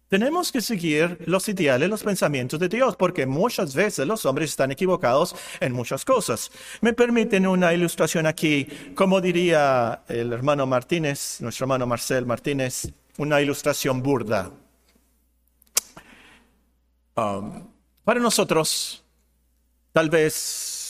Tenemos 0.10 0.52
que 0.52 0.62
seguir 0.62 1.18
los 1.26 1.50
ideales, 1.50 1.90
los 1.90 2.04
pensamientos 2.04 2.60
de 2.60 2.70
Dios, 2.70 2.96
porque 2.96 3.26
muchas 3.26 3.74
veces 3.74 4.06
los 4.06 4.26
hombres 4.26 4.52
están 4.52 4.72
equivocados 4.72 5.36
en 5.60 5.74
muchas 5.74 6.06
cosas. 6.06 6.52
Me 6.82 6.94
permiten 6.94 7.48
una 7.48 7.74
ilustración 7.74 8.28
aquí, 8.28 8.68
como 8.96 9.22
diría 9.22 10.04
el 10.08 10.32
hermano 10.32 10.68
Martínez, 10.68 11.42
nuestro 11.42 11.64
hermano 11.64 11.88
Marcel 11.88 12.28
Martínez, 12.28 12.92
una 13.18 13.42
ilustración 13.42 14.04
burda. 14.04 14.52
Um, 17.16 17.68
para 18.04 18.20
nosotros, 18.20 19.04
tal 19.94 20.12
vez 20.12 20.83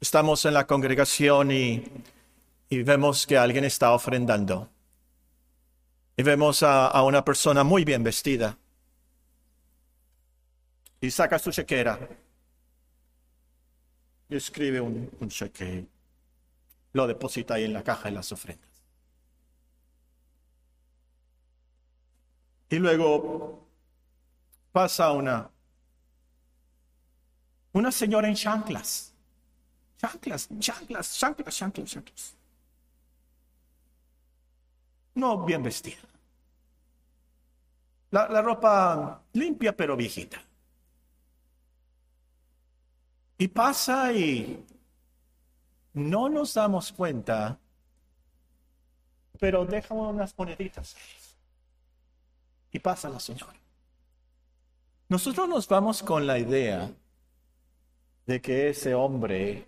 estamos 0.00 0.44
en 0.44 0.54
la 0.54 0.66
congregación 0.66 1.50
y, 1.50 1.84
vemos 2.70 3.26
que 3.26 3.36
alguien 3.36 3.64
está 3.64 3.92
ofrendando. 3.92 4.68
Y 6.16 6.22
vemos 6.22 6.62
a, 6.62 7.02
una 7.02 7.24
persona 7.24 7.64
muy 7.64 7.84
bien 7.84 8.02
vestida. 8.02 8.56
Y 11.00 11.10
saca 11.10 11.38
su 11.38 11.52
chequera. 11.52 11.98
Y 14.28 14.36
escribe 14.36 14.80
un, 14.80 15.10
un 15.20 15.28
cheque. 15.28 15.86
Lo 16.92 17.06
deposita 17.06 17.54
ahí 17.54 17.64
en 17.64 17.72
la 17.72 17.82
caja 17.82 18.04
de 18.04 18.12
las 18.12 18.32
ofrendas. 18.32 18.66
Y 22.70 22.76
luego 22.76 23.66
pasa 24.72 25.12
una, 25.12 25.50
una 27.72 27.90
señora 27.90 28.28
en 28.28 28.34
chanclas 28.34 29.14
Chanclas, 29.98 30.48
chanclas, 30.58 31.18
chanclas, 31.18 31.56
chanclas, 31.56 31.90
chanclas. 31.90 32.38
no 35.18 35.44
bien 35.44 35.62
vestida. 35.62 35.98
La, 38.10 38.28
la 38.28 38.40
ropa 38.40 39.22
limpia 39.34 39.76
pero 39.76 39.96
viejita. 39.96 40.40
Y 43.36 43.48
pasa 43.48 44.12
y 44.12 44.64
no 45.92 46.28
nos 46.28 46.54
damos 46.54 46.92
cuenta, 46.92 47.58
pero 49.38 49.64
deja 49.64 49.94
unas 49.94 50.36
moneditas. 50.36 50.96
Y 52.72 52.78
pasa 52.78 53.08
la 53.08 53.20
señora. 53.20 53.54
Nosotros 55.08 55.48
nos 55.48 55.68
vamos 55.68 56.02
con 56.02 56.26
la 56.26 56.38
idea 56.38 56.90
de 58.26 58.40
que 58.40 58.70
ese 58.70 58.94
hombre 58.94 59.67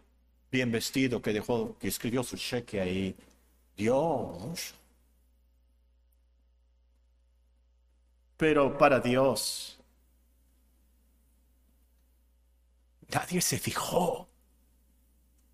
bien 0.50 0.70
vestido 0.72 1.22
que 1.22 1.32
dejó, 1.32 1.76
que 1.78 1.88
escribió 1.88 2.22
su 2.22 2.36
cheque 2.36 2.80
ahí, 2.80 3.16
dio 3.76 3.96
mucho. 4.40 4.74
Pero 8.36 8.76
para 8.78 9.00
Dios, 9.00 9.78
nadie 13.12 13.40
se 13.40 13.58
fijó. 13.58 14.28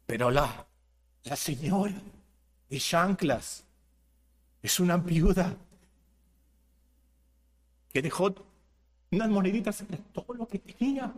Pero 0.07 0.31
la, 0.31 0.67
la 1.25 1.37
señora 1.37 2.01
de 2.71 2.79
chanclas 2.79 3.65
es 4.63 4.81
una 4.81 4.97
viuda 4.97 5.57
que 7.93 8.03
dejó 8.03 8.35
unas 9.11 9.29
moneditas 9.29 9.87
de 9.89 9.97
todo 10.13 10.35
lo 10.35 10.47
que 10.47 10.59
tenía. 10.59 11.13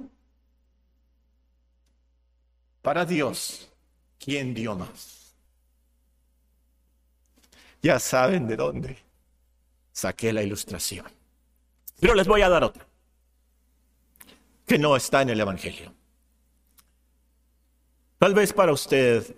Para 2.80 3.04
Dios, 3.04 3.67
¿quién 4.18 4.54
dio 4.54 4.74
más? 4.74 5.34
Ya 7.82 7.98
saben 7.98 8.46
de 8.46 8.56
dónde 8.56 8.98
saqué 9.92 10.32
la 10.32 10.42
ilustración. 10.42 11.06
Pero 12.00 12.14
les 12.14 12.26
voy 12.26 12.42
a 12.42 12.48
dar 12.48 12.64
otra, 12.64 12.86
que 14.66 14.78
no 14.78 14.96
está 14.96 15.22
en 15.22 15.30
el 15.30 15.40
Evangelio. 15.40 15.92
Tal 18.18 18.34
vez 18.34 18.52
para 18.52 18.72
usted, 18.72 19.34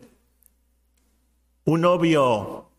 un 1.65 1.83
novio 1.83 2.71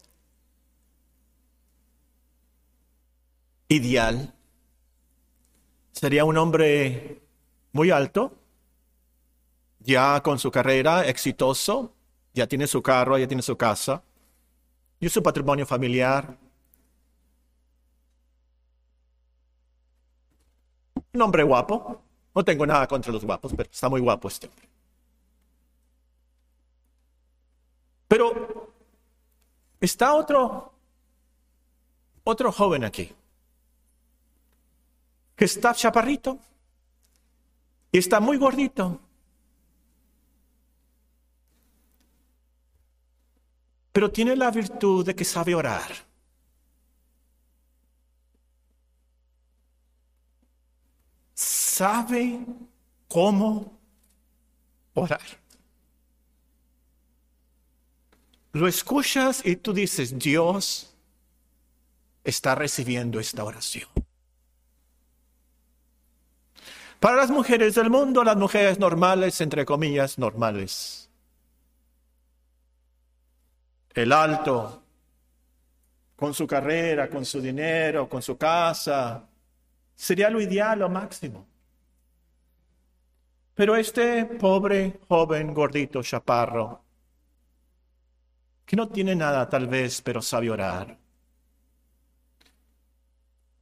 ideal 3.68 4.34
sería 5.92 6.26
un 6.26 6.38
hombre 6.38 7.22
muy 7.72 7.92
alto, 7.92 8.36
ya 9.84 10.22
con 10.22 10.40
su 10.40 10.52
carrera 10.52 11.06
exitoso, 11.06 11.94
ya 12.34 12.48
tiene 12.48 12.68
su 12.68 12.82
carro, 12.82 13.18
ya 13.18 13.28
tiene 13.28 13.42
su 13.42 13.58
casa, 13.58 14.04
y 15.00 15.10
su 15.10 15.22
patrimonio 15.22 15.66
familiar. 15.66 16.38
Un 21.14 21.22
hombre 21.22 21.44
guapo. 21.44 22.02
No 22.34 22.46
tengo 22.46 22.66
nada 22.66 22.88
contra 22.88 23.12
los 23.12 23.26
guapos, 23.26 23.52
pero 23.58 23.70
está 23.70 23.90
muy 23.90 24.00
guapo 24.00 24.30
este 24.30 24.48
hombre. 24.48 24.70
Pero 28.08 28.74
está 29.80 30.14
otro, 30.14 30.74
otro 32.24 32.52
joven 32.52 32.86
aquí, 32.86 33.12
que 35.36 35.46
está 35.46 35.74
chaparrito 35.74 36.38
y 37.92 37.98
está 37.98 38.20
muy 38.20 38.38
gordito. 38.38 39.00
Pero 43.92 44.12
tiene 44.12 44.36
la 44.36 44.52
virtud 44.52 45.06
de 45.06 45.16
que 45.16 45.26
sabe 45.26 45.54
orar. 45.54 45.92
Sabe 51.34 52.40
cómo 53.08 53.78
orar. 54.94 55.42
Lo 58.54 58.68
escuchas 58.68 59.46
y 59.46 59.56
tú 59.56 59.74
dices, 59.74 60.18
Dios 60.18 60.94
está 62.24 62.56
recibiendo 62.56 63.20
esta 63.20 63.44
oración. 63.44 63.90
Para 67.00 67.16
las 67.16 67.32
mujeres 67.32 67.76
del 67.76 67.90
mundo, 67.90 68.24
las 68.24 68.38
mujeres 68.38 68.78
normales, 68.78 69.42
entre 69.42 69.66
comillas, 69.66 70.20
normales. 70.20 71.10
El 73.94 74.12
alto, 74.12 74.84
con 76.16 76.34
su 76.34 76.48
carrera, 76.48 77.10
con 77.10 77.26
su 77.26 77.42
dinero, 77.42 78.08
con 78.08 78.22
su 78.22 78.38
casa, 78.38 79.28
sería 79.96 80.30
lo 80.30 80.40
ideal, 80.40 80.80
lo 80.80 80.90
máximo. 80.90 81.48
Pero 83.54 83.76
este 83.76 84.26
pobre, 84.26 85.00
joven, 85.08 85.54
gordito, 85.54 86.02
chaparro, 86.02 86.84
que 88.66 88.76
no 88.76 88.88
tiene 88.88 89.16
nada 89.16 89.50
tal 89.50 89.68
vez, 89.68 90.02
pero 90.02 90.22
sabe 90.22 90.50
orar. 90.50 90.98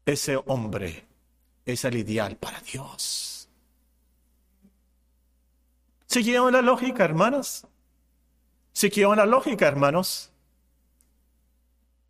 Ese 0.05 0.37
hombre 0.45 1.05
es 1.65 1.85
el 1.85 1.95
ideal 1.97 2.35
para 2.37 2.59
Dios. 2.61 3.49
¿Siguieron 6.05 6.51
la 6.53 6.61
lógica, 6.61 7.05
hermanos? 7.05 7.67
¿Siguieron 8.79 9.17
la 9.17 9.25
lógica, 9.25 9.67
hermanos? 9.67 10.29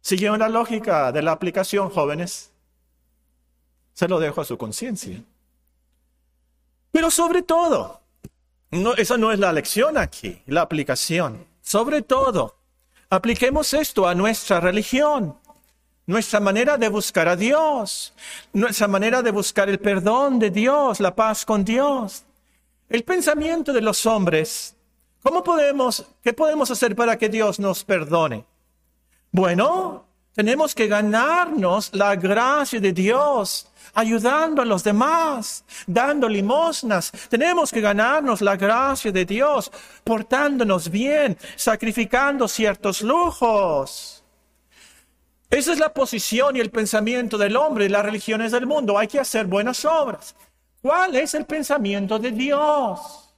¿Siguieron 0.01 0.37
la 0.37 0.49
lógica 0.49 1.11
de 1.11 1.23
la 1.23 1.31
aplicación, 1.31 1.89
jóvenes? 1.89 2.51
Se 3.95 4.07
lo 4.07 4.19
dejo 4.19 4.41
a 4.41 4.45
su 4.45 4.55
conciencia. 4.55 5.23
Pero 6.91 7.09
sobre 7.09 7.41
todo, 7.41 8.01
no, 8.69 8.93
esa 8.93 9.17
no 9.17 9.31
es 9.31 9.39
la 9.39 9.51
lección 9.51 9.97
aquí, 9.97 10.43
la 10.45 10.61
aplicación. 10.61 11.43
Sobre 11.59 12.03
todo, 12.03 12.59
Apliquemos 13.09 13.73
esto 13.73 14.07
a 14.07 14.13
nuestra 14.13 14.59
religión, 14.59 15.35
nuestra 16.05 16.39
manera 16.39 16.77
de 16.77 16.89
buscar 16.89 17.27
a 17.27 17.35
Dios, 17.35 18.13
nuestra 18.53 18.87
manera 18.87 19.23
de 19.23 19.31
buscar 19.31 19.67
el 19.69 19.79
perdón 19.79 20.37
de 20.37 20.51
Dios, 20.51 20.99
la 20.99 21.15
paz 21.15 21.43
con 21.43 21.65
Dios. 21.65 22.25
El 22.87 23.03
pensamiento 23.03 23.73
de 23.73 23.81
los 23.81 24.05
hombres, 24.05 24.75
¿cómo 25.23 25.43
podemos, 25.43 26.05
qué 26.21 26.33
podemos 26.33 26.71
hacer 26.71 26.95
para 26.95 27.17
que 27.17 27.29
Dios 27.29 27.59
nos 27.59 27.83
perdone? 27.83 28.45
Bueno, 29.31 30.05
tenemos 30.33 30.73
que 30.73 30.87
ganarnos 30.87 31.93
la 31.93 32.15
gracia 32.15 32.79
de 32.79 32.93
Dios 32.93 33.67
ayudando 33.93 34.61
a 34.61 34.65
los 34.65 34.83
demás, 34.83 35.63
dando 35.87 36.29
limosnas. 36.29 37.11
Tenemos 37.29 37.71
que 37.71 37.81
ganarnos 37.81 38.41
la 38.41 38.55
gracia 38.55 39.11
de 39.11 39.25
Dios, 39.25 39.71
portándonos 40.03 40.89
bien, 40.89 41.37
sacrificando 41.55 42.47
ciertos 42.47 43.01
lujos. 43.01 44.23
Esa 45.49 45.73
es 45.73 45.79
la 45.79 45.93
posición 45.93 46.55
y 46.55 46.59
el 46.59 46.69
pensamiento 46.69 47.37
del 47.37 47.57
hombre 47.57 47.85
y 47.85 47.89
las 47.89 48.05
religiones 48.05 48.51
del 48.51 48.67
mundo. 48.67 48.97
Hay 48.97 49.07
que 49.07 49.19
hacer 49.19 49.47
buenas 49.47 49.83
obras. 49.83 50.35
¿Cuál 50.81 51.15
es 51.15 51.33
el 51.33 51.45
pensamiento 51.45 52.19
de 52.19 52.31
Dios? 52.31 53.28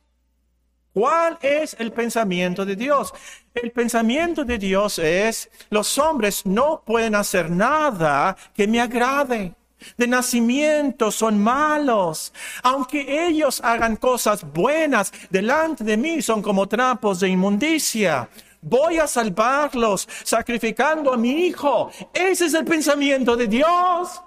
¿Cuál 0.94 1.38
es 1.42 1.76
el 1.80 1.92
pensamiento 1.92 2.66
de 2.66 2.76
Dios? 2.76 3.14
El 3.54 3.72
pensamiento 3.72 4.44
de 4.44 4.58
Dios 4.58 5.00
es, 5.00 5.50
los 5.70 5.98
hombres 5.98 6.46
no 6.46 6.84
pueden 6.86 7.16
hacer 7.16 7.50
nada 7.50 8.36
que 8.54 8.68
me 8.68 8.82
agrade 8.82 9.56
de 9.98 10.08
nacimiento 10.08 11.12
son 11.12 11.42
malos. 11.42 12.34
Aunque 12.64 13.28
ellos 13.28 13.62
hagan 13.64 13.96
cosas 13.96 14.44
buenas 14.44 15.12
delante 15.30 15.84
de 15.84 15.98
mí, 15.98 16.22
son 16.22 16.42
como 16.42 16.68
trapos 16.68 17.20
de 17.20 17.30
inmundicia. 17.30 18.30
Voy 18.62 19.00
a 19.00 19.08
salvarlos 19.08 20.08
sacrificando 20.24 21.14
a 21.14 21.18
mi 21.18 21.48
hijo. 21.48 21.92
Ese 22.14 22.46
es 22.46 22.54
el 22.54 22.66
pensamiento 22.66 23.36
de 23.36 23.48
Dios. 23.48 24.22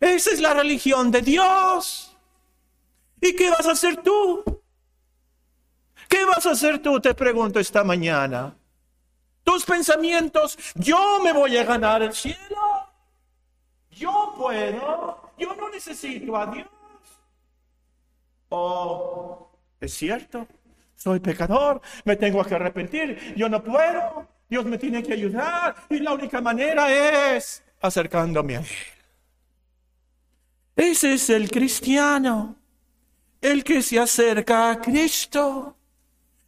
Esa 0.00 0.30
es 0.30 0.40
la 0.40 0.54
religión 0.54 1.10
de 1.10 1.20
Dios. 1.20 2.16
¿Y 3.20 3.36
qué 3.36 3.50
vas 3.50 3.66
a 3.66 3.72
hacer 3.72 3.98
tú? 3.98 4.61
¿Qué 6.12 6.26
vas 6.26 6.44
a 6.44 6.50
hacer 6.50 6.78
tú? 6.80 7.00
Te 7.00 7.14
pregunto 7.14 7.58
esta 7.58 7.82
mañana. 7.82 8.54
Tus 9.42 9.64
pensamientos, 9.64 10.58
yo 10.74 11.20
me 11.24 11.32
voy 11.32 11.56
a 11.56 11.64
ganar 11.64 12.02
el 12.02 12.12
cielo. 12.12 12.86
Yo 13.90 14.34
puedo, 14.36 15.32
yo 15.38 15.56
no 15.56 15.70
necesito 15.70 16.36
a 16.36 16.46
Dios. 16.48 16.68
Oh, 18.50 19.50
es 19.80 19.94
cierto, 19.94 20.46
soy 20.94 21.18
pecador, 21.18 21.80
me 22.04 22.16
tengo 22.16 22.44
que 22.44 22.56
arrepentir, 22.56 23.34
yo 23.34 23.48
no 23.48 23.64
puedo, 23.64 24.28
Dios 24.50 24.66
me 24.66 24.76
tiene 24.76 25.02
que 25.02 25.14
ayudar 25.14 25.74
y 25.88 25.98
la 26.00 26.12
única 26.12 26.42
manera 26.42 26.92
es 27.34 27.64
acercándome 27.80 28.56
a 28.56 28.60
Él. 28.60 28.66
Ese 30.76 31.14
es 31.14 31.30
el 31.30 31.50
cristiano, 31.50 32.56
el 33.40 33.64
que 33.64 33.80
se 33.80 33.98
acerca 33.98 34.72
a 34.72 34.78
Cristo 34.78 35.78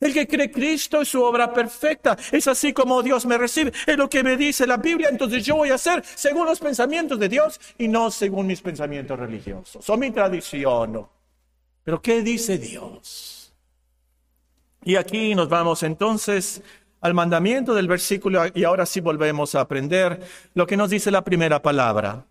El 0.04 0.12
que 0.12 0.28
cree 0.28 0.50
Cristo 0.50 1.00
es 1.00 1.08
su 1.08 1.22
obra 1.22 1.50
perfecta. 1.50 2.14
Es 2.30 2.46
así 2.46 2.74
como 2.74 3.02
Dios 3.02 3.24
me 3.24 3.38
recibe. 3.38 3.72
Es 3.86 3.96
lo 3.96 4.06
que 4.06 4.22
me 4.22 4.36
dice 4.36 4.66
la 4.66 4.76
Biblia. 4.76 5.08
Entonces 5.10 5.46
yo 5.46 5.56
voy 5.56 5.70
a 5.70 5.76
hacer 5.76 6.04
según 6.04 6.44
los 6.44 6.60
pensamientos 6.60 7.18
de 7.18 7.30
Dios 7.30 7.58
y 7.78 7.88
no 7.88 8.10
según 8.10 8.46
mis 8.46 8.60
pensamientos 8.60 9.18
religiosos 9.18 9.88
o 9.88 9.96
mi 9.96 10.10
tradición. 10.10 11.08
Pero 11.84 12.02
¿qué 12.02 12.20
dice 12.20 12.58
Dios? 12.58 13.54
Y 14.82 14.96
aquí 14.96 15.34
nos 15.34 15.48
vamos 15.48 15.82
entonces 15.82 16.62
al 17.00 17.14
mandamiento 17.14 17.72
del 17.72 17.88
versículo 17.88 18.42
y 18.52 18.64
ahora 18.64 18.84
sí 18.84 19.00
volvemos 19.00 19.54
a 19.54 19.60
aprender 19.60 20.20
lo 20.52 20.66
que 20.66 20.76
nos 20.76 20.90
dice 20.90 21.10
la 21.10 21.24
primera 21.24 21.62
palabra. 21.62 22.26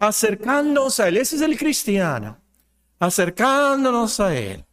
Acercándonos 0.00 0.98
a 0.98 1.06
Él. 1.06 1.18
Ese 1.18 1.36
es 1.36 1.42
el 1.42 1.56
cristiano. 1.56 2.40
Acercándonos 2.98 4.18
a 4.18 4.34
Él 4.34 4.64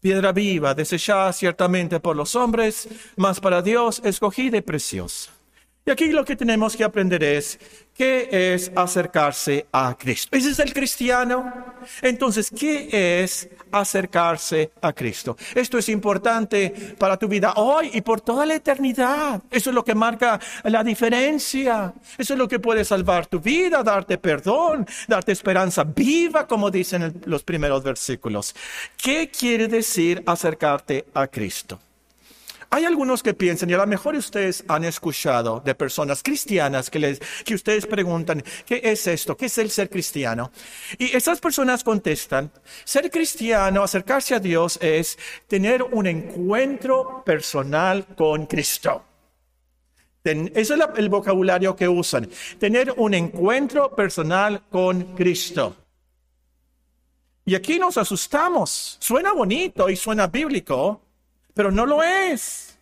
piedra 0.00 0.32
viva, 0.32 0.74
desechada 0.74 1.32
ciertamente 1.32 2.00
por 2.00 2.16
los 2.16 2.34
hombres, 2.34 2.88
mas 3.16 3.40
para 3.40 3.62
Dios 3.62 4.00
escogida 4.04 4.56
y 4.56 4.62
preciosa. 4.62 5.39
Y 5.86 5.90
aquí 5.90 6.08
lo 6.08 6.24
que 6.24 6.36
tenemos 6.36 6.76
que 6.76 6.84
aprender 6.84 7.24
es 7.24 7.58
qué 7.94 8.28
es 8.30 8.70
acercarse 8.76 9.66
a 9.72 9.96
Cristo. 9.98 10.36
¿Ese 10.36 10.50
es 10.50 10.58
el 10.58 10.74
cristiano? 10.74 11.74
Entonces, 12.02 12.50
¿qué 12.50 13.22
es 13.22 13.48
acercarse 13.72 14.72
a 14.82 14.92
Cristo? 14.92 15.38
Esto 15.54 15.78
es 15.78 15.88
importante 15.88 16.94
para 16.98 17.16
tu 17.16 17.28
vida 17.28 17.54
hoy 17.56 17.90
y 17.94 18.02
por 18.02 18.20
toda 18.20 18.44
la 18.44 18.56
eternidad. 18.56 19.42
Eso 19.50 19.70
es 19.70 19.74
lo 19.74 19.82
que 19.82 19.94
marca 19.94 20.38
la 20.64 20.84
diferencia. 20.84 21.94
Eso 22.18 22.34
es 22.34 22.38
lo 22.38 22.46
que 22.46 22.58
puede 22.58 22.84
salvar 22.84 23.26
tu 23.26 23.40
vida, 23.40 23.82
darte 23.82 24.18
perdón, 24.18 24.86
darte 25.08 25.32
esperanza 25.32 25.84
viva, 25.84 26.46
como 26.46 26.70
dicen 26.70 27.22
los 27.24 27.42
primeros 27.42 27.82
versículos. 27.82 28.54
¿Qué 28.98 29.30
quiere 29.30 29.66
decir 29.66 30.22
acercarte 30.26 31.06
a 31.14 31.26
Cristo? 31.26 31.80
Hay 32.72 32.84
algunos 32.84 33.22
que 33.24 33.34
piensan, 33.34 33.68
y 33.68 33.72
a 33.74 33.78
lo 33.78 33.86
mejor 33.88 34.14
ustedes 34.14 34.62
han 34.68 34.84
escuchado 34.84 35.60
de 35.64 35.74
personas 35.74 36.22
cristianas 36.22 36.88
que, 36.88 37.00
les, 37.00 37.18
que 37.44 37.54
ustedes 37.54 37.84
preguntan, 37.84 38.44
¿qué 38.64 38.80
es 38.84 39.08
esto? 39.08 39.36
¿Qué 39.36 39.46
es 39.46 39.58
el 39.58 39.70
ser 39.70 39.90
cristiano? 39.90 40.52
Y 40.96 41.16
esas 41.16 41.40
personas 41.40 41.82
contestan, 41.82 42.52
ser 42.84 43.10
cristiano, 43.10 43.82
acercarse 43.82 44.36
a 44.36 44.40
Dios 44.40 44.78
es 44.80 45.18
tener 45.48 45.82
un 45.82 46.06
encuentro 46.06 47.24
personal 47.24 48.06
con 48.14 48.46
Cristo. 48.46 49.04
Eso 50.22 50.74
es 50.74 50.80
el 50.96 51.08
vocabulario 51.08 51.74
que 51.74 51.88
usan. 51.88 52.28
Tener 52.58 52.92
un 52.96 53.14
encuentro 53.14 53.96
personal 53.96 54.62
con 54.70 55.16
Cristo. 55.16 55.76
Y 57.44 57.54
aquí 57.56 57.80
nos 57.80 57.96
asustamos. 57.96 58.96
Suena 59.00 59.32
bonito 59.32 59.88
y 59.88 59.96
suena 59.96 60.28
bíblico, 60.28 61.00
pero 61.54 61.70
no 61.70 61.86
lo 61.86 62.02
es. 62.02 62.78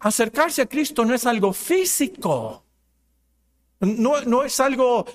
Acercarse 0.00 0.62
a 0.62 0.66
Cristo 0.66 1.04
no 1.04 1.14
es 1.14 1.26
algo 1.26 1.52
físico. 1.52 2.64
No, 3.80 4.20
no 4.22 4.42
es 4.44 4.60
algo 4.60 5.06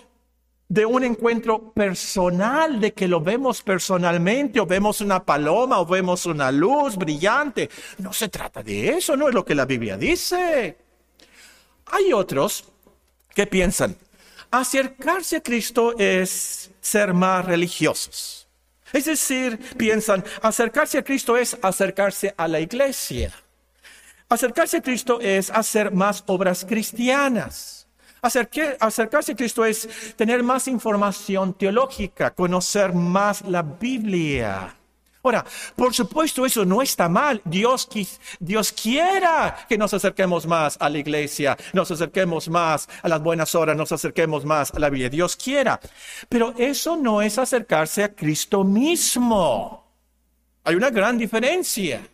de 0.67 0.85
un 0.85 1.03
encuentro 1.03 1.71
personal, 1.71 2.79
de 2.79 2.93
que 2.93 3.07
lo 3.07 3.21
vemos 3.21 3.61
personalmente, 3.61 4.59
o 4.59 4.65
vemos 4.65 5.01
una 5.01 5.23
paloma, 5.23 5.79
o 5.79 5.85
vemos 5.85 6.25
una 6.25 6.51
luz 6.51 6.95
brillante. 6.95 7.69
No 7.99 8.11
se 8.11 8.29
trata 8.29 8.63
de 8.63 8.89
eso, 8.89 9.15
no 9.15 9.27
es 9.27 9.35
lo 9.35 9.45
que 9.45 9.55
la 9.55 9.65
Biblia 9.65 9.97
dice. 9.97 10.77
Hay 11.87 12.13
otros 12.13 12.65
que 13.33 13.45
piensan, 13.45 13.95
acercarse 14.49 15.37
a 15.37 15.43
Cristo 15.43 15.97
es 15.97 16.71
ser 16.81 17.13
más 17.13 17.45
religiosos. 17.45 18.44
Es 18.95 19.03
decir, 19.03 19.59
piensan, 19.75 20.23
acercarse 20.41 20.97
a 20.97 21.03
Cristo 21.03 21.35
es 21.35 21.57
acercarse 21.61 22.33
a 22.37 22.47
la 22.47 22.61
iglesia. 22.61 23.29
Acercarse 24.29 24.77
a 24.77 24.81
Cristo 24.81 25.19
es 25.19 25.49
hacer 25.49 25.91
más 25.91 26.23
obras 26.27 26.63
cristianas. 26.63 27.89
acercarse 28.21 29.33
a 29.33 29.35
Cristo 29.35 29.65
es 29.65 30.15
tener 30.15 30.43
más 30.43 30.69
información 30.69 31.53
teológica, 31.53 32.31
conocer 32.31 32.93
más 32.93 33.41
la 33.41 33.63
Biblia. 33.63 34.77
Ahora, 35.25 35.43
por 35.75 35.91
supuesto, 35.91 36.45
eso 36.45 36.65
no 36.65 36.83
está 36.83 37.09
mal. 37.09 37.41
Dios, 37.45 37.89
Dios 38.39 38.71
quiera 38.71 39.65
que 39.67 39.75
nos 39.75 39.91
acerquemos 39.91 40.45
más 40.45 40.77
a 40.79 40.87
la 40.87 40.99
iglesia, 40.99 41.57
nos 41.73 41.89
acerquemos 41.89 42.47
más 42.47 42.87
a 43.01 43.09
las 43.09 43.23
buenas 43.23 43.55
horas, 43.55 43.75
nos 43.75 43.91
acerquemos 43.91 44.45
más 44.45 44.71
a 44.71 44.77
la 44.77 44.91
Biblia. 44.91 45.09
Dios 45.09 45.35
quiera. 45.35 45.79
Pero 46.29 46.53
eso 46.59 46.95
no 46.95 47.23
es 47.23 47.39
acercarse 47.39 48.03
a 48.03 48.13
Cristo 48.13 48.63
mismo. 48.63 49.83
Hay 50.63 50.75
una 50.75 50.91
gran 50.91 51.17
diferencia. 51.17 52.07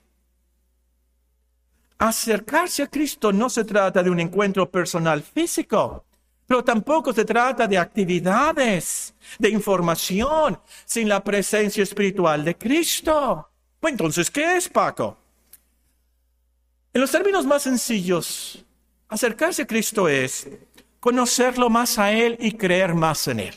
Acercarse 1.98 2.84
a 2.84 2.88
Cristo 2.88 3.34
no 3.34 3.50
se 3.50 3.66
trata 3.66 4.02
de 4.02 4.10
un 4.10 4.22
encuentro 4.22 4.72
personal 4.72 5.22
físico. 5.22 6.06
Pero 6.52 6.66
tampoco 6.66 7.14
se 7.14 7.24
trata 7.24 7.66
de 7.66 7.78
actividades, 7.78 9.14
de 9.40 9.48
información, 9.52 10.60
sin 10.84 11.08
la 11.08 11.24
presencia 11.24 11.82
espiritual 11.82 12.44
de 12.44 12.58
Cristo. 12.58 13.50
Pues 13.80 13.94
entonces, 13.94 14.30
¿qué 14.30 14.58
es 14.58 14.68
Paco? 14.68 15.18
En 16.94 17.00
los 17.00 17.10
términos 17.10 17.46
más 17.46 17.64
sencillos, 17.64 18.66
acercarse 19.08 19.62
a 19.62 19.66
Cristo 19.66 20.10
es 20.10 20.50
conocerlo 21.00 21.70
más 21.70 21.98
a 21.98 22.12
Él 22.12 22.36
y 22.38 22.52
creer 22.52 22.96
más 22.96 23.30
en 23.30 23.40
Él. 23.40 23.56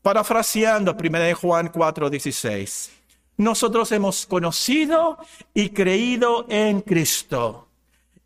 Parafraseando 0.00 0.96
1 0.98 1.34
Juan 1.34 1.70
4:16, 1.70 2.88
nosotros 3.36 3.92
hemos 3.92 4.24
conocido 4.24 5.18
y 5.52 5.68
creído 5.68 6.46
en 6.48 6.80
Cristo 6.80 7.67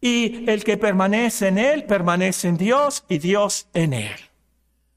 y 0.04 0.50
el 0.50 0.64
que 0.64 0.76
permanece 0.76 1.46
en 1.48 1.58
él 1.58 1.84
permanece 1.84 2.48
en 2.48 2.56
Dios 2.56 3.04
y 3.08 3.18
Dios 3.18 3.68
en 3.72 3.92
él. 3.92 4.16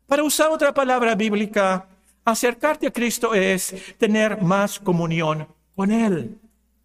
Para 0.07 0.23
usar 0.23 0.49
otra 0.49 0.73
palabra 0.73 1.13
bíblica, 1.13 1.87
acercarte 2.25 2.87
a 2.87 2.91
Cristo 2.91 3.35
es 3.35 3.95
tener 3.99 4.41
más 4.41 4.79
comunión 4.79 5.47
con 5.75 5.91
Él. 5.91 6.37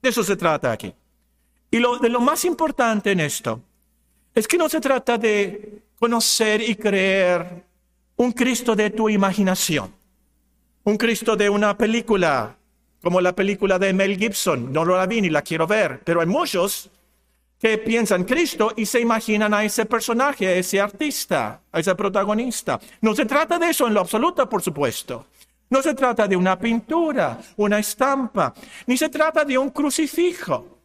De 0.03 0.09
eso 0.11 0.23
se 0.23 0.37
trata 0.37 0.71
aquí. 0.71 0.95
Y 1.71 1.79
lo, 1.79 1.99
de 1.99 2.11
lo 2.11 2.21
más 2.21 2.45
importante 2.45 3.13
en 3.13 3.21
esto 3.21 3.61
es 4.35 4.47
que 4.47 4.59
no 4.59 4.69
se 4.69 4.81
trata 4.81 5.17
de 5.17 5.83
conocer 5.99 6.61
y 6.61 6.77
creer 6.77 7.65
un 8.17 8.33
Cristo 8.33 8.77
de 8.77 8.91
tu 8.91 9.09
imaginación, 9.09 9.95
un 10.85 10.97
Cristo 10.99 11.37
de 11.37 11.49
una 11.49 11.77
película, 11.77 12.57
como 13.03 13.21
la 13.23 13.35
película 13.35 13.79
de 13.79 13.95
Mel 13.95 14.19
Gibson. 14.19 14.73
No 14.73 14.85
lo 14.85 14.97
la 14.97 15.07
vi 15.07 15.23
ni 15.23 15.31
la 15.31 15.41
quiero 15.41 15.67
ver, 15.67 16.01
pero 16.05 16.21
hay 16.21 16.27
muchos 16.27 16.91
que 17.61 17.77
piensan 17.77 18.25
Cristo 18.25 18.73
y 18.75 18.87
se 18.87 19.01
imaginan 19.01 19.53
a 19.53 19.63
ese 19.63 19.85
personaje, 19.85 20.49
a 20.49 20.55
ese 20.55 20.81
artista, 20.81 21.61
a 21.71 21.79
ese 21.79 21.95
protagonista. 21.95 22.81
No 23.03 23.15
se 23.15 23.27
trata 23.27 23.59
de 23.59 23.69
eso 23.69 23.87
en 23.87 23.95
lo 23.95 24.01
absoluto, 24.01 24.49
por 24.49 24.63
supuesto. 24.63 25.27
No 25.69 25.83
se 25.83 25.95
trata 25.95 26.27
de 26.27 26.37
una 26.37 26.59
pintura, 26.59 27.39
una 27.59 27.79
estampa, 27.79 28.55
ni 28.87 28.97
se 28.97 29.11
trata 29.11 29.45
de 29.45 29.59
un 29.59 29.71
crucifijo. 29.71 30.80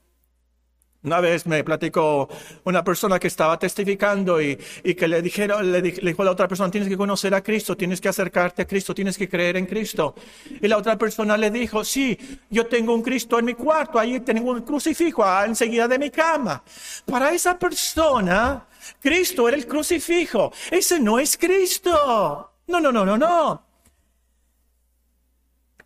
Una 1.05 1.19
vez 1.21 1.45
me 1.45 1.63
platicó 1.63 2.27
una 2.63 2.83
persona 2.83 3.19
que 3.19 3.27
estaba 3.27 3.59
testificando 3.59 4.41
y, 4.41 4.55
que 4.55 5.07
le, 5.07 5.21
dijeron, 5.21 5.71
le, 5.71 5.81
dijo 5.81 6.23
a 6.23 6.25
la 6.25 6.31
otra 6.31 6.47
persona, 6.47 6.71
tienes 6.71 6.89
que 6.89 6.97
conocer 6.97 7.33
a 7.35 7.43
Cristo, 7.43 7.77
tienes 7.77 8.01
que 8.01 8.09
acercarte 8.09 8.63
a 8.63 8.67
Cristo, 8.67 8.95
tienes 8.95 9.15
que 9.15 9.29
creer 9.29 9.57
en 9.57 9.67
Cristo. 9.67 10.15
Y 10.59 10.67
la 10.67 10.77
otra 10.77 10.97
persona 10.97 11.37
le 11.37 11.51
dijo, 11.51 11.83
sí, 11.83 12.17
yo 12.49 12.65
tengo 12.65 12.95
un 12.95 13.03
Cristo 13.03 13.37
en 13.37 13.45
mi 13.45 13.53
cuarto, 13.53 13.99
ahí 13.99 14.19
tengo 14.21 14.49
un 14.49 14.61
crucifijo 14.61 15.23
ah, 15.23 15.45
enseguida 15.45 15.87
de 15.87 15.99
mi 15.99 16.09
cama. 16.09 16.63
Para 17.05 17.31
esa 17.31 17.59
persona, 17.59 18.65
Cristo 18.99 19.47
era 19.47 19.57
el 19.57 19.67
crucifijo. 19.67 20.51
Ese 20.71 20.99
no 20.99 21.19
es 21.19 21.37
Cristo. 21.37 22.51
No, 22.65 22.79
no, 22.79 22.91
no, 22.91 23.05
no, 23.05 23.15
no. 23.15 23.63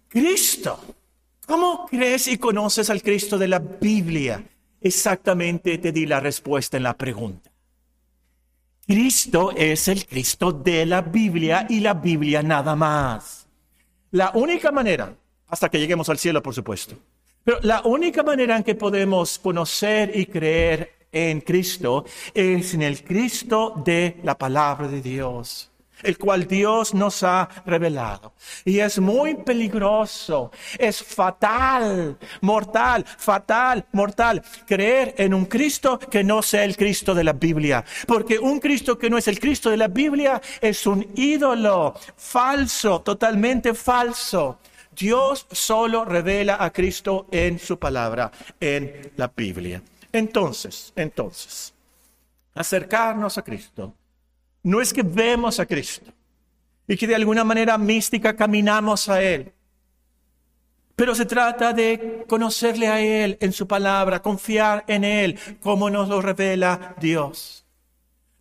Cristo. 0.08 0.80
¿Cómo 1.46 1.88
crees 1.88 2.28
y 2.30 2.38
conoces 2.38 2.90
al 2.90 3.02
Cristo 3.02 3.38
de 3.38 3.48
la 3.50 3.60
Biblia? 3.60 4.42
Exactamente 4.82 5.78
te 5.78 5.92
di 5.92 6.06
la 6.06 6.20
respuesta 6.20 6.78
en 6.78 6.84
la 6.84 6.98
pregunta. 6.98 7.52
Cristo 8.88 9.52
es 9.56 9.88
el 9.88 10.06
Cristo 10.06 10.52
de 10.52 10.86
la 10.86 11.02
Biblia 11.02 11.68
y 11.70 11.80
la 11.80 11.94
Biblia 11.94 12.42
nada 12.42 12.76
más. 12.76 13.48
La 14.12 14.32
única 14.34 14.72
manera, 14.72 15.14
hasta 15.48 15.70
que 15.70 15.80
lleguemos 15.80 16.10
al 16.10 16.18
cielo, 16.18 16.42
por 16.42 16.56
supuesto, 16.56 16.96
pero 17.44 17.60
la 17.62 17.82
única 17.84 18.24
manera 18.24 18.58
en 18.58 18.64
que 18.64 18.76
podemos 18.76 19.38
conocer 19.38 20.12
y 20.16 20.26
creer 20.26 21.08
en 21.12 21.42
Cristo 21.42 22.06
es 22.34 22.74
en 22.74 22.82
el 22.82 23.04
Cristo 23.04 23.74
de 23.86 24.18
la 24.24 24.38
palabra 24.38 24.88
de 24.88 25.02
Dios 25.02 25.69
el 26.04 26.18
cual 26.18 26.48
Dios 26.48 26.94
nos 26.94 27.24
ha 27.24 27.50
revelado. 27.66 28.34
Y 28.66 28.80
es 28.80 29.00
muy 29.00 29.36
peligroso, 29.36 30.52
es 30.78 31.04
fatal, 31.04 32.18
mortal, 32.42 33.06
fatal, 33.06 33.86
mortal, 33.92 34.44
creer 34.66 35.16
en 35.18 35.34
un 35.34 35.46
Cristo 35.46 36.00
que 36.00 36.24
no 36.24 36.42
sea 36.42 36.64
el 36.64 36.78
Cristo 36.78 37.14
de 37.14 37.24
la 37.24 37.34
Biblia. 37.34 37.84
Porque 38.08 38.40
un 38.40 38.60
Cristo 38.60 38.98
que 38.98 39.10
no 39.10 39.18
es 39.18 39.28
el 39.28 39.40
Cristo 39.40 39.70
de 39.70 39.78
la 39.78 39.88
Biblia 39.88 40.42
es 40.62 40.86
un 40.88 41.06
ídolo 41.16 41.96
falso, 42.16 43.02
totalmente 43.02 43.74
falso. 43.74 44.60
Dios 44.92 45.48
solo 45.52 46.04
revela 46.04 46.58
a 46.60 46.72
Cristo 46.72 47.28
en 47.32 47.58
su 47.58 47.80
palabra, 47.80 48.32
en 48.60 49.14
la 49.16 49.32
Biblia. 49.34 49.82
Entonces, 50.12 50.92
entonces, 50.96 51.74
acercarnos 52.54 53.38
a 53.38 53.44
Cristo 53.44 53.94
no 54.64 54.82
es 54.82 54.94
que 54.94 55.04
vemos 55.04 55.60
a 55.60 55.66
Cristo 55.66 56.12
y 56.88 56.98
que 56.98 57.08
de 57.08 57.16
alguna 57.16 57.44
manera 57.44 57.78
mística 57.78 58.36
caminamos 58.36 59.08
a 59.10 59.22
Él. 59.22 59.54
Pero 60.96 61.16
se 61.16 61.26
trata 61.26 61.72
de 61.72 62.26
conocerle 62.28 62.88
a 62.88 63.00
Él 63.00 63.38
en 63.40 63.54
su 63.54 63.68
palabra, 63.68 64.22
confiar 64.22 64.84
en 64.88 65.04
Él 65.04 65.40
como 65.62 65.90
nos 65.90 66.10
lo 66.10 66.22
revela 66.22 66.96
Dios. 67.00 67.66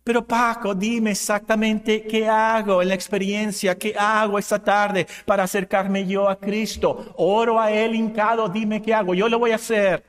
Pero 0.03 0.25
Paco, 0.25 0.73
dime 0.73 1.11
exactamente 1.11 2.03
qué 2.03 2.27
hago 2.27 2.81
en 2.81 2.87
la 2.87 2.95
experiencia, 2.95 3.77
qué 3.77 3.95
hago 3.95 4.39
esta 4.39 4.57
tarde 4.57 5.05
para 5.25 5.43
acercarme 5.43 6.07
yo 6.07 6.27
a 6.27 6.35
Cristo. 6.35 7.13
Oro 7.17 7.61
a 7.61 7.71
Él 7.71 7.93
hincado, 7.93 8.49
dime 8.49 8.81
qué 8.81 8.93
hago, 8.93 9.13
yo 9.13 9.29
lo 9.29 9.37
voy 9.37 9.51
a 9.51 9.55
hacer. 9.55 10.03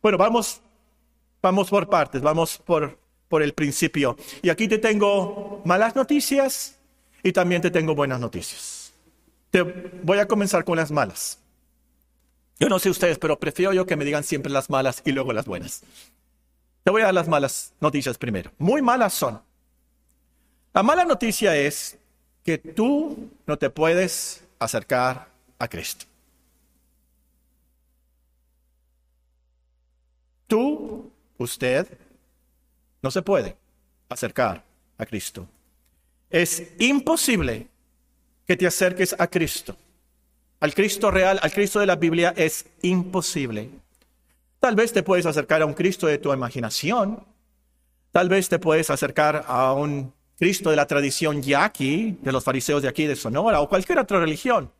Bueno, 0.00 0.16
vamos, 0.16 0.62
vamos 1.42 1.68
por 1.68 1.88
partes, 1.88 2.22
vamos 2.22 2.56
por, 2.56 2.98
por 3.28 3.42
el 3.42 3.52
principio. 3.52 4.16
Y 4.42 4.50
aquí 4.50 4.68
te 4.68 4.78
tengo 4.78 5.62
malas 5.64 5.94
noticias 5.94 6.76
y 7.22 7.32
también 7.32 7.62
te 7.62 7.70
tengo 7.70 7.94
buenas 7.94 8.20
noticias. 8.20 8.92
Te 9.50 9.62
voy 9.62 10.18
a 10.18 10.26
comenzar 10.26 10.64
con 10.64 10.76
las 10.76 10.90
malas. 10.90 11.38
Yo 12.58 12.68
no 12.68 12.78
sé 12.78 12.90
ustedes, 12.90 13.18
pero 13.18 13.38
prefiero 13.38 13.72
yo 13.72 13.86
que 13.86 13.96
me 13.96 14.04
digan 14.04 14.24
siempre 14.24 14.50
las 14.50 14.68
malas 14.68 15.02
y 15.04 15.12
luego 15.12 15.32
las 15.32 15.46
buenas. 15.46 15.82
Te 16.82 16.90
voy 16.90 17.02
a 17.02 17.06
dar 17.06 17.14
las 17.14 17.28
malas 17.28 17.72
noticias 17.80 18.18
primero. 18.18 18.50
Muy 18.58 18.82
malas 18.82 19.14
son. 19.14 19.40
La 20.74 20.82
mala 20.82 21.04
noticia 21.04 21.56
es 21.56 21.98
que 22.44 22.58
tú 22.58 23.30
no 23.46 23.58
te 23.58 23.70
puedes 23.70 24.42
acercar 24.58 25.28
a 25.58 25.68
Cristo. 25.68 26.06
Tú, 30.46 31.10
usted, 31.36 31.86
no 33.02 33.10
se 33.10 33.22
puede 33.22 33.56
acercar 34.08 34.64
a 34.96 35.06
Cristo. 35.06 35.46
Es 36.30 36.72
imposible 36.78 37.68
que 38.46 38.56
te 38.56 38.66
acerques 38.66 39.14
a 39.18 39.26
Cristo 39.26 39.76
al 40.60 40.74
Cristo 40.74 41.10
real, 41.10 41.38
al 41.42 41.52
Cristo 41.52 41.78
de 41.78 41.86
la 41.86 41.96
Biblia, 41.96 42.34
es 42.36 42.66
imposible. 42.82 43.70
Tal 44.58 44.74
vez 44.74 44.92
te 44.92 45.02
puedes 45.02 45.24
acercar 45.26 45.62
a 45.62 45.66
un 45.66 45.74
Cristo 45.74 46.06
de 46.06 46.18
tu 46.18 46.32
imaginación. 46.32 47.24
Tal 48.10 48.28
vez 48.28 48.48
te 48.48 48.58
puedes 48.58 48.90
acercar 48.90 49.44
a 49.46 49.72
un 49.72 50.12
Cristo 50.36 50.70
de 50.70 50.76
la 50.76 50.86
tradición 50.86 51.42
yaqui, 51.42 52.18
de 52.22 52.32
los 52.32 52.42
fariseos 52.42 52.82
de 52.82 52.88
aquí 52.88 53.06
de 53.06 53.14
Sonora, 53.14 53.60
o 53.60 53.68
cualquier 53.68 53.98
otra 53.98 54.18
religión. 54.18 54.72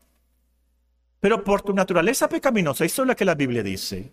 Pero 1.21 1.45
por 1.45 1.62
tu 1.62 1.73
naturaleza 1.73 2.29
pecaminosa, 2.29 2.85
eso 2.85 3.03
es 3.03 3.09
lo 3.09 3.16
que 3.16 3.25
la 3.25 3.35
Biblia 3.35 3.62
dice, 3.62 4.12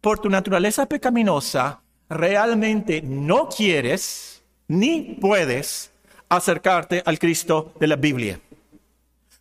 por 0.00 0.18
tu 0.18 0.28
naturaleza 0.28 0.86
pecaminosa, 0.86 1.79
realmente 2.10 3.00
no 3.00 3.48
quieres 3.48 4.42
ni 4.68 5.16
puedes 5.20 5.92
acercarte 6.28 7.02
al 7.06 7.18
Cristo 7.18 7.72
de 7.80 7.86
la 7.86 7.96
Biblia. 7.96 8.38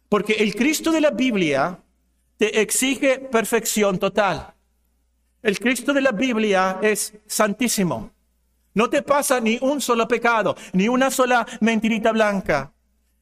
Porque 0.07 0.33
el 0.33 0.55
Cristo 0.55 0.91
de 0.91 1.01
la 1.01 1.11
Biblia 1.11 1.77
te 2.37 2.61
exige 2.61 3.19
perfección 3.19 3.99
total. 3.99 4.53
El 5.41 5.59
Cristo 5.59 5.93
de 5.93 6.01
la 6.01 6.11
Biblia 6.11 6.79
es 6.81 7.13
santísimo. 7.27 8.11
No 8.73 8.89
te 8.89 9.01
pasa 9.01 9.39
ni 9.39 9.57
un 9.61 9.81
solo 9.81 10.07
pecado, 10.07 10.55
ni 10.73 10.87
una 10.87 11.11
sola 11.11 11.45
mentirita 11.59 12.11
blanca. 12.11 12.71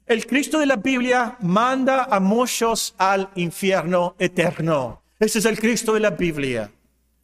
El 0.05 0.25
Cristo 0.25 0.59
de 0.59 0.65
la 0.65 0.77
Biblia 0.77 1.37
manda 1.41 2.03
a 2.05 2.19
muchos 2.19 2.95
al 2.97 3.29
infierno 3.35 4.15
eterno. 4.19 5.01
Ese 5.19 5.39
es 5.39 5.45
el 5.45 5.59
Cristo 5.59 5.93
de 5.93 5.99
la 5.99 6.11
Biblia. 6.11 6.71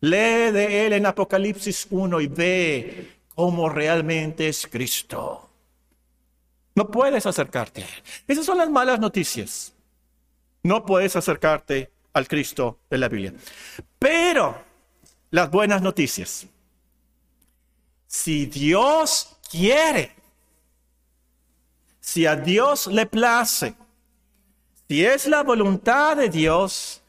Lee 0.04 0.52
de 0.52 0.86
él 0.86 0.92
en 0.92 1.06
Apocalipsis 1.06 1.88
1 1.90 2.20
y 2.20 2.28
ve 2.28 3.20
cómo 3.36 3.70
realmente 3.70 4.50
es 4.50 4.68
Cristo. 4.68 5.50
No 6.76 6.92
puedes 6.92 7.26
acercarte. 7.26 7.86
Esas 8.28 8.46
son 8.46 8.58
las 8.58 8.70
malas 8.70 9.00
noticias. 9.00 9.72
No 10.62 10.86
puedes 10.86 11.16
acercarte 11.16 11.90
al 12.12 12.28
Cristo 12.28 12.80
de 12.90 12.98
la 12.98 13.08
Biblia. 13.08 13.34
Pero 13.98 14.58
las 15.32 15.50
buenas 15.50 15.82
noticias. 15.82 16.48
Si 18.06 18.46
Dios 18.48 19.38
quiere, 19.50 20.12
si 22.02 22.26
a 22.26 22.36
Dios 22.36 22.88
le 22.88 23.06
place, 23.06 23.74
si 24.90 25.06
es 25.06 25.28
la 25.28 25.44
voluntad 25.44 26.18
de 26.18 26.28
Dios, 26.28 27.03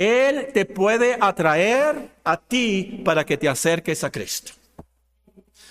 Él 0.00 0.48
te 0.54 0.64
puede 0.64 1.18
atraer 1.20 2.08
a 2.24 2.38
ti 2.38 3.02
para 3.04 3.22
que 3.26 3.36
te 3.36 3.50
acerques 3.50 4.02
a 4.02 4.10
Cristo. 4.10 4.54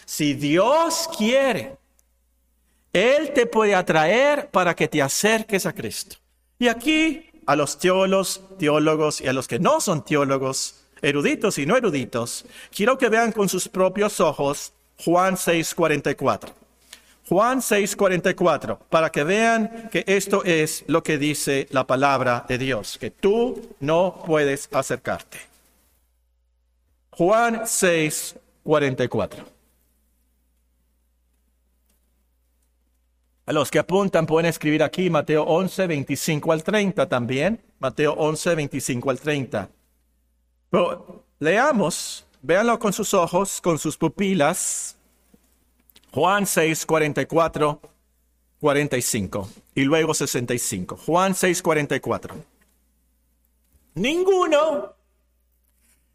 Si 0.05 0.35
Dios 0.35 1.09
quiere, 1.17 1.77
él 2.93 3.33
te 3.33 3.47
puede 3.47 3.73
atraer 3.73 4.51
para 4.51 4.75
que 4.75 4.87
te 4.87 5.01
acerques 5.01 5.65
a 5.65 5.73
Cristo. 5.73 6.17
Y 6.59 6.67
aquí 6.67 7.25
a 7.47 7.55
los 7.55 7.79
teólogos, 7.79 8.43
teólogos 8.59 9.19
y 9.19 9.27
a 9.27 9.33
los 9.33 9.47
que 9.47 9.57
no 9.57 9.81
son 9.81 10.05
teólogos, 10.05 10.75
eruditos 11.01 11.57
y 11.57 11.65
no 11.65 11.75
eruditos, 11.75 12.45
quiero 12.71 12.99
que 12.99 13.09
vean 13.09 13.31
con 13.31 13.49
sus 13.49 13.67
propios 13.67 14.19
ojos 14.19 14.73
Juan 15.05 15.37
6:44. 15.37 16.58
Juan 17.29 17.61
6:44, 17.61 18.79
para 18.89 19.11
que 19.11 19.23
vean 19.23 19.87
que 19.91 20.03
esto 20.07 20.43
es 20.43 20.83
lo 20.87 21.03
que 21.03 21.19
dice 21.19 21.67
la 21.69 21.85
palabra 21.85 22.43
de 22.47 22.57
Dios, 22.57 22.97
que 22.97 23.11
tú 23.11 23.75
no 23.79 24.23
puedes 24.25 24.67
acercarte. 24.73 25.37
Juan 27.11 27.67
6:44. 27.67 29.45
A 33.45 33.53
los 33.53 33.69
que 33.69 33.77
apuntan 33.77 34.25
pueden 34.25 34.49
escribir 34.49 34.81
aquí 34.81 35.11
Mateo 35.11 35.43
11, 35.43 35.85
25 35.85 36.51
al 36.51 36.63
30 36.63 37.07
también. 37.07 37.61
Mateo 37.77 38.13
11, 38.13 38.55
25 38.55 39.09
al 39.11 39.19
30. 39.19 39.69
Pero 40.71 41.25
leamos, 41.37 42.25
véanlo 42.41 42.79
con 42.79 42.91
sus 42.91 43.13
ojos, 43.13 43.61
con 43.61 43.77
sus 43.77 43.97
pupilas. 43.97 44.98
Juan 46.11 46.45
6, 46.45 46.85
44, 46.85 47.81
45 48.59 49.49
y 49.75 49.83
luego 49.83 50.13
65. 50.13 50.97
Juan 50.97 51.35
6, 51.35 51.61
44. 51.61 52.35
Ninguno, 53.95 54.93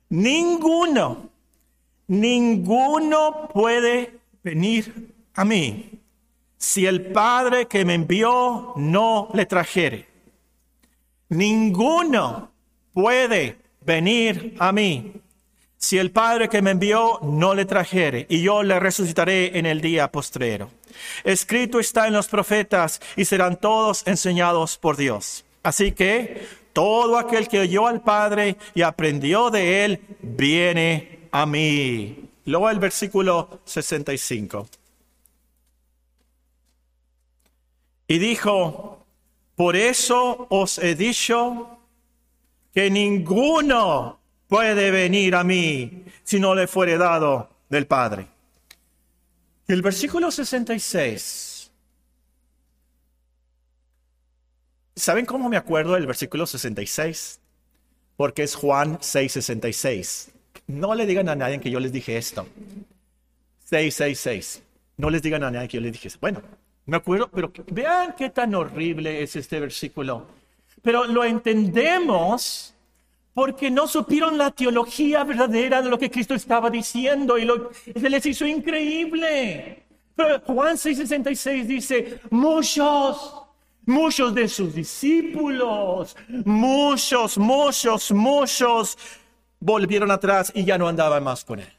ninguno, 0.08 1.30
ninguno 2.08 3.48
puede 3.52 4.18
venir 4.42 5.12
a 5.34 5.44
mí 5.44 5.90
si 6.56 6.86
el 6.86 7.12
Padre 7.12 7.66
que 7.66 7.84
me 7.84 7.94
envió 7.94 8.72
no 8.76 9.28
le 9.32 9.46
trajere. 9.46 10.08
Ninguno 11.28 12.50
puede 12.92 13.58
venir 13.80 14.56
a 14.58 14.72
mí 14.72 15.12
si 15.84 15.98
el 15.98 16.10
Padre 16.10 16.48
que 16.48 16.62
me 16.62 16.70
envió 16.70 17.20
no 17.22 17.54
le 17.54 17.66
trajere, 17.66 18.26
y 18.28 18.42
yo 18.42 18.62
le 18.62 18.80
resucitaré 18.80 19.58
en 19.58 19.66
el 19.66 19.80
día 19.80 20.10
postrero. 20.10 20.70
Escrito 21.22 21.78
está 21.78 22.06
en 22.06 22.14
los 22.14 22.28
profetas, 22.28 23.00
y 23.16 23.24
serán 23.26 23.56
todos 23.56 24.06
enseñados 24.06 24.78
por 24.78 24.96
Dios. 24.96 25.44
Así 25.62 25.92
que 25.92 26.46
todo 26.72 27.18
aquel 27.18 27.48
que 27.48 27.60
oyó 27.60 27.86
al 27.86 28.00
Padre 28.00 28.56
y 28.74 28.82
aprendió 28.82 29.50
de 29.50 29.84
él, 29.84 30.00
viene 30.20 31.28
a 31.30 31.46
mí. 31.46 32.30
Luego 32.46 32.70
el 32.70 32.78
versículo 32.78 33.60
65. 33.64 34.68
Y 38.08 38.18
dijo, 38.18 39.06
por 39.54 39.76
eso 39.76 40.46
os 40.50 40.78
he 40.78 40.94
dicho 40.94 41.78
que 42.74 42.90
ninguno 42.90 44.18
puede 44.48 44.90
venir 44.90 45.34
a 45.34 45.44
mí 45.44 46.04
si 46.22 46.40
no 46.40 46.54
le 46.54 46.66
fuere 46.66 46.98
dado 46.98 47.50
del 47.68 47.86
Padre. 47.86 48.26
El 49.66 49.82
versículo 49.82 50.30
66. 50.30 51.70
¿Saben 54.96 55.26
cómo 55.26 55.48
me 55.48 55.56
acuerdo 55.56 55.94
del 55.94 56.06
versículo 56.06 56.46
66? 56.46 57.40
Porque 58.16 58.42
es 58.42 58.54
Juan 58.54 58.98
6:66. 58.98 60.30
No 60.66 60.94
le 60.94 61.06
digan 61.06 61.28
a 61.28 61.34
nadie 61.34 61.60
que 61.60 61.70
yo 61.70 61.80
les 61.80 61.92
dije 61.92 62.16
esto. 62.16 62.46
666. 63.64 64.62
No 64.96 65.10
les 65.10 65.22
digan 65.22 65.42
a 65.42 65.50
nadie 65.50 65.68
que 65.68 65.78
yo 65.78 65.80
les 65.80 65.92
dije 65.92 66.08
eso. 66.08 66.18
Bueno, 66.20 66.42
me 66.86 66.98
acuerdo, 66.98 67.28
pero 67.28 67.50
vean 67.68 68.14
qué 68.16 68.30
tan 68.30 68.54
horrible 68.54 69.22
es 69.22 69.34
este 69.34 69.58
versículo. 69.58 70.26
Pero 70.82 71.06
lo 71.06 71.24
entendemos 71.24 72.73
porque 73.34 73.70
no 73.70 73.86
supieron 73.86 74.38
la 74.38 74.50
teología 74.52 75.24
verdadera 75.24 75.82
de 75.82 75.90
lo 75.90 75.98
que 75.98 76.10
Cristo 76.10 76.34
estaba 76.34 76.70
diciendo 76.70 77.36
y 77.36 77.44
lo, 77.44 77.70
les 77.94 78.24
hizo 78.24 78.46
increíble. 78.46 79.84
Juan 80.46 80.76
6:66 80.76 81.64
dice, 81.66 82.20
muchos 82.30 83.44
Muchos 83.86 84.34
de 84.34 84.48
sus 84.48 84.74
discípulos, 84.74 86.16
muchos, 86.46 87.36
muchos, 87.36 88.12
muchos 88.12 88.96
volvieron 89.60 90.10
atrás 90.10 90.50
y 90.54 90.64
ya 90.64 90.78
no 90.78 90.88
andaban 90.88 91.22
más 91.22 91.44
con 91.44 91.60
él. 91.60 91.72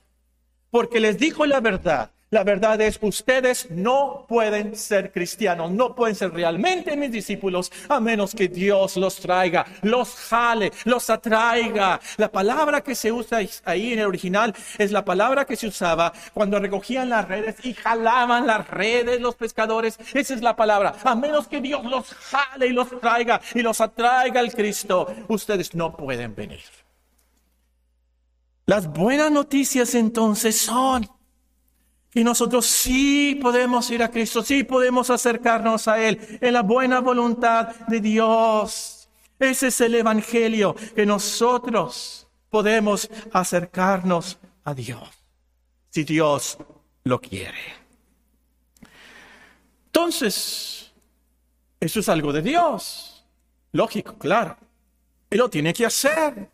Porque 0.70 1.00
les 1.00 1.18
dijo 1.18 1.48
la 1.48 1.62
verdad. 1.62 2.12
La 2.32 2.44
verdad 2.44 2.82
es, 2.82 2.98
ustedes 3.02 3.70
no 3.70 4.26
pueden 4.28 4.76
ser 4.76 5.12
cristianos, 5.12 5.70
no 5.70 5.94
pueden 5.94 6.16
ser 6.16 6.34
realmente 6.34 6.98
mis 6.98 7.12
discípulos 7.12 7.72
a 7.88 8.00
menos 8.00 8.34
que 8.34 8.48
Dios 8.48 8.98
los 8.98 9.18
traiga, 9.18 9.66
los 9.84 10.16
jale, 10.16 10.72
los 10.86 11.10
atraiga. 11.12 12.00
La 12.18 12.32
palabra 12.32 12.82
que 12.82 12.96
se 12.96 13.12
usa 13.12 13.40
ahí 13.64 13.94
en 13.94 14.00
el 14.00 14.08
original 14.08 14.56
es 14.80 14.92
la 14.92 15.06
palabra 15.06 15.46
que 15.46 15.56
se 15.56 15.68
usaba 15.68 16.12
cuando 16.34 16.60
recogían 16.60 17.10
las 17.10 17.28
redes 17.28 17.64
y 17.64 17.76
jalaban 17.76 18.48
las 18.48 18.68
redes 18.68 19.22
los 19.22 19.36
pescadores. 19.36 20.00
Esa 20.14 20.34
es 20.34 20.42
la 20.42 20.56
palabra. 20.56 20.96
A 21.04 21.14
menos 21.14 21.48
que 21.48 21.62
Dios 21.62 21.86
los 21.86 22.12
jale 22.12 22.68
y 22.68 22.74
los 22.74 22.90
traiga 23.00 23.40
y 23.54 23.62
los 23.62 23.80
atraiga 23.82 24.40
al 24.40 24.52
Cristo, 24.52 25.14
ustedes 25.28 25.76
no 25.76 25.96
pueden 25.96 26.34
venir. 26.34 26.64
Las 28.66 28.88
buenas 28.88 29.32
noticias 29.32 29.94
entonces 29.94 30.58
son 30.58 31.08
y 32.16 32.24
nosotros 32.24 32.66
sí 32.66 33.38
podemos 33.42 33.92
ir 33.92 34.02
a 34.02 34.10
Cristo, 34.10 34.42
sí 34.42 34.64
podemos 34.64 35.10
acercarnos 35.10 35.90
a 35.90 36.02
Él 36.02 36.40
en 36.40 36.54
la 36.54 36.62
buena 36.62 37.02
voluntad 37.02 37.76
de 37.88 38.00
Dios. 38.00 39.10
Ese 39.38 39.68
es 39.68 39.82
el 39.82 39.96
Evangelio, 39.96 40.76
que 40.96 41.06
nosotros 41.06 42.26
podemos 42.50 43.10
acercarnos 43.34 44.40
a 44.64 44.74
Dios, 44.74 45.10
si 45.90 46.06
Dios 46.06 46.58
lo 47.04 47.20
quiere. 47.20 47.60
Entonces, 49.88 50.94
eso 51.82 52.00
es 52.00 52.08
algo 52.08 52.32
de 52.32 52.42
Dios. 52.42 53.26
Lógico, 53.74 54.18
claro. 54.18 54.56
Él 55.30 55.40
lo 55.40 55.50
tiene 55.50 55.74
que 55.74 55.86
hacer. 55.86 56.50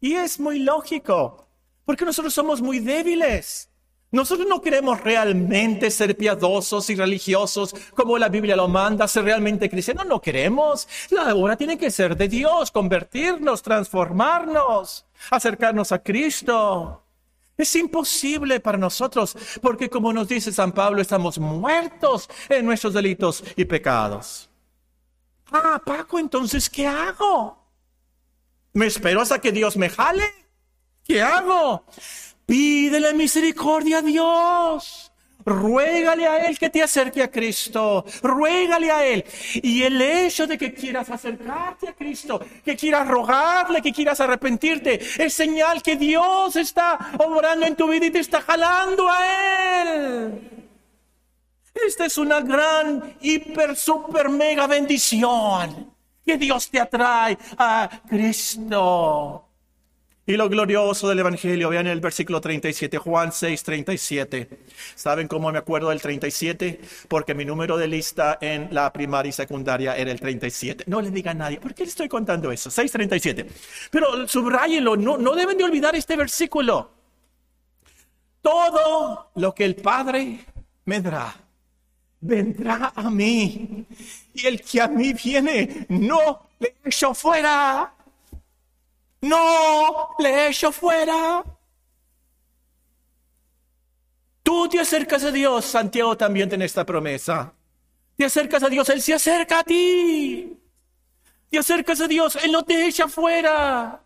Y 0.00 0.14
es 0.14 0.40
muy 0.40 0.58
lógico, 0.58 1.46
porque 1.84 2.04
nosotros 2.04 2.34
somos 2.34 2.60
muy 2.60 2.80
débiles. 2.80 3.68
Nosotros 4.10 4.48
no 4.48 4.62
queremos 4.62 5.00
realmente 5.02 5.90
ser 5.90 6.16
piadosos 6.16 6.88
y 6.88 6.94
religiosos 6.94 7.74
como 7.94 8.16
la 8.16 8.30
Biblia 8.30 8.56
lo 8.56 8.66
manda, 8.66 9.06
ser 9.06 9.24
realmente 9.24 9.68
cristianos. 9.68 10.06
No 10.06 10.20
queremos. 10.20 10.88
La 11.10 11.34
obra 11.34 11.56
tiene 11.56 11.76
que 11.76 11.90
ser 11.90 12.16
de 12.16 12.26
Dios, 12.26 12.70
convertirnos, 12.70 13.62
transformarnos, 13.62 15.04
acercarnos 15.30 15.92
a 15.92 16.02
Cristo. 16.02 17.02
Es 17.58 17.74
imposible 17.76 18.60
para 18.60 18.78
nosotros 18.78 19.36
porque 19.60 19.90
como 19.90 20.12
nos 20.12 20.28
dice 20.28 20.52
San 20.52 20.72
Pablo, 20.72 21.02
estamos 21.02 21.38
muertos 21.38 22.30
en 22.48 22.64
nuestros 22.64 22.94
delitos 22.94 23.44
y 23.56 23.64
pecados. 23.66 24.48
Ah, 25.52 25.80
Paco, 25.84 26.18
entonces, 26.18 26.70
¿qué 26.70 26.86
hago? 26.86 27.58
¿Me 28.72 28.86
espero 28.86 29.20
hasta 29.20 29.40
que 29.40 29.50
Dios 29.50 29.76
me 29.76 29.90
jale? 29.90 30.24
¿Qué 31.04 31.20
hago? 31.20 31.84
Pídele 32.48 33.12
misericordia 33.12 33.98
a 33.98 34.02
Dios. 34.02 35.12
Ruégale 35.44 36.26
a 36.26 36.46
Él 36.46 36.58
que 36.58 36.70
te 36.70 36.82
acerque 36.82 37.22
a 37.22 37.30
Cristo. 37.30 38.06
Ruégale 38.22 38.90
a 38.90 39.04
Él. 39.04 39.22
Y 39.62 39.82
el 39.82 40.00
hecho 40.00 40.46
de 40.46 40.56
que 40.56 40.72
quieras 40.72 41.10
acercarte 41.10 41.90
a 41.90 41.92
Cristo, 41.92 42.40
que 42.64 42.74
quieras 42.74 43.06
rogarle, 43.06 43.82
que 43.82 43.92
quieras 43.92 44.18
arrepentirte, 44.20 44.98
es 45.22 45.34
señal 45.34 45.82
que 45.82 45.96
Dios 45.96 46.56
está 46.56 47.12
obrando 47.18 47.66
en 47.66 47.76
tu 47.76 47.86
vida 47.86 48.06
y 48.06 48.10
te 48.10 48.20
está 48.20 48.40
jalando 48.40 49.06
a 49.10 49.82
Él. 49.82 50.70
Esta 51.86 52.06
es 52.06 52.16
una 52.16 52.40
gran, 52.40 53.14
hiper, 53.20 53.76
super, 53.76 54.30
mega 54.30 54.66
bendición. 54.66 55.94
Que 56.24 56.38
Dios 56.38 56.70
te 56.70 56.80
atrae 56.80 57.36
a 57.58 57.90
Cristo. 58.08 59.47
Y 60.28 60.36
lo 60.36 60.46
glorioso 60.50 61.08
del 61.08 61.20
Evangelio, 61.20 61.70
vean 61.70 61.86
el 61.86 62.02
versículo 62.02 62.38
37, 62.38 62.98
Juan 62.98 63.32
6, 63.32 63.62
37. 63.62 64.46
¿Saben 64.94 65.26
cómo 65.26 65.50
me 65.50 65.56
acuerdo 65.56 65.88
del 65.88 66.02
37? 66.02 66.80
Porque 67.08 67.34
mi 67.34 67.46
número 67.46 67.78
de 67.78 67.88
lista 67.88 68.36
en 68.42 68.68
la 68.70 68.92
primaria 68.92 69.30
y 69.30 69.32
secundaria 69.32 69.96
era 69.96 70.12
el 70.12 70.20
37. 70.20 70.84
No 70.86 71.00
le 71.00 71.10
diga 71.10 71.30
a 71.30 71.34
nadie, 71.34 71.58
¿por 71.58 71.72
qué 71.72 71.84
le 71.84 71.88
estoy 71.88 72.10
contando 72.10 72.52
eso? 72.52 72.70
6, 72.70 72.92
37. 72.92 73.46
Pero 73.90 74.28
subrayenlo, 74.28 74.98
no, 74.98 75.16
no 75.16 75.34
deben 75.34 75.56
de 75.56 75.64
olvidar 75.64 75.96
este 75.96 76.14
versículo. 76.14 76.90
Todo 78.42 79.30
lo 79.34 79.54
que 79.54 79.64
el 79.64 79.76
Padre 79.76 80.44
me 80.84 81.00
dará, 81.00 81.34
vendrá 82.20 82.92
a 82.94 83.08
mí. 83.08 83.86
Y 84.34 84.46
el 84.46 84.60
que 84.60 84.82
a 84.82 84.88
mí 84.88 85.14
viene, 85.14 85.86
no 85.88 86.50
le 86.58 86.74
echo 86.84 87.14
fuera. 87.14 87.94
No 89.20 90.10
le 90.18 90.48
echo 90.48 90.70
fuera. 90.70 91.44
Tú 94.42 94.68
te 94.68 94.80
acercas 94.80 95.24
a 95.24 95.30
Dios, 95.30 95.64
Santiago 95.64 96.16
también 96.16 96.48
tiene 96.48 96.64
esta 96.64 96.84
promesa. 96.86 97.52
Te 98.16 98.24
acercas 98.24 98.62
a 98.62 98.68
Dios, 98.68 98.88
Él 98.88 99.02
se 99.02 99.14
acerca 99.14 99.60
a 99.60 99.64
ti. 99.64 100.58
Te 101.50 101.58
acercas 101.58 102.00
a 102.00 102.08
Dios, 102.08 102.36
Él 102.36 102.52
no 102.52 102.64
te 102.64 102.86
echa 102.86 103.08
fuera. 103.08 104.02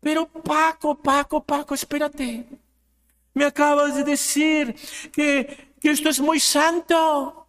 Pero 0.00 0.26
Paco, 0.26 0.96
Paco, 0.96 1.42
Paco, 1.44 1.74
espérate. 1.74 2.46
Me 3.34 3.44
acabas 3.44 3.94
de 3.94 4.04
decir 4.04 4.74
que, 5.12 5.72
que 5.80 5.90
esto 5.90 6.08
es 6.08 6.20
muy 6.20 6.40
santo, 6.40 7.46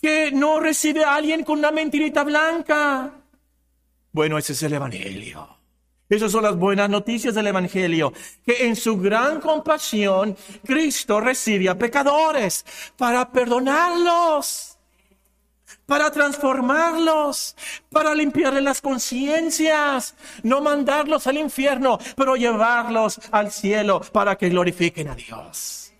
que 0.00 0.32
no 0.32 0.58
recibe 0.58 1.04
a 1.04 1.14
alguien 1.14 1.44
con 1.44 1.58
una 1.60 1.70
mentirita 1.70 2.24
blanca. 2.24 3.12
Bueno, 4.10 4.38
ese 4.38 4.54
es 4.54 4.62
el 4.64 4.72
Evangelio. 4.72 5.61
Esas 6.12 6.30
son 6.30 6.42
las 6.42 6.58
buenas 6.58 6.90
noticias 6.90 7.34
del 7.34 7.46
Evangelio, 7.46 8.12
que 8.44 8.66
en 8.66 8.76
su 8.76 8.98
gran 8.98 9.40
compasión 9.40 10.36
Cristo 10.62 11.22
recibe 11.22 11.70
a 11.70 11.78
pecadores 11.78 12.66
para 12.98 13.32
perdonarlos, 13.32 14.76
para 15.86 16.10
transformarlos, 16.10 17.56
para 17.88 18.14
limpiarle 18.14 18.60
las 18.60 18.82
conciencias, 18.82 20.14
no 20.42 20.60
mandarlos 20.60 21.26
al 21.26 21.38
infierno, 21.38 21.98
pero 22.14 22.36
llevarlos 22.36 23.18
al 23.30 23.50
cielo 23.50 24.02
para 24.12 24.36
que 24.36 24.50
glorifiquen 24.50 25.08
a 25.08 25.14
Dios. 25.14 25.94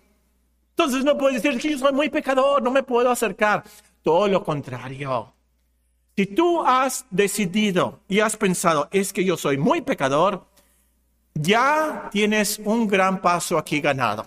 Entonces 0.77 1.07
no 1.07 1.17
puedes 1.17 1.43
decir 1.43 1.59
que 1.59 1.71
yo 1.71 1.79
soy 1.79 1.93
muy 1.95 2.11
pecador, 2.11 2.63
no 2.63 2.71
me 2.71 2.83
puedo 2.83 3.11
acercar. 3.11 3.65
Todo 4.03 4.29
lo 4.29 4.45
contrario. 4.45 5.33
Si 6.17 6.27
tú 6.27 6.63
has 6.63 7.07
decidido 7.11 8.01
y 8.07 8.21
has 8.21 8.37
pensado, 8.37 8.89
es 8.93 9.13
que 9.13 9.25
yo 9.25 9.37
soy 9.37 9.57
muy 9.57 9.81
pecador, 9.81 10.47
ya 11.35 12.11
tienes 12.13 12.61
un 12.65 12.87
gran 12.87 13.23
paso 13.23 13.57
aquí 13.57 13.81
ganado. 13.81 14.27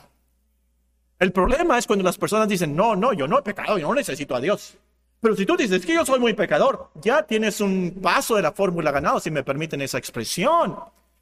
El 1.19 1.31
problema 1.31 1.77
es 1.77 1.85
cuando 1.85 2.03
las 2.03 2.17
personas 2.17 2.47
dicen, 2.47 2.75
no, 2.75 2.95
no, 2.95 3.13
yo 3.13 3.27
no 3.27 3.39
he 3.39 3.43
pecado, 3.43 3.77
yo 3.77 3.87
no 3.87 3.95
necesito 3.95 4.35
a 4.35 4.41
Dios. 4.41 4.77
Pero 5.21 5.35
si 5.35 5.45
tú 5.45 5.55
dices 5.55 5.85
que 5.85 5.93
yo 5.93 6.05
soy 6.05 6.19
muy 6.19 6.33
pecador, 6.33 6.89
ya 6.95 7.23
tienes 7.23 7.61
un 7.61 7.99
paso 8.01 8.35
de 8.35 8.41
la 8.41 8.51
fórmula 8.51 8.91
ganado, 8.91 9.19
si 9.19 9.31
me 9.31 9.43
permiten 9.43 9.81
esa 9.81 9.97
expresión. 9.97 10.77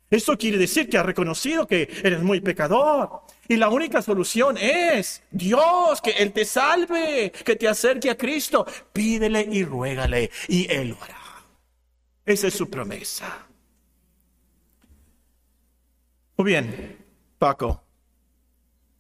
Eso 0.09 0.38
quiere 0.38 0.57
decir 0.57 0.89
que 0.89 0.97
has 0.97 1.05
reconocido 1.05 1.68
que 1.68 1.89
eres 2.03 2.22
muy 2.22 2.39
pecador. 2.39 3.22
Y 3.48 3.58
la 3.58 3.70
única 3.70 4.02
solución 4.02 4.58
es 4.58 5.22
Dios, 5.30 6.02
que 6.02 6.12
Él 6.12 6.32
te 6.32 6.46
salve, 6.46 7.32
que 7.32 7.56
te 7.56 7.68
acerque 7.68 8.10
a 8.10 8.18
Cristo. 8.18 8.66
Pídele 8.91 9.48
y 9.52 9.64
ruégale 9.64 10.32
y 10.48 10.72
Él 10.72 10.89
lo 10.89 11.04
hará. 11.04 11.18
Esa 12.26 12.48
es 12.48 12.54
su 12.54 12.70
promesa. 12.70 13.48
Muy 16.38 16.46
bien, 16.46 17.06
Paco. 17.38 17.84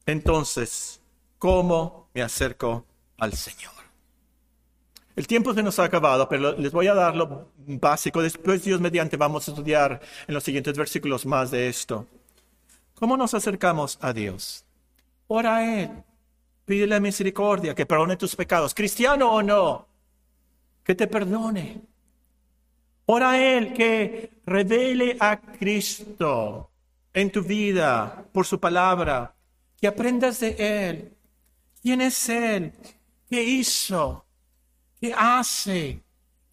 Entonces, 0.05 1.01
¿cómo 1.39 2.09
me 2.13 2.21
acerco 2.21 2.85
al 3.17 3.33
Señor? 3.33 3.71
El 5.15 5.27
tiempo 5.27 5.53
se 5.53 5.63
nos 5.63 5.79
ha 5.79 5.85
acabado, 5.85 6.27
pero 6.27 6.57
les 6.57 6.71
voy 6.71 6.87
a 6.87 6.93
dar 6.93 7.15
lo 7.15 7.49
básico. 7.57 8.21
Después, 8.21 8.63
Dios 8.63 8.81
mediante, 8.81 9.15
vamos 9.15 9.47
a 9.47 9.51
estudiar 9.51 10.01
en 10.27 10.33
los 10.33 10.43
siguientes 10.43 10.77
versículos 10.77 11.25
más 11.25 11.51
de 11.51 11.69
esto. 11.69 12.07
¿Cómo 13.03 13.17
nos 13.17 13.33
acercamos 13.33 13.97
a 13.99 14.13
Dios? 14.13 14.63
Ora 15.27 15.57
a 15.57 15.81
Él. 15.81 15.91
Pídele 16.63 17.01
misericordia, 17.01 17.75
que 17.75 17.85
perdone 17.85 18.15
tus 18.15 18.33
pecados, 18.33 18.73
cristiano 18.73 19.29
o 19.29 19.43
no, 19.43 19.85
que 20.85 20.95
te 20.95 21.07
perdone. 21.07 21.81
Ora 23.05 23.37
Él 23.37 23.73
que 23.73 24.39
revele 24.45 25.17
a 25.19 25.35
Cristo 25.35 26.71
en 27.13 27.29
tu 27.29 27.43
vida 27.43 28.23
por 28.31 28.45
su 28.45 28.57
palabra, 28.57 29.35
que 29.81 29.87
aprendas 29.87 30.39
de 30.39 30.55
Él. 30.57 31.13
¿Quién 31.81 31.99
es 31.99 32.29
Él? 32.29 32.71
¿Qué 33.29 33.43
hizo? 33.43 34.25
¿Qué 35.01 35.13
hace? 35.13 36.01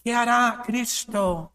¿Qué 0.03 0.13
hará 0.13 0.65
Cristo? 0.67 1.53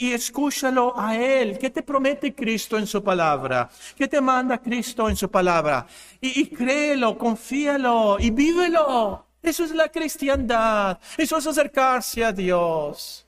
Y, 0.00 0.12
escúchalo 0.12 0.98
a 0.98 1.16
Él. 1.16 1.58
¿Qué 1.58 1.70
te 1.70 1.82
promete 1.82 2.34
Cristo 2.34 2.78
en 2.78 2.86
su 2.86 3.02
palabra? 3.02 3.68
¿Qué 3.96 4.08
te 4.08 4.20
manda 4.20 4.58
Cristo 4.58 5.08
en 5.08 5.16
su 5.16 5.30
palabra? 5.30 5.86
Y, 6.20 6.42
y 6.42 6.46
créelo, 6.46 7.16
confíalo 7.18 8.16
y 8.18 8.30
vívelo. 8.30 9.26
Eso 9.42 9.64
es 9.64 9.72
la 9.72 9.88
cristiandad. 9.88 10.98
Eso 11.16 11.36
es 11.36 11.46
acercarse 11.46 12.24
a 12.24 12.32
Dios. 12.32 13.26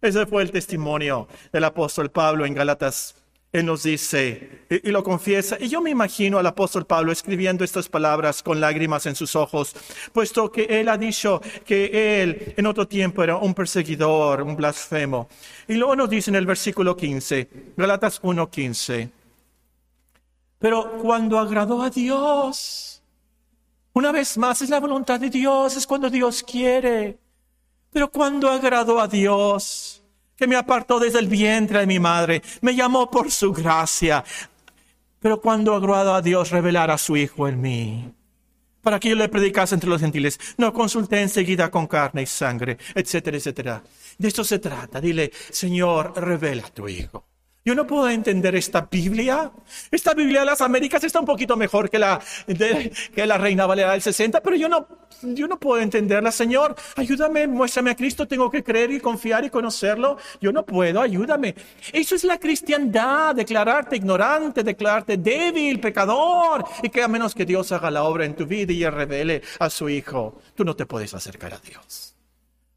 Ese 0.00 0.26
fue 0.26 0.42
el 0.42 0.50
testimonio 0.50 1.28
del 1.52 1.64
apóstol 1.64 2.10
Pablo 2.10 2.46
en 2.46 2.54
Galatas. 2.54 3.19
Él 3.52 3.66
nos 3.66 3.82
dice 3.82 4.64
y, 4.70 4.90
lo 4.90 5.02
confiesa. 5.02 5.56
Y 5.58 5.68
yo 5.68 5.80
me 5.80 5.90
imagino 5.90 6.38
al 6.38 6.46
apóstol 6.46 6.86
Pablo 6.86 7.10
escribiendo 7.10 7.64
estas 7.64 7.88
palabras 7.88 8.42
con 8.42 8.60
lágrimas 8.60 9.06
en 9.06 9.16
sus 9.16 9.34
ojos, 9.34 9.74
puesto 10.12 10.52
que 10.52 10.64
él 10.64 10.88
ha 10.88 10.96
dicho 10.96 11.40
que 11.64 12.22
él 12.22 12.54
en 12.56 12.66
otro 12.66 12.86
tiempo 12.86 13.24
era 13.24 13.36
un 13.36 13.52
perseguidor, 13.52 14.42
un 14.42 14.54
blasfemo. 14.54 15.28
Y 15.66 15.74
luego 15.74 15.96
nos 15.96 16.10
dice 16.10 16.30
en 16.30 16.36
el 16.36 16.46
versículo 16.46 16.96
15, 16.96 17.74
Galatas 17.76 18.20
1:15. 18.22 19.10
Pero 20.60 20.98
cuando 21.02 21.38
agradó 21.38 21.82
a 21.82 21.90
Dios, 21.90 23.02
una 23.94 24.12
vez 24.12 24.38
más 24.38 24.62
es 24.62 24.70
la 24.70 24.78
voluntad 24.78 25.18
de 25.18 25.30
Dios, 25.30 25.76
es 25.76 25.86
cuando 25.86 26.08
Dios 26.08 26.44
quiere. 26.44 27.18
Pero 27.90 28.10
cuando 28.10 28.48
agradó 28.48 29.00
a 29.00 29.08
Dios, 29.08 29.99
que 30.40 30.46
me 30.46 30.56
apartó 30.56 30.98
desde 30.98 31.18
el 31.18 31.28
vientre 31.28 31.80
de 31.80 31.86
mi 31.86 31.98
madre, 31.98 32.42
me 32.62 32.74
llamó 32.74 33.10
por 33.10 33.30
su 33.30 33.52
gracia. 33.52 34.24
Pero 35.20 35.38
cuando 35.38 35.74
agradó 35.74 36.14
a 36.14 36.22
Dios 36.22 36.48
revelar 36.48 36.90
a 36.90 36.96
su 36.96 37.14
Hijo 37.14 37.46
en 37.46 37.60
mí, 37.60 38.10
para 38.80 38.98
que 38.98 39.10
yo 39.10 39.16
le 39.16 39.28
predicase 39.28 39.74
entre 39.74 39.90
los 39.90 40.00
gentiles, 40.00 40.40
no 40.56 40.72
consulté 40.72 41.20
enseguida 41.20 41.70
con 41.70 41.86
carne 41.86 42.22
y 42.22 42.26
sangre, 42.26 42.78
etcétera, 42.94 43.36
etcétera. 43.36 43.82
De 44.16 44.28
esto 44.28 44.42
se 44.42 44.58
trata. 44.58 44.98
Dile, 44.98 45.30
Señor, 45.50 46.14
revela 46.16 46.66
a 46.66 46.70
tu 46.70 46.88
Hijo. 46.88 47.29
Yo 47.62 47.74
no 47.74 47.86
puedo 47.86 48.08
entender 48.08 48.54
esta 48.54 48.88
Biblia. 48.90 49.52
Esta 49.90 50.14
Biblia 50.14 50.40
de 50.40 50.46
las 50.46 50.62
Américas 50.62 51.04
está 51.04 51.20
un 51.20 51.26
poquito 51.26 51.56
mejor 51.56 51.90
que 51.90 51.98
la, 51.98 52.18
de, 52.46 52.90
que 53.14 53.26
la 53.26 53.36
Reina 53.36 53.66
Valera 53.66 53.92
del 53.92 54.00
60, 54.00 54.40
pero 54.40 54.56
yo 54.56 54.66
no, 54.66 54.88
yo 55.22 55.46
no 55.46 55.58
puedo 55.58 55.82
entenderla. 55.82 56.32
Señor, 56.32 56.74
ayúdame, 56.96 57.46
muéstrame 57.46 57.90
a 57.90 57.96
Cristo. 57.96 58.26
Tengo 58.26 58.50
que 58.50 58.64
creer 58.64 58.90
y 58.92 59.00
confiar 59.00 59.44
y 59.44 59.50
conocerlo. 59.50 60.16
Yo 60.40 60.52
no 60.52 60.64
puedo, 60.64 61.02
ayúdame. 61.02 61.54
Eso 61.92 62.14
es 62.14 62.24
la 62.24 62.38
cristiandad, 62.38 63.34
declararte 63.34 63.96
ignorante, 63.96 64.62
declararte 64.62 65.18
débil, 65.18 65.80
pecador, 65.80 66.64
y 66.82 66.88
que 66.88 67.02
a 67.02 67.08
menos 67.08 67.34
que 67.34 67.44
Dios 67.44 67.72
haga 67.72 67.90
la 67.90 68.04
obra 68.04 68.24
en 68.24 68.34
tu 68.34 68.46
vida 68.46 68.72
y 68.72 68.88
revele 68.88 69.42
a 69.58 69.68
su 69.68 69.90
Hijo, 69.90 70.40
tú 70.54 70.64
no 70.64 70.74
te 70.74 70.86
puedes 70.86 71.12
acercar 71.12 71.52
a 71.52 71.58
Dios. 71.58 72.09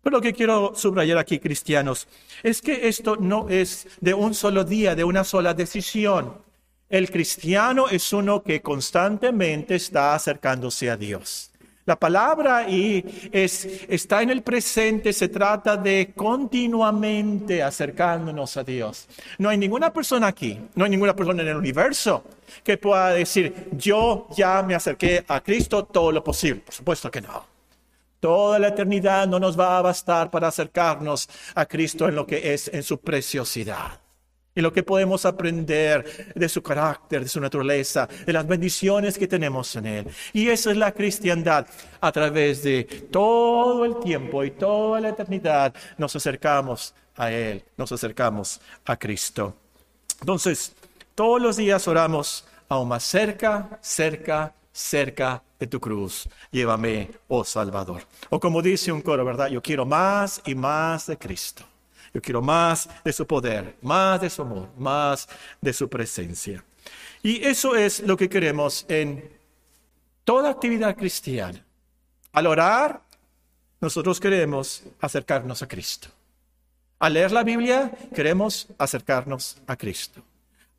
Pero 0.03 0.17
lo 0.17 0.21
que 0.21 0.33
quiero 0.33 0.73
subrayar 0.75 1.17
aquí, 1.17 1.39
cristianos, 1.39 2.07
es 2.43 2.61
que 2.61 2.89
esto 2.89 3.15
no 3.15 3.47
es 3.47 3.87
de 4.01 4.13
un 4.13 4.33
solo 4.33 4.65
día, 4.65 4.95
de 4.95 5.05
una 5.05 5.23
sola 5.23 5.53
decisión. 5.53 6.33
El 6.89 7.09
cristiano 7.09 7.87
es 7.87 8.11
uno 8.11 8.43
que 8.43 8.61
constantemente 8.61 9.75
está 9.75 10.13
acercándose 10.13 10.91
a 10.91 10.97
Dios. 10.97 11.51
La 11.85 11.97
palabra 11.97 12.69
y 12.69 13.29
es, 13.31 13.85
está 13.87 14.21
en 14.21 14.29
el 14.29 14.41
presente, 14.41 15.11
se 15.11 15.29
trata 15.29 15.75
de 15.75 16.13
continuamente 16.15 17.63
acercándonos 17.63 18.55
a 18.57 18.63
Dios. 18.63 19.07
No 19.37 19.49
hay 19.49 19.57
ninguna 19.57 19.91
persona 19.91 20.27
aquí, 20.27 20.59
no 20.75 20.85
hay 20.85 20.91
ninguna 20.91 21.15
persona 21.15 21.41
en 21.41 21.49
el 21.49 21.57
universo 21.57 22.23
que 22.63 22.77
pueda 22.77 23.09
decir, 23.09 23.69
yo 23.71 24.27
ya 24.35 24.63
me 24.63 24.75
acerqué 24.75 25.25
a 25.27 25.41
Cristo 25.41 25.85
todo 25.85 26.11
lo 26.11 26.23
posible. 26.23 26.61
Por 26.61 26.73
supuesto 26.73 27.09
que 27.09 27.21
no. 27.21 27.52
Toda 28.23 28.57
la 28.57 28.69
eternidad 28.69 29.27
no 29.27 29.37
nos 29.37 29.59
va 29.59 29.77
a 29.77 29.81
bastar 29.81 30.31
para 30.31 30.47
acercarnos 30.47 31.27
a 31.55 31.65
Cristo 31.65 32.07
en 32.07 32.15
lo 32.15 32.25
que 32.25 32.53
es 32.53 32.69
en 32.69 32.81
su 32.81 32.97
preciosidad. 32.97 33.99
Y 34.55 34.61
lo 34.61 34.71
que 34.71 34.81
podemos 34.81 35.25
aprender 35.25 36.31
de 36.33 36.47
su 36.47 36.63
carácter, 36.63 37.23
de 37.23 37.27
su 37.27 37.41
naturaleza, 37.41 38.07
de 38.25 38.31
las 38.31 38.47
bendiciones 38.47 39.17
que 39.17 39.27
tenemos 39.27 39.75
en 39.75 39.87
Él. 39.87 40.07
Y 40.31 40.47
esa 40.47 40.71
es 40.71 40.77
la 40.77 40.93
cristiandad. 40.93 41.67
A 41.99 42.13
través 42.13 42.63
de 42.63 42.85
todo 43.11 43.83
el 43.83 43.99
tiempo 43.99 44.41
y 44.45 44.51
toda 44.51 45.01
la 45.01 45.09
eternidad 45.09 45.73
nos 45.97 46.15
acercamos 46.15 46.95
a 47.17 47.29
Él, 47.29 47.61
nos 47.75 47.91
acercamos 47.91 48.61
a 48.85 48.95
Cristo. 48.95 49.53
Entonces, 50.21 50.71
todos 51.13 51.41
los 51.41 51.57
días 51.57 51.85
oramos 51.89 52.45
aún 52.69 52.87
más 52.87 53.03
cerca, 53.03 53.79
cerca, 53.81 54.53
cerca 54.73 55.41
de 55.59 55.67
tu 55.67 55.79
cruz. 55.79 56.27
Llévame, 56.51 57.11
oh 57.29 57.45
Salvador. 57.45 58.03
O 58.29 58.39
como 58.39 58.61
dice 58.61 58.91
un 58.91 59.01
coro, 59.01 59.23
¿verdad? 59.23 59.47
Yo 59.47 59.61
quiero 59.61 59.85
más 59.85 60.41
y 60.45 60.55
más 60.55 61.07
de 61.07 61.17
Cristo. 61.17 61.63
Yo 62.13 62.21
quiero 62.21 62.41
más 62.41 62.89
de 63.03 63.13
su 63.13 63.25
poder, 63.25 63.77
más 63.81 64.19
de 64.19 64.29
su 64.29 64.41
amor, 64.41 64.69
más 64.77 65.27
de 65.61 65.73
su 65.73 65.87
presencia. 65.89 66.63
Y 67.21 67.43
eso 67.45 67.75
es 67.75 68.01
lo 68.01 68.17
que 68.17 68.27
queremos 68.27 68.85
en 68.89 69.31
toda 70.23 70.49
actividad 70.49 70.95
cristiana. 70.95 71.63
Al 72.33 72.47
orar, 72.47 73.01
nosotros 73.79 74.19
queremos 74.19 74.83
acercarnos 74.99 75.61
a 75.61 75.67
Cristo. 75.67 76.09
Al 76.99 77.13
leer 77.13 77.31
la 77.31 77.43
Biblia, 77.43 77.91
queremos 78.13 78.67
acercarnos 78.77 79.57
a 79.67 79.75
Cristo. 79.75 80.23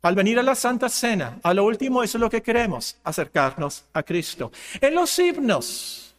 Al 0.05 0.13
venir 0.13 0.37
a 0.37 0.43
la 0.43 0.53
Santa 0.53 0.87
Cena, 0.87 1.39
a 1.41 1.51
lo 1.51 1.63
último, 1.63 2.03
eso 2.03 2.19
es 2.19 2.21
lo 2.21 2.29
que 2.29 2.43
queremos, 2.43 2.95
acercarnos 3.03 3.85
a 3.91 4.03
Cristo. 4.03 4.51
En 4.79 4.93
los 4.93 5.17
himnos, 5.17 6.15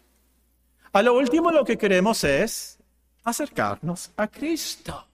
a 0.93 1.03
lo 1.03 1.15
último 1.15 1.53
lo 1.53 1.65
que 1.65 1.79
queremos 1.79 2.25
es 2.25 2.81
acercarnos 3.23 4.11
a 4.17 4.27
Cristo. 4.27 5.07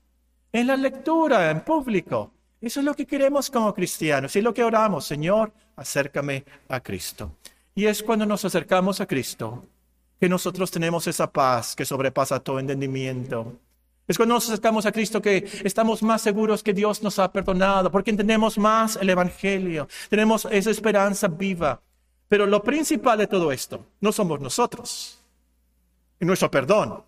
En 0.50 0.68
la 0.68 0.76
lectura, 0.78 1.50
en 1.50 1.60
público, 1.60 2.32
eso 2.62 2.80
es 2.80 2.86
lo 2.86 2.94
que 2.94 3.04
queremos 3.04 3.50
como 3.50 3.74
cristianos. 3.74 4.34
Y 4.36 4.40
lo 4.40 4.54
que 4.54 4.64
oramos, 4.64 5.04
Señor, 5.04 5.52
acércame 5.76 6.42
a 6.70 6.80
Cristo. 6.80 7.32
Y 7.74 7.84
es 7.84 8.02
cuando 8.02 8.24
nos 8.24 8.42
acercamos 8.42 9.02
a 9.02 9.06
Cristo 9.06 9.66
que 10.18 10.30
nosotros 10.30 10.70
tenemos 10.70 11.06
esa 11.06 11.30
paz 11.30 11.76
que 11.76 11.84
sobrepasa 11.84 12.40
todo 12.40 12.58
entendimiento 12.58 13.54
es 14.08 14.16
cuando 14.16 14.34
nos 14.34 14.48
acercamos 14.48 14.84
a 14.84 14.92
Cristo 14.92 15.22
que 15.22 15.48
estamos 15.64 16.02
más 16.02 16.22
seguros 16.22 16.62
que 16.62 16.74
Dios 16.74 17.02
nos 17.02 17.18
ha 17.18 17.30
perdonado, 17.30 17.90
porque 17.90 18.10
entendemos 18.10 18.58
más 18.58 18.96
el 18.96 19.10
Evangelio, 19.10 19.88
tenemos 20.08 20.46
esa 20.50 20.70
esperanza 20.70 21.28
viva. 21.28 21.80
Pero 22.28 22.46
lo 22.46 22.62
principal 22.62 23.18
de 23.18 23.26
todo 23.26 23.52
esto 23.52 23.86
no 24.00 24.10
somos 24.10 24.40
nosotros, 24.40 25.18
nuestro 26.18 26.50
perdón, 26.50 27.02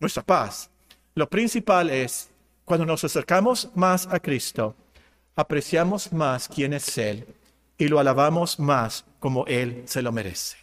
nuestra 0.00 0.22
paz. 0.22 0.70
Lo 1.14 1.28
principal 1.28 1.90
es 1.90 2.30
cuando 2.64 2.86
nos 2.86 3.02
acercamos 3.04 3.70
más 3.74 4.06
a 4.10 4.20
Cristo, 4.20 4.74
apreciamos 5.34 6.12
más 6.12 6.48
quién 6.48 6.72
es 6.72 6.96
Él 6.96 7.26
y 7.76 7.88
lo 7.88 7.98
alabamos 7.98 8.58
más 8.58 9.04
como 9.18 9.44
Él 9.46 9.82
se 9.86 10.02
lo 10.02 10.12
merece. 10.12 10.56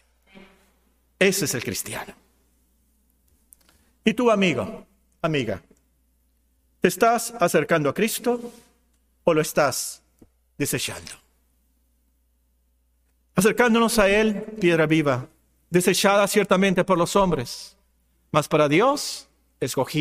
Ese 1.20 1.46
es 1.46 1.54
el 1.56 1.64
cristiano. 1.64 2.14
¿Y 4.04 4.14
tu 4.14 4.30
amigo, 4.30 4.86
amiga? 5.22 5.62
¿Te 6.82 6.88
estás 6.88 7.34
acercando 7.40 7.90
a 7.90 7.94
Cristo 7.94 8.52
o 9.24 9.34
lo 9.34 9.42
estás 9.42 10.02
desechando? 10.58 11.12
Acercándonos 13.36 14.00
a 14.00 14.08
Él, 14.08 14.42
piedra 14.60 14.86
viva, 14.86 15.28
desechada 15.70 16.28
ciertamente 16.28 16.84
por 16.84 16.98
los 16.98 17.16
hombres, 17.16 17.76
mas 18.32 18.48
para 18.48 18.70
Dios 18.70 19.28
escogida. 19.60 19.94